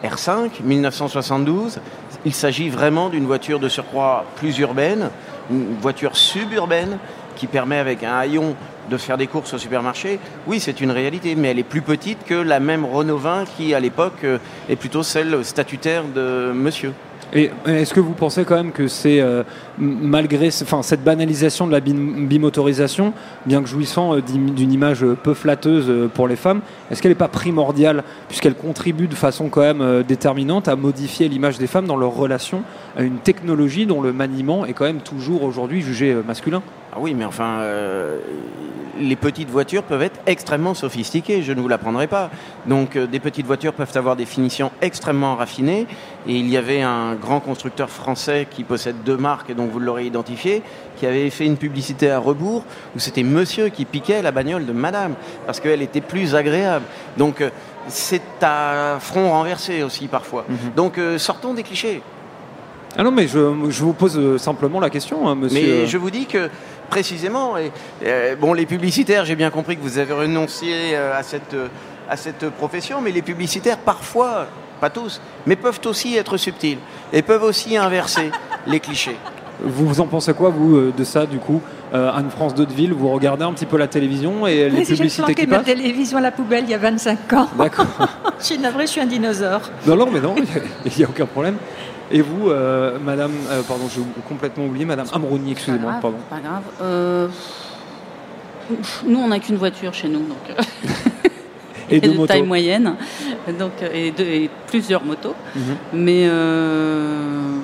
R5 0.04 0.62
1972. 0.62 1.80
Il 2.24 2.34
s'agit 2.34 2.68
vraiment 2.68 3.08
d'une 3.08 3.26
voiture 3.26 3.60
de 3.60 3.68
surcroît 3.68 4.24
plus 4.36 4.58
urbaine, 4.58 5.10
une 5.50 5.76
voiture 5.80 6.16
suburbaine 6.16 6.98
qui 7.36 7.46
permet 7.46 7.78
avec 7.78 8.02
un 8.02 8.14
haillon 8.14 8.56
de 8.90 8.96
faire 8.96 9.16
des 9.16 9.26
courses 9.26 9.54
au 9.54 9.58
supermarché, 9.58 10.18
oui, 10.46 10.60
c'est 10.60 10.80
une 10.80 10.90
réalité, 10.90 11.34
mais 11.34 11.48
elle 11.48 11.58
est 11.58 11.64
plus 11.64 11.82
petite 11.82 12.24
que 12.24 12.34
la 12.34 12.60
même 12.60 12.84
Renault 12.84 13.18
20 13.18 13.44
qui, 13.56 13.74
à 13.74 13.80
l'époque, 13.80 14.24
euh, 14.24 14.38
est 14.68 14.76
plutôt 14.76 15.02
celle 15.02 15.44
statutaire 15.44 16.04
de 16.04 16.52
monsieur. 16.52 16.92
Et 17.34 17.50
est-ce 17.66 17.94
que 17.94 18.00
vous 18.00 18.12
pensez 18.12 18.44
quand 18.44 18.56
même 18.56 18.72
que 18.72 18.88
c'est, 18.88 19.20
euh, 19.20 19.42
malgré 19.78 20.48
enfin, 20.48 20.82
cette 20.82 21.02
banalisation 21.02 21.66
de 21.66 21.72
la 21.72 21.80
bimotorisation, 21.80 23.14
bien 23.46 23.62
que 23.62 23.68
jouissant 23.68 24.16
euh, 24.16 24.20
d'une 24.20 24.72
image 24.72 25.04
peu 25.22 25.32
flatteuse 25.32 26.10
pour 26.12 26.28
les 26.28 26.36
femmes, 26.36 26.60
est-ce 26.90 27.00
qu'elle 27.00 27.12
n'est 27.12 27.16
pas 27.16 27.28
primordiale, 27.28 28.04
puisqu'elle 28.28 28.54
contribue 28.54 29.08
de 29.08 29.14
façon 29.14 29.48
quand 29.48 29.62
même 29.62 30.02
déterminante 30.02 30.68
à 30.68 30.76
modifier 30.76 31.28
l'image 31.28 31.58
des 31.58 31.66
femmes 31.66 31.86
dans 31.86 31.96
leur 31.96 32.14
relation 32.14 32.62
à 32.96 33.02
une 33.02 33.18
technologie 33.18 33.86
dont 33.86 34.02
le 34.02 34.12
maniement 34.12 34.66
est 34.66 34.74
quand 34.74 34.84
même 34.84 35.00
toujours 35.00 35.42
aujourd'hui 35.44 35.80
jugé 35.80 36.14
masculin? 36.26 36.62
Ah 36.94 36.98
oui, 37.00 37.14
mais 37.14 37.24
enfin, 37.24 37.60
euh, 37.60 38.18
les 39.00 39.16
petites 39.16 39.48
voitures 39.48 39.82
peuvent 39.82 40.02
être 40.02 40.20
extrêmement 40.26 40.74
sophistiquées, 40.74 41.42
je 41.42 41.54
ne 41.54 41.60
vous 41.62 41.68
l'apprendrai 41.68 42.06
pas. 42.06 42.28
Donc 42.66 42.96
euh, 42.96 43.06
des 43.06 43.18
petites 43.18 43.46
voitures 43.46 43.72
peuvent 43.72 43.96
avoir 43.96 44.14
des 44.14 44.26
finitions 44.26 44.70
extrêmement 44.82 45.34
raffinées. 45.34 45.86
Et 46.26 46.36
il 46.36 46.48
y 46.48 46.56
avait 46.56 46.82
un 46.82 47.14
grand 47.14 47.40
constructeur 47.40 47.90
français 47.90 48.46
qui 48.48 48.62
possède 48.62 49.02
deux 49.04 49.16
marques, 49.16 49.50
et 49.50 49.54
donc 49.54 49.70
vous 49.70 49.80
l'aurez 49.80 50.06
identifié, 50.06 50.62
qui 50.96 51.06
avait 51.06 51.30
fait 51.30 51.46
une 51.46 51.56
publicité 51.56 52.10
à 52.10 52.18
rebours 52.18 52.64
où 52.94 53.00
c'était 53.00 53.24
monsieur 53.24 53.70
qui 53.70 53.84
piquait 53.84 54.22
la 54.22 54.30
bagnole 54.30 54.64
de 54.64 54.72
madame, 54.72 55.14
parce 55.46 55.58
qu'elle 55.58 55.82
était 55.82 56.00
plus 56.00 56.36
agréable. 56.36 56.84
Donc 57.16 57.40
euh, 57.40 57.50
c'est 57.88 58.22
à 58.40 58.98
front 59.00 59.30
renversé 59.30 59.82
aussi 59.82 60.06
parfois. 60.06 60.44
Mhm. 60.48 60.56
Donc 60.76 60.98
euh, 60.98 61.18
sortons 61.18 61.54
des 61.54 61.64
clichés. 61.64 62.02
Ah 62.96 63.02
non, 63.02 63.10
mais 63.10 63.26
je, 63.26 63.38
je 63.70 63.82
vous 63.82 63.94
pose 63.94 64.18
euh, 64.18 64.38
simplement 64.38 64.78
la 64.78 64.90
question, 64.90 65.26
hein, 65.26 65.34
monsieur. 65.34 65.80
Mais 65.80 65.86
je 65.86 65.98
vous 65.98 66.10
dis 66.10 66.26
que 66.26 66.50
précisément, 66.90 67.56
et, 67.56 67.72
bon, 68.38 68.52
les 68.52 68.66
publicitaires, 68.66 69.24
j'ai 69.24 69.34
bien 69.34 69.50
compris 69.50 69.76
que 69.76 69.82
vous 69.82 69.98
avez 69.98 70.12
renoncé 70.12 70.94
à 70.94 71.22
cette, 71.22 71.56
à 72.06 72.18
cette 72.18 72.50
profession, 72.50 73.00
mais 73.00 73.10
les 73.10 73.22
publicitaires, 73.22 73.78
parfois, 73.78 74.46
pas 74.82 74.90
tous, 74.90 75.20
mais 75.46 75.54
peuvent 75.54 75.78
aussi 75.86 76.16
être 76.16 76.36
subtils 76.36 76.78
et 77.12 77.22
peuvent 77.22 77.44
aussi 77.44 77.76
inverser 77.76 78.32
les 78.66 78.80
clichés. 78.80 79.16
Vous, 79.64 79.86
vous 79.86 80.00
en 80.00 80.06
pensez 80.08 80.34
quoi, 80.34 80.50
vous, 80.50 80.74
euh, 80.76 80.92
de 80.96 81.04
ça, 81.04 81.24
du 81.24 81.38
coup? 81.38 81.60
Euh, 81.94 82.10
Anne-France 82.12 82.54
Daudeville, 82.56 82.92
vous 82.92 83.08
regardez 83.10 83.44
un 83.44 83.52
petit 83.52 83.66
peu 83.66 83.76
la 83.76 83.86
télévision 83.86 84.44
et 84.44 84.68
les 84.68 84.78
Mais 84.78 84.84
si 84.84 84.96
j'ai 84.96 85.04
publicités 85.04 85.22
planqué 85.22 85.42
qui 85.42 85.46
ma 85.46 85.58
passent? 85.58 85.66
télévision 85.66 86.18
à 86.18 86.20
la 86.20 86.32
poubelle 86.32 86.64
il 86.64 86.70
y 86.70 86.74
a 86.74 86.78
25 86.78 87.32
ans. 87.34 87.48
D'accord. 87.56 87.86
Je 88.40 88.44
suis 88.44 88.58
navrée, 88.58 88.86
je 88.86 88.90
suis 88.92 89.00
un 89.00 89.06
dinosaure. 89.06 89.60
Non, 89.86 89.94
non, 89.94 90.08
mais 90.10 90.20
non, 90.20 90.34
il 90.84 90.92
n'y 90.98 91.04
a 91.04 91.08
aucun 91.08 91.26
problème. 91.26 91.58
Et 92.10 92.20
vous, 92.22 92.50
euh, 92.50 92.98
madame, 92.98 93.30
euh, 93.50 93.62
pardon, 93.62 93.84
j'ai 93.94 94.02
complètement 94.28 94.64
oublié, 94.66 94.84
madame 94.84 95.06
Amrouni, 95.12 95.52
excusez-moi, 95.52 95.92
Pas 95.92 96.00
grave, 96.00 96.02
pardon. 96.02 96.18
Pas 96.28 96.40
grave. 96.40 96.62
Euh, 96.82 97.28
Nous, 99.06 99.18
on 99.20 99.28
n'a 99.28 99.38
qu'une 99.38 99.56
voiture 99.56 99.94
chez 99.94 100.08
nous, 100.08 100.18
donc 100.20 100.56
Et 101.92 102.00
de 102.00 102.10
motos. 102.10 102.26
taille 102.26 102.42
moyenne, 102.42 102.94
donc 103.58 103.72
euh, 103.82 103.88
et, 103.92 104.10
deux- 104.10 104.24
et 104.24 104.50
plusieurs 104.66 105.04
motos. 105.04 105.34
Mhm. 105.54 105.62
Mais 105.92 106.26
euh, 106.26 107.56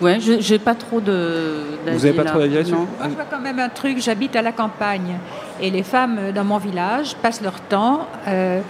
ouais, 0.00 0.18
je 0.20 0.40
j'ai 0.40 0.58
pas 0.58 0.74
trop 0.74 1.00
de. 1.00 1.62
Vous 1.86 2.04
avez 2.06 2.14
pas 2.16 2.24
là. 2.24 2.30
trop 2.30 2.40
d'avis 2.40 2.54
là-dessus. 2.54 2.72
Moi, 2.74 2.86
je 3.04 3.08
vois 3.14 3.24
quand 3.30 3.40
même 3.40 3.58
un 3.58 3.68
truc, 3.68 3.98
j'habite 4.00 4.34
à 4.36 4.42
la 4.42 4.52
campagne 4.52 5.18
et 5.60 5.70
les 5.70 5.82
femmes 5.82 6.18
euh, 6.18 6.32
dans 6.32 6.44
mon 6.44 6.58
village 6.58 7.14
passent 7.22 7.40
leur 7.42 7.60
temps 7.60 8.06
euh, 8.28 8.60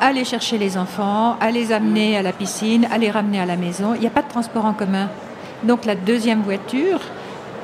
à 0.00 0.06
aller 0.06 0.24
chercher 0.24 0.58
les 0.58 0.76
enfants, 0.78 1.36
à 1.40 1.50
les 1.50 1.72
amener 1.72 2.16
à 2.16 2.22
la 2.22 2.32
piscine, 2.32 2.86
à 2.90 2.98
les 2.98 3.10
ramener 3.10 3.40
à 3.40 3.46
la 3.46 3.56
maison. 3.56 3.94
Il 3.94 4.00
n'y 4.00 4.06
a 4.06 4.10
pas 4.10 4.22
de 4.22 4.28
transport 4.28 4.64
en 4.64 4.72
commun. 4.72 5.08
Donc 5.62 5.84
la 5.84 5.94
deuxième 5.94 6.40
voiture, 6.40 7.00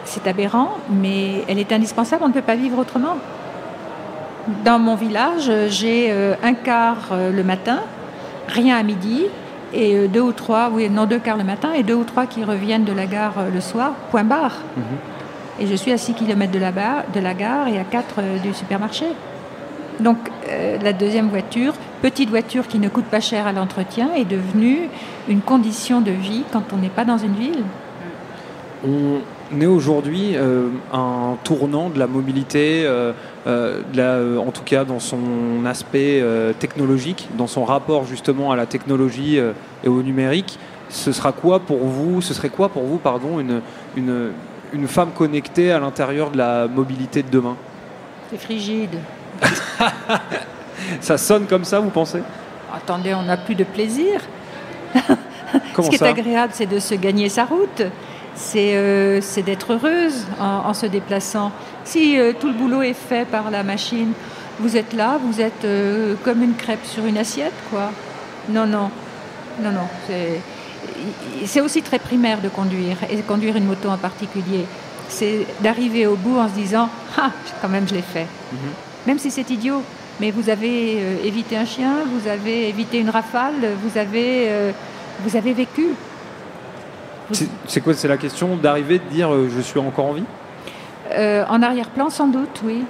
c'est 0.05 0.27
aberrant, 0.27 0.73
mais 0.91 1.45
elle 1.49 1.59
est 1.59 1.73
indispensable, 1.73 2.23
on 2.25 2.29
ne 2.29 2.33
peut 2.35 2.43
pas 2.43 2.55
vivre 2.57 2.79
autrement. 2.79 3.17
Dans 4.65 4.79
mon 4.79 4.95
village, 4.95 5.51
j'ai 5.69 6.09
euh, 6.11 6.35
un 6.43 6.55
quart 6.55 7.09
euh, 7.11 7.33
le 7.33 7.43
matin, 7.43 7.81
rien 8.49 8.77
à 8.77 8.83
midi, 8.85 9.25
et 9.75 9.97
euh, 9.97 10.07
deux 10.07 10.21
ou 10.21 10.33
trois, 10.33 10.71
oui, 10.73 10.89
non, 10.89 11.05
deux 11.07 11.19
quarts 11.19 11.37
le 11.37 11.43
matin, 11.45 11.73
et 11.73 11.83
deux 11.83 11.95
ou 11.95 12.05
trois 12.05 12.27
qui 12.27 12.45
reviennent 12.45 12.85
de 12.85 12.93
la 12.93 13.07
gare 13.07 13.35
le 13.53 13.61
soir, 13.61 13.93
point 14.13 14.23
barre. 14.23 14.59
Et 15.59 15.67
je 15.67 15.75
suis 15.75 15.91
à 15.91 15.99
6 15.99 16.15
km 16.15 16.53
de 16.53 16.59
la, 16.61 16.71
bar- 16.71 17.03
de 17.13 17.19
la 17.19 17.35
gare 17.35 17.67
et 17.67 17.79
à 17.79 17.85
4 17.85 18.41
du 18.43 18.55
supermarché. 18.55 19.07
Donc 19.99 20.19
euh, 20.49 20.77
la 20.81 20.93
deuxième 20.93 21.29
voiture, 21.29 21.73
petite 22.03 22.29
voiture 22.29 22.69
qui 22.69 22.79
ne 22.79 22.89
coûte 22.89 23.07
pas 23.07 23.21
cher 23.21 23.47
à 23.49 23.53
l'entretien, 23.53 24.11
est 24.15 24.27
devenue 24.27 24.89
une 25.29 25.41
condition 25.41 26.01
de 26.03 26.11
vie 26.13 26.45
quand 26.53 26.63
on 26.73 26.77
n'est 26.77 26.91
pas 26.91 27.05
dans 27.07 27.17
une 27.19 27.35
ville. 27.35 27.65
On 28.87 29.19
est 29.61 29.67
aujourd'hui 29.67 30.33
euh, 30.37 30.69
un 30.93 31.37
tournant 31.45 31.89
de 31.91 31.99
la 31.99 32.07
mobilité, 32.07 32.83
euh, 32.85 33.13
euh, 33.47 33.81
de 33.93 33.97
la- 33.97 34.41
en 34.41 34.51
tout 34.51 34.63
cas 34.65 34.85
dans 34.85 34.99
son 35.01 35.65
aspect 35.67 36.23
technologique, 36.59 37.29
dans 37.39 37.47
son 37.47 37.65
rapport 37.65 38.05
justement 38.05 38.51
à 38.53 38.57
la 38.57 38.67
technologie 38.67 39.39
et 39.85 39.89
au 39.89 40.03
numérique. 40.03 40.59
Ce 40.89 41.11
sera 41.13 41.33
quoi 41.33 41.61
pour 41.61 41.79
vous 41.79 42.21
Ce 42.23 42.33
serait 42.35 42.49
quoi 42.49 42.69
pour 42.69 42.85
vous, 42.85 42.99
pardon, 42.99 43.41
une, 43.41 43.61
une, 43.97 44.31
une 44.73 44.87
femme 44.87 45.11
connectée 45.17 45.73
à 45.73 45.81
l'intérieur 45.81 46.31
de 46.31 46.39
la 46.39 46.69
mobilité 46.69 47.23
de 47.23 47.29
demain? 47.31 47.57
C'est 48.31 48.39
frigide. 48.41 48.99
Ça 51.01 51.19
sonne 51.19 51.47
comme 51.47 51.65
ça, 51.65 51.81
vous 51.81 51.91
pensez? 51.91 52.21
Attendez, 52.75 53.15
on 53.15 53.23
n'a 53.23 53.37
plus 53.37 53.55
de 53.55 53.65
plaisir. 53.65 54.21
Comment 55.75 55.87
Ce 55.87 55.91
qui 55.91 55.99
ça? 55.99 56.07
est 56.07 56.11
agréable, 56.11 56.53
c'est 56.55 56.67
de 56.67 56.79
se 56.79 56.95
gagner 56.95 57.29
sa 57.29 57.45
route. 57.45 57.83
C'est 58.37 58.77
euh, 58.77 59.21
c'est 59.23 59.43
d'être 59.43 59.73
heureuse 59.73 60.27
en, 60.39 60.69
en 60.69 60.75
se 60.75 60.87
déplaçant. 60.87 61.53
Si 61.85 62.19
euh, 62.19 62.33
tout 62.39 62.49
le 62.49 62.53
boulot 62.53 62.83
est 62.83 62.93
fait 62.93 63.27
par 63.27 63.51
la 63.51 63.63
machine, 63.63 64.13
vous 64.61 64.77
êtes 64.77 64.93
là, 64.93 65.19
vous 65.23 65.41
êtes 65.41 65.65
euh, 65.65 66.15
comme 66.23 66.43
une 66.43 66.55
crêpe 66.55 66.85
sur 66.85 67.07
une 67.07 67.17
assiette, 67.17 67.55
quoi. 67.71 67.91
Non, 68.51 68.67
non, 68.67 68.91
non, 69.63 69.73
non. 69.73 69.89
C'est 71.47 71.61
aussi 71.61 71.83
très 71.83 71.99
primaire 71.99 72.41
de 72.41 72.49
conduire, 72.49 72.99
et 73.11 73.17
conduire 73.23 73.57
une 73.57 73.65
moto 73.65 73.89
en 73.89 73.97
particulier. 73.97 74.67
C'est 75.09 75.47
d'arriver 75.61 76.07
au 76.07 76.17
bout 76.17 76.39
en 76.39 76.49
se 76.49 76.55
disant 76.55 76.89
Ah, 77.17 77.31
quand 77.63 77.69
même, 77.69 77.89
je 77.89 77.95
l'ai 77.95 78.03
fait. 78.03 78.27
Même 79.07 79.19
si 79.19 79.31
c'est 79.31 79.49
idiot. 79.51 79.83
Mais 80.19 80.31
vous 80.31 80.49
avez 80.49 81.27
évité 81.27 81.59
un 81.59 81.67
chien, 81.67 81.93
vous 82.07 82.27
avez 82.27 82.71
évité 82.71 82.99
une 83.01 83.11
rafale, 83.11 83.53
vous 83.83 83.99
avez, 83.99 84.51
vous 85.23 85.37
avez 85.37 85.53
vécu. 85.53 85.89
C'est 87.67 87.81
quoi 87.81 87.95
C'est 87.95 88.09
la 88.09 88.17
question 88.17 88.57
d'arriver, 88.57 88.99
de 88.99 89.05
dire 89.15 89.33
euh, 89.33 89.49
je 89.55 89.61
suis 89.61 89.79
encore 89.81 90.07
en 90.07 90.13
vie? 90.13 90.25
Euh, 91.13 91.45
en 91.49 91.63
arrière-plan, 91.63 92.11
sans 92.11 92.29
doute, 92.29 92.61
oui. 92.65 92.85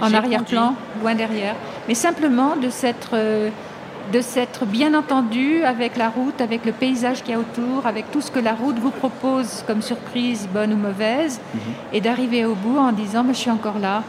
En 0.00 0.12
arrière-plan, 0.14 0.74
loin 1.02 1.14
derrière. 1.14 1.54
Mais 1.88 1.94
simplement 1.94 2.56
de 2.56 2.70
s'être, 2.70 3.10
euh, 3.14 3.50
de 4.12 4.20
s'être 4.20 4.64
bien 4.64 4.94
entendu 4.94 5.62
avec 5.64 5.96
la 5.96 6.08
route, 6.08 6.40
avec 6.40 6.64
le 6.64 6.72
paysage 6.72 7.22
qu'il 7.22 7.32
y 7.32 7.36
a 7.36 7.38
autour, 7.38 7.86
avec 7.86 8.10
tout 8.10 8.20
ce 8.20 8.30
que 8.30 8.40
la 8.40 8.52
route 8.54 8.78
vous 8.78 8.90
propose 8.90 9.62
comme 9.66 9.82
surprise, 9.82 10.48
bonne 10.52 10.72
ou 10.72 10.76
mauvaise, 10.76 11.40
et 11.92 12.00
d'arriver 12.00 12.44
au 12.46 12.54
bout 12.54 12.78
en 12.78 12.92
disant 12.92 13.22
Mais 13.22 13.34
je 13.34 13.38
suis 13.38 13.50
encore 13.50 13.78
là. 13.78 14.02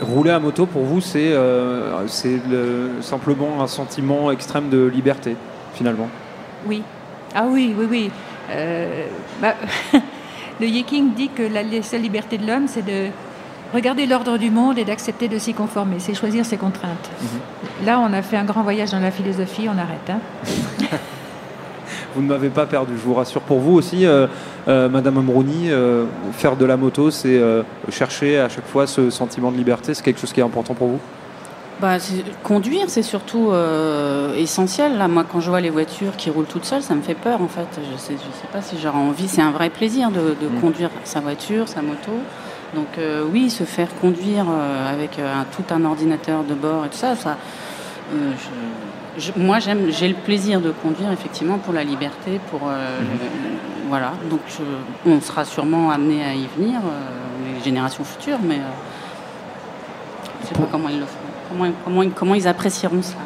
Rouler 0.00 0.30
à 0.30 0.38
moto 0.40 0.66
pour 0.66 0.82
vous, 0.82 1.00
c'est 1.00 1.32
euh, 1.32 2.06
c'est 2.08 2.40
le- 2.50 2.90
simplement 3.02 3.62
un 3.62 3.66
sentiment 3.68 4.30
extrême 4.32 4.68
de 4.68 4.84
liberté, 4.86 5.36
finalement? 5.74 6.08
Oui. 6.66 6.82
Ah 7.34 7.46
oui, 7.48 7.74
oui, 7.78 7.86
oui. 7.90 8.10
Euh, 8.50 9.06
bah, 9.40 9.54
le 10.60 10.66
Yeking 10.66 11.14
dit 11.14 11.28
que 11.28 11.42
la 11.42 11.62
seule 11.82 12.02
liberté 12.02 12.38
de 12.38 12.46
l'homme, 12.46 12.68
c'est 12.68 12.84
de 12.84 13.08
regarder 13.72 14.06
l'ordre 14.06 14.36
du 14.36 14.50
monde 14.50 14.78
et 14.78 14.84
d'accepter 14.84 15.28
de 15.28 15.38
s'y 15.38 15.54
conformer. 15.54 15.96
C'est 15.98 16.14
choisir 16.14 16.44
ses 16.44 16.56
contraintes. 16.58 17.10
Là, 17.84 17.98
on 18.00 18.12
a 18.12 18.22
fait 18.22 18.36
un 18.36 18.44
grand 18.44 18.62
voyage 18.62 18.90
dans 18.90 19.00
la 19.00 19.10
philosophie, 19.10 19.66
on 19.68 19.78
arrête. 19.78 20.10
hein. 20.10 20.18
Vous 22.14 22.20
ne 22.20 22.28
m'avez 22.28 22.50
pas 22.50 22.66
perdu, 22.66 22.92
je 22.94 23.02
vous 23.02 23.14
rassure. 23.14 23.40
Pour 23.40 23.60
vous 23.60 23.72
aussi, 23.72 24.04
euh, 24.04 24.26
euh, 24.68 24.90
Madame 24.90 25.16
Amrouni, 25.16 25.70
euh, 25.70 26.04
faire 26.32 26.56
de 26.56 26.66
la 26.66 26.76
moto, 26.76 27.10
c'est 27.10 27.40
chercher 27.88 28.38
à 28.38 28.50
chaque 28.50 28.66
fois 28.66 28.86
ce 28.86 29.08
sentiment 29.08 29.50
de 29.50 29.56
liberté, 29.56 29.94
c'est 29.94 30.02
quelque 30.02 30.20
chose 30.20 30.32
qui 30.32 30.40
est 30.40 30.44
important 30.44 30.74
pour 30.74 30.88
vous? 30.88 31.00
Bah, 31.82 31.96
conduire, 32.44 32.84
c'est 32.86 33.02
surtout 33.02 33.48
euh, 33.50 34.36
essentiel. 34.36 34.98
Là, 34.98 35.08
moi, 35.08 35.24
quand 35.28 35.40
je 35.40 35.50
vois 35.50 35.60
les 35.60 35.68
voitures 35.68 36.16
qui 36.16 36.30
roulent 36.30 36.46
toutes 36.46 36.64
seules, 36.64 36.80
ça 36.82 36.94
me 36.94 37.02
fait 37.02 37.16
peur, 37.16 37.42
en 37.42 37.48
fait. 37.48 37.66
Je 37.76 37.98
sais, 37.98 38.12
je 38.12 38.40
sais 38.40 38.46
pas 38.52 38.62
si 38.62 38.76
j'aurais 38.80 38.98
envie. 38.98 39.26
C'est 39.26 39.42
un 39.42 39.50
vrai 39.50 39.68
plaisir 39.68 40.12
de, 40.12 40.36
de 40.40 40.48
Mm. 40.48 40.60
conduire 40.60 40.90
sa 41.02 41.18
voiture, 41.18 41.66
sa 41.66 41.82
moto. 41.82 42.12
Donc, 42.76 42.86
euh, 42.98 43.24
oui, 43.32 43.50
se 43.50 43.64
faire 43.64 43.88
conduire 44.00 44.46
euh, 44.48 44.92
avec 44.94 45.18
un- 45.18 45.44
tout 45.56 45.64
un 45.74 45.84
ordinateur 45.84 46.44
de 46.44 46.54
bord 46.54 46.84
et 46.84 46.88
tout 46.88 46.96
ça, 46.98 47.16
ça. 47.16 47.36
je- 48.12 49.20
je- 49.20 49.32
moi, 49.36 49.58
j'aime, 49.58 49.90
j'ai 49.90 50.06
le 50.06 50.14
plaisir 50.14 50.60
de 50.60 50.70
conduire, 50.70 51.10
effectivement, 51.10 51.58
pour 51.58 51.72
la 51.74 51.82
liberté, 51.82 52.40
pour 52.50 52.60
le- 52.68 53.88
voilà. 53.88 54.12
Donc, 54.30 54.40
on 55.04 55.20
sera 55.20 55.44
sûrement 55.44 55.90
amené 55.90 56.22
à 56.24 56.32
y 56.34 56.46
venir, 56.56 56.78
les 57.58 57.64
générations 57.64 58.04
futures, 58.04 58.38
mais 58.40 58.60
je 60.42 60.46
sais 60.48 60.54
pas 60.54 60.68
comment 60.70 60.88
ils 60.88 61.00
le 61.00 61.06
feront. 61.06 61.21
Comment, 61.52 61.70
comment, 61.84 62.10
comment 62.14 62.34
ils 62.34 62.48
apprécieront 62.48 63.02
ça 63.02 63.16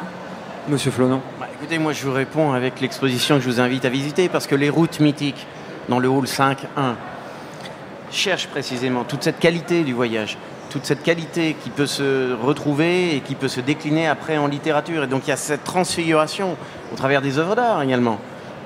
Monsieur 0.67 0.91
Flonan 0.91 1.21
Bah, 1.39 1.47
écoutez, 1.57 1.79
moi 1.79 1.93
je 1.93 2.05
vous 2.05 2.11
réponds 2.11 2.51
avec 2.51 2.81
l'exposition 2.81 3.35
que 3.35 3.41
je 3.41 3.49
vous 3.49 3.61
invite 3.61 3.85
à 3.85 3.89
visiter 3.89 4.27
parce 4.27 4.47
que 4.47 4.55
les 4.55 4.69
routes 4.69 4.99
mythiques 4.99 5.47
dans 5.87 5.97
le 5.97 6.09
hall 6.09 6.25
5.1 6.25 6.57
cherchent 8.11 8.47
précisément 8.47 9.05
toute 9.05 9.23
cette 9.23 9.39
qualité 9.39 9.83
du 9.83 9.93
voyage, 9.93 10.37
toute 10.69 10.85
cette 10.85 11.03
qualité 11.03 11.55
qui 11.63 11.69
peut 11.69 11.85
se 11.85 12.33
retrouver 12.33 13.15
et 13.15 13.21
qui 13.21 13.35
peut 13.35 13.47
se 13.47 13.61
décliner 13.61 14.09
après 14.09 14.37
en 14.37 14.47
littérature. 14.47 15.05
Et 15.05 15.07
donc 15.07 15.21
il 15.25 15.29
y 15.29 15.33
a 15.33 15.37
cette 15.37 15.63
transfiguration 15.63 16.57
au 16.91 16.97
travers 16.97 17.21
des 17.21 17.37
œuvres 17.37 17.55
d'art 17.55 17.81
également. 17.81 18.19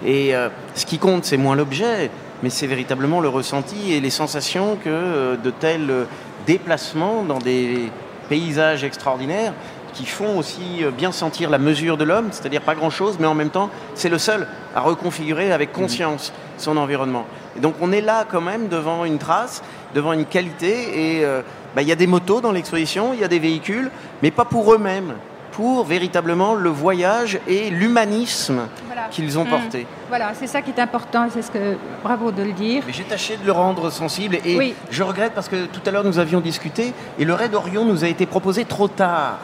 Et 0.04 0.34
euh, 0.34 0.50
ce 0.74 0.88
qui 0.88 0.98
compte, 0.98 1.24
c'est 1.24 1.38
moins 1.38 1.56
l'objet, 1.56 2.10
mais 2.42 2.50
c'est 2.50 2.66
véritablement 2.66 3.20
le 3.20 3.30
ressenti 3.30 3.94
et 3.94 4.02
les 4.02 4.10
sensations 4.10 4.76
que 4.84 4.90
euh, 4.90 5.38
de 5.38 5.52
tels 5.52 5.92
euh, 5.92 6.06
déplacements 6.48 7.22
dans 7.22 7.38
des 7.38 7.92
paysages 8.32 8.86
extraordinaires 8.86 9.52
qui 9.94 10.06
font 10.06 10.38
aussi 10.38 10.86
euh, 10.86 10.92
bien 10.92 11.12
sentir 11.12 11.50
la 11.50 11.58
mesure 11.58 11.98
de 11.98 12.06
l'homme, 12.06 12.30
c'est-à-dire 12.32 12.62
pas 12.62 12.76
grand-chose, 12.76 13.18
mais 13.20 13.28
en 13.28 13.34
même 13.34 13.50
temps, 13.50 13.70
c'est 13.94 14.08
le 14.08 14.18
seul 14.18 14.48
à 14.74 14.80
reconfigurer 14.80 15.52
avec 15.52 15.74
conscience 15.74 16.32
son 16.58 16.78
environnement. 16.78 17.26
Et 17.58 17.60
donc 17.60 17.76
on 17.82 17.92
est 17.92 18.00
là 18.00 18.24
quand 18.32 18.40
même 18.40 18.70
devant 18.70 19.04
une 19.04 19.18
trace, 19.18 19.62
devant 19.94 20.14
une 20.14 20.24
qualité, 20.24 21.18
et 21.18 21.26
euh, 21.26 21.42
bah, 21.76 21.82
il 21.82 21.90
y 21.90 21.92
a 21.92 21.98
des 21.98 22.08
motos 22.08 22.40
dans 22.40 22.54
l'exposition, 22.54 23.12
il 23.14 23.20
y 23.20 23.26
a 23.26 23.28
des 23.28 23.40
véhicules, 23.40 23.92
mais 24.24 24.32
pas 24.32 24.46
pour 24.46 24.74
eux-mêmes, 24.74 25.16
pour 25.52 25.84
véritablement 25.86 26.54
le 26.56 26.70
voyage 26.70 27.40
et 27.48 27.70
l'humanisme 27.70 28.62
Voilà. 28.88 29.04
qu'ils 29.12 29.38
ont 29.38 29.46
Mm. 29.46 29.50
porté. 29.50 29.88
Voilà, 30.10 30.32
c'est 30.34 30.48
ça 30.48 30.62
qui 30.62 30.72
est 30.72 30.80
important 30.80 31.28
c'est 31.34 31.42
ce 31.42 31.52
que. 31.52 31.78
Bravo 32.04 32.32
de 32.32 32.44
le 32.44 32.54
dire. 32.54 32.84
Mais 32.88 32.94
j'ai 32.94 33.04
tâché 33.04 33.38
de 33.38 33.46
le 33.46 33.52
rendre 33.52 33.90
sensible 33.90 34.38
et 34.46 34.58
Oui. 34.58 34.74
je 34.90 35.04
regrette 35.04 35.34
parce 35.34 35.50
que 35.50 35.66
tout 35.66 35.82
à 35.86 35.92
l'heure 35.92 36.04
nous 36.04 36.20
avions 36.20 36.40
discuté 36.40 36.94
et 37.20 37.26
le 37.26 37.34
raid 37.34 37.54
Orion 37.54 37.86
nous 37.86 38.04
a 38.04 38.08
été 38.08 38.26
proposé 38.26 38.66
trop 38.66 38.88
tard. 38.88 39.38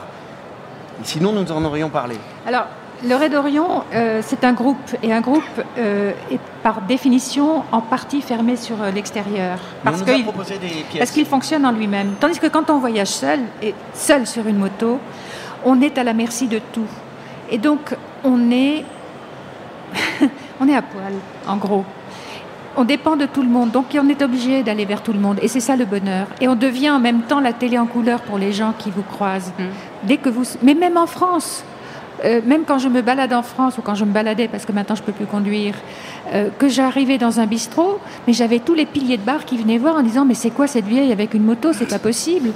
Sinon 1.03 1.31
nous 1.31 1.51
en 1.51 1.63
aurions 1.65 1.89
parlé. 1.89 2.15
Alors, 2.47 2.65
le 3.07 3.13
Raid 3.15 3.35
Orion, 3.35 3.83
euh, 3.93 4.21
c'est 4.25 4.43
un 4.43 4.53
groupe, 4.53 4.77
et 5.03 5.13
un 5.13 5.21
groupe 5.21 5.43
euh, 5.77 6.11
est 6.31 6.39
par 6.63 6.81
définition 6.81 7.61
en 7.71 7.79
partie 7.81 8.21
fermé 8.23 8.55
sur 8.55 8.81
euh, 8.81 8.89
l'extérieur. 8.89 9.59
Qu'il 10.03 10.25
parce 10.97 11.11
qu'il 11.11 11.25
fonctionne 11.27 11.63
en 11.67 11.71
lui-même. 11.71 12.13
Tandis 12.19 12.39
que 12.39 12.47
quand 12.47 12.71
on 12.71 12.79
voyage 12.79 13.09
seul, 13.09 13.39
et 13.61 13.75
seul 13.93 14.25
sur 14.25 14.47
une 14.47 14.57
moto, 14.57 14.99
on 15.65 15.81
est 15.81 15.97
à 15.97 16.03
la 16.03 16.13
merci 16.13 16.47
de 16.47 16.59
tout. 16.71 16.87
Et 17.49 17.57
donc, 17.57 17.95
on 18.23 18.51
est, 18.51 18.83
on 20.59 20.67
est 20.67 20.75
à 20.75 20.81
poil, 20.81 21.13
en 21.47 21.57
gros. 21.57 21.85
On 22.79 22.83
dépend 22.83 23.15
de 23.15 23.25
tout 23.25 23.41
le 23.41 23.49
monde, 23.49 23.71
donc 23.71 23.85
on 23.99 24.07
est 24.07 24.21
obligé 24.21 24.61
d'aller 24.61 24.85
vers 24.85 25.01
tout 25.01 25.13
le 25.13 25.19
monde. 25.19 25.39
Et 25.41 25.47
c'est 25.47 25.59
ça 25.59 25.75
le 25.75 25.85
bonheur. 25.85 26.27
Et 26.39 26.47
on 26.47 26.55
devient 26.55 26.91
en 26.91 26.99
même 26.99 27.21
temps 27.21 27.39
la 27.39 27.53
télé 27.53 27.79
en 27.79 27.87
couleur 27.87 28.21
pour 28.21 28.37
les 28.37 28.53
gens 28.53 28.73
qui 28.77 28.91
vous 28.91 29.01
croisent. 29.01 29.51
Mm. 29.57 29.63
Dès 30.03 30.17
que 30.17 30.29
vous, 30.29 30.43
mais 30.61 30.75
même 30.75 30.95
en 30.95 31.07
France, 31.07 31.63
euh, 32.26 32.41
même 32.45 32.63
quand 32.65 32.80
je 32.80 32.89
me 32.89 33.01
balade 33.01 33.34
en 33.34 33.43
France 33.43 33.78
ou 33.78 33.82
quand 33.82 33.95
je 33.95 34.05
me 34.05 34.11
baladais, 34.11 34.47
parce 34.47 34.65
que 34.65 34.72
maintenant 34.72 34.95
je 34.95 35.03
peux 35.03 35.11
plus 35.11 35.26
conduire, 35.26 35.76
euh, 36.34 36.49
que 36.57 36.68
j'arrivais 36.68 37.18
dans 37.18 37.39
un 37.39 37.45
bistrot, 37.45 37.99
mais 38.26 38.34
j'avais 38.34 38.59
tous 38.59 38.74
les 38.74 38.86
piliers 38.86 39.18
de 39.18 39.24
bar 39.24 39.45
qui 39.45 39.57
venaient 39.57 39.78
voir 39.78 39.95
en 39.95 40.03
disant 40.03 40.26
mais 40.26 40.34
c'est 40.34 40.49
quoi 40.49 40.68
cette 40.68 40.86
vieille 40.86 41.11
avec 41.11 41.34
une 41.34 41.43
moto, 41.43 41.74
c'est 41.74 41.89
pas 41.89 41.99
possible. 41.99 42.51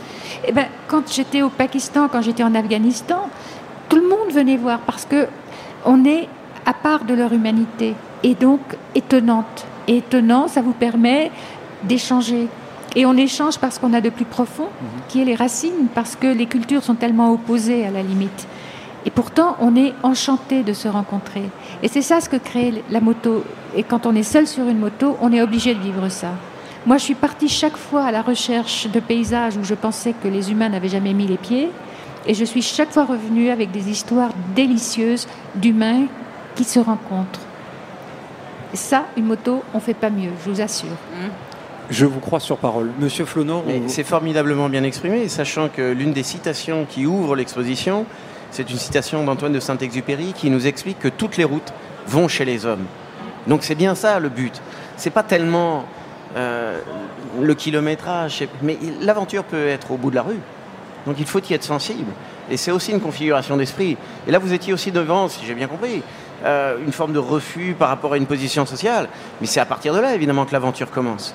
Et 0.48 0.52
ben 0.52 0.66
quand 0.88 1.12
j'étais 1.12 1.42
au 1.42 1.50
Pakistan, 1.50 2.08
quand 2.12 2.22
j'étais 2.22 2.44
en 2.44 2.56
Afghanistan, 2.56 3.30
tout 3.90 3.98
le 3.98 4.08
monde 4.08 4.32
venait 4.34 4.58
voir 4.58 4.80
parce 4.80 5.06
que 5.06 5.28
on 5.86 6.06
est 6.06 6.28
à 6.66 6.74
part 6.74 7.06
de 7.06 7.14
leur 7.14 7.34
humanité 7.34 7.96
et 8.24 8.36
donc 8.36 8.60
étonnante. 8.96 9.66
Et 9.88 9.98
étonnant, 9.98 10.48
ça 10.48 10.62
vous 10.62 10.74
permet 10.74 11.32
d'échanger. 11.84 12.48
Et 12.96 13.06
on 13.06 13.16
échange 13.16 13.58
parce 13.58 13.80
qu'on 13.80 13.94
a 13.94 14.02
de 14.02 14.10
plus 14.10 14.26
profond, 14.26 14.68
qui 15.08 15.22
est 15.22 15.26
les 15.26 15.36
racines, 15.36 15.88
parce 15.96 16.16
que 16.16 16.28
les 16.28 16.46
cultures 16.46 16.84
sont 16.84 16.96
tellement 16.96 17.32
opposées 17.32 17.86
à 17.86 17.92
la 17.92 18.04
limite. 18.04 18.48
Et 19.06 19.10
pourtant, 19.12 19.56
on 19.60 19.76
est 19.76 19.94
enchanté 20.04 20.64
de 20.64 20.74
se 20.74 20.88
rencontrer. 20.88 21.44
Et 21.82 21.88
c'est 21.88 22.02
ça 22.04 22.22
ce 22.22 22.30
que 22.30 22.38
crée 22.38 22.84
la 22.92 23.00
moto. 23.02 23.44
Et 23.76 23.84
quand 23.84 24.06
on 24.06 24.14
est 24.16 24.24
seul 24.24 24.46
sur 24.48 24.68
une 24.68 24.78
moto, 24.80 25.18
on 25.22 25.32
est 25.34 25.42
obligé 25.42 25.74
de 25.74 25.80
vivre 25.80 26.08
ça. 26.10 26.30
Moi, 26.86 26.98
je 26.98 27.04
suis 27.04 27.16
partie 27.16 27.48
chaque 27.48 27.78
fois 27.78 28.04
à 28.04 28.12
la 28.12 28.22
recherche 28.22 28.88
de 28.90 29.00
paysages 29.00 29.58
où 29.58 29.64
je 29.64 29.74
pensais 29.76 30.14
que 30.22 30.28
les 30.28 30.52
humains 30.52 30.70
n'avaient 30.70 30.90
jamais 30.90 31.14
mis 31.14 31.28
les 31.28 31.38
pieds. 31.38 31.70
Et 32.28 32.34
je 32.36 32.46
suis 32.46 32.62
chaque 32.62 32.92
fois 32.92 33.06
revenue 33.06 33.50
avec 33.50 33.72
des 33.72 33.90
histoires 33.90 34.32
délicieuses 34.56 35.28
d'humains 35.56 36.06
qui 36.56 36.64
se 36.64 36.80
rencontrent. 36.80 37.40
Et 38.74 38.78
ça, 38.78 39.06
une 39.18 39.26
moto, 39.26 39.64
on 39.74 39.80
fait 39.80 39.94
pas 39.96 40.10
mieux, 40.10 40.30
je 40.46 40.50
vous 40.52 40.62
assure. 40.62 40.90
Je 41.90 42.06
vous 42.06 42.20
crois 42.20 42.40
sur 42.40 42.58
parole. 42.58 42.92
Monsieur 43.00 43.26
Flonor, 43.26 43.64
on- 43.68 43.88
C'est 43.88 44.04
formidablement 44.04 44.70
bien 44.70 44.84
exprimé, 44.84 45.28
sachant 45.28 45.68
que 45.68 45.92
l'une 45.92 46.14
des 46.14 46.24
citations 46.24 46.86
qui 46.90 47.06
ouvre 47.06 47.36
l'exposition, 47.36 48.06
c'est 48.52 48.70
une 48.70 48.78
citation 48.78 49.24
d'Antoine 49.24 49.54
de 49.54 49.60
Saint-Exupéry 49.60 50.34
qui 50.36 50.50
nous 50.50 50.68
explique 50.68 51.00
que 51.00 51.08
toutes 51.08 51.38
les 51.38 51.44
routes 51.44 51.74
vont 52.08 52.28
chez 52.28 52.46
les 52.46 52.66
hommes. 52.66 52.86
Donc 53.48 53.64
c'est 53.64 53.76
bien 53.76 53.96
ça 53.96 54.20
le 54.20 54.30
but. 54.30 54.62
C'est 54.98 55.10
pas 55.10 55.24
tellement 55.24 55.86
euh, 56.36 56.80
le 57.42 57.54
kilométrage, 57.54 58.44
mais 58.62 58.78
l'aventure 59.02 59.44
peut 59.44 59.68
être 59.68 59.92
au 59.92 59.98
bout 59.98 60.12
de 60.12 60.16
la 60.16 60.22
rue. 60.22 60.40
Donc 61.06 61.16
il 61.20 61.26
faut 61.26 61.40
y 61.40 61.54
être 61.54 61.64
sensible. 61.64 62.12
Et 62.50 62.58
c'est 62.58 62.72
aussi 62.72 62.92
une 62.92 63.00
configuration 63.00 63.58
d'esprit. 63.58 63.98
Et 64.28 64.32
là, 64.32 64.38
vous 64.38 64.54
étiez 64.54 64.74
aussi 64.74 64.92
devant, 64.92 65.30
si 65.30 65.46
j'ai 65.46 65.54
bien 65.54 65.68
compris, 65.68 66.04
euh, 66.44 66.78
une 66.86 66.92
forme 66.92 67.14
de 67.14 67.20
refus 67.20 67.76
par 67.78 67.90
rapport 67.90 68.14
à 68.14 68.18
une 68.18 68.26
position 68.26 68.66
sociale. 68.66 69.08
Mais 69.40 69.48
c'est 69.48 69.60
à 69.60 69.66
partir 69.66 69.94
de 69.94 70.00
là, 70.00 70.14
évidemment, 70.14 70.46
que 70.46 70.52
l'aventure 70.52 70.92
commence. 70.92 71.34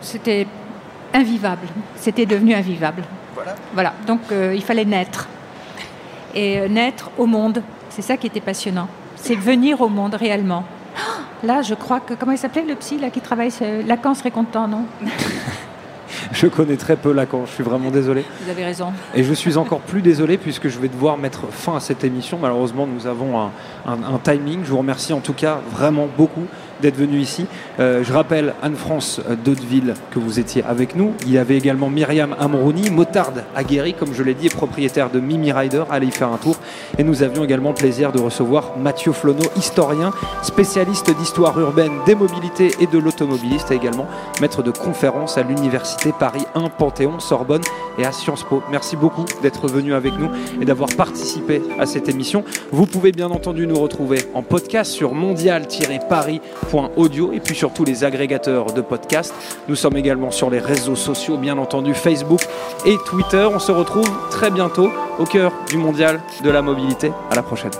C'était 0.00 0.46
invivable. 1.12 1.66
C'était 1.96 2.26
devenu 2.26 2.54
invivable. 2.54 3.02
Voilà. 3.34 3.54
Voilà. 3.74 3.92
Donc 4.06 4.20
euh, 4.30 4.54
il 4.54 4.62
fallait 4.62 4.84
naître. 4.84 5.28
Et 6.34 6.58
euh, 6.60 6.68
naître 6.68 7.10
au 7.18 7.26
monde, 7.26 7.62
c'est 7.90 8.02
ça 8.02 8.16
qui 8.16 8.26
était 8.26 8.40
passionnant. 8.40 8.88
C'est 9.16 9.34
venir 9.36 9.80
au 9.80 9.88
monde 9.88 10.14
réellement. 10.14 10.64
Là, 11.44 11.62
je 11.62 11.74
crois 11.74 12.00
que 12.00 12.14
comment 12.14 12.32
il 12.32 12.38
s'appelait 12.38 12.64
le 12.64 12.74
psy 12.74 12.98
là 12.98 13.10
qui 13.10 13.20
travaille 13.20 13.50
Lacan 13.86 14.14
serait 14.14 14.30
content, 14.32 14.66
non? 14.68 14.84
Je 16.32 16.46
connais 16.46 16.76
très 16.76 16.96
peu 16.96 17.12
Lacan, 17.12 17.44
je 17.46 17.50
suis 17.52 17.62
vraiment 17.64 17.90
désolé. 17.90 18.24
Vous 18.44 18.50
avez 18.50 18.64
raison. 18.64 18.92
Et 19.14 19.22
je 19.24 19.32
suis 19.32 19.56
encore 19.56 19.80
plus 19.80 20.02
désolé 20.02 20.36
puisque 20.38 20.68
je 20.68 20.78
vais 20.78 20.88
devoir 20.88 21.16
mettre 21.18 21.46
fin 21.50 21.76
à 21.76 21.80
cette 21.80 22.02
émission. 22.04 22.38
Malheureusement, 22.40 22.86
nous 22.86 23.06
avons 23.06 23.38
un, 23.40 23.50
un- 23.86 24.14
un 24.14 24.18
timing. 24.22 24.60
Je 24.64 24.70
vous 24.70 24.78
remercie 24.78 25.12
en 25.12 25.20
tout 25.20 25.32
cas 25.32 25.58
vraiment 25.70 26.06
beaucoup 26.16 26.44
d'être 26.80 26.96
venu 26.96 27.18
ici. 27.18 27.46
Euh, 27.80 28.02
je 28.04 28.12
rappelle 28.12 28.54
Anne-France 28.62 29.20
Daudeville 29.44 29.94
que 30.10 30.18
vous 30.18 30.38
étiez 30.38 30.62
avec 30.64 30.94
nous. 30.96 31.12
Il 31.26 31.32
y 31.32 31.38
avait 31.38 31.56
également 31.56 31.90
Myriam 31.90 32.34
Amrouni, 32.38 32.90
motarde 32.90 33.44
aguerrie, 33.54 33.94
comme 33.94 34.14
je 34.14 34.22
l'ai 34.22 34.34
dit, 34.34 34.46
et 34.46 34.50
propriétaire 34.50 35.10
de 35.10 35.20
Mimi 35.20 35.52
Rider. 35.52 35.84
Allez 35.90 36.06
y 36.06 36.10
faire 36.10 36.32
un 36.32 36.36
tour. 36.36 36.56
Et 36.98 37.04
nous 37.04 37.22
avions 37.22 37.44
également 37.44 37.70
le 37.70 37.74
plaisir 37.74 38.12
de 38.12 38.18
recevoir 38.18 38.76
Mathieu 38.78 39.12
Flonneau, 39.12 39.44
historien, 39.56 40.12
spécialiste 40.42 41.14
d'histoire 41.16 41.58
urbaine, 41.58 41.92
des 42.06 42.14
mobilités 42.14 42.70
et 42.80 42.86
de 42.86 42.98
l'automobiliste, 42.98 43.70
et 43.70 43.74
également 43.74 44.06
maître 44.40 44.62
de 44.62 44.70
conférences 44.70 45.38
à 45.38 45.42
l'Université 45.42 46.12
Paris 46.18 46.44
1, 46.54 46.68
Panthéon, 46.70 47.20
Sorbonne 47.20 47.62
et 47.98 48.04
à 48.04 48.12
Sciences 48.12 48.44
Po. 48.44 48.62
Merci 48.70 48.96
beaucoup 48.96 49.24
d'être 49.42 49.68
venu 49.68 49.94
avec 49.94 50.18
nous 50.18 50.30
et 50.60 50.64
d'avoir 50.64 50.88
participé 50.96 51.62
à 51.78 51.86
cette 51.86 52.08
émission. 52.08 52.44
Vous 52.72 52.86
pouvez 52.86 53.12
bien 53.12 53.30
entendu 53.30 53.66
nous 53.66 53.78
retrouver 53.78 54.18
en 54.34 54.42
podcast 54.42 54.92
sur 54.92 55.14
mondial-paris.audio 56.72 57.32
et 57.32 57.40
puis 57.40 57.54
sur 57.54 57.72
tous 57.72 57.84
les 57.84 58.04
agrégateurs 58.04 58.72
de 58.72 58.80
podcasts. 58.80 59.34
Nous 59.68 59.76
sommes 59.76 59.96
également 59.96 60.30
sur 60.30 60.50
les 60.50 60.58
réseaux 60.58 60.96
sociaux, 60.96 61.36
bien 61.36 61.58
entendu 61.58 61.94
Facebook 61.94 62.40
et 62.86 62.96
Twitter. 63.06 63.46
On 63.52 63.58
se 63.58 63.72
retrouve 63.72 64.10
très 64.30 64.50
bientôt 64.50 64.90
au 65.18 65.24
cœur 65.24 65.52
du 65.68 65.76
mondial 65.76 66.20
de 66.42 66.50
la 66.50 66.62
mobilité. 66.62 67.12
À 67.30 67.34
la 67.34 67.42
prochaine. 67.42 67.70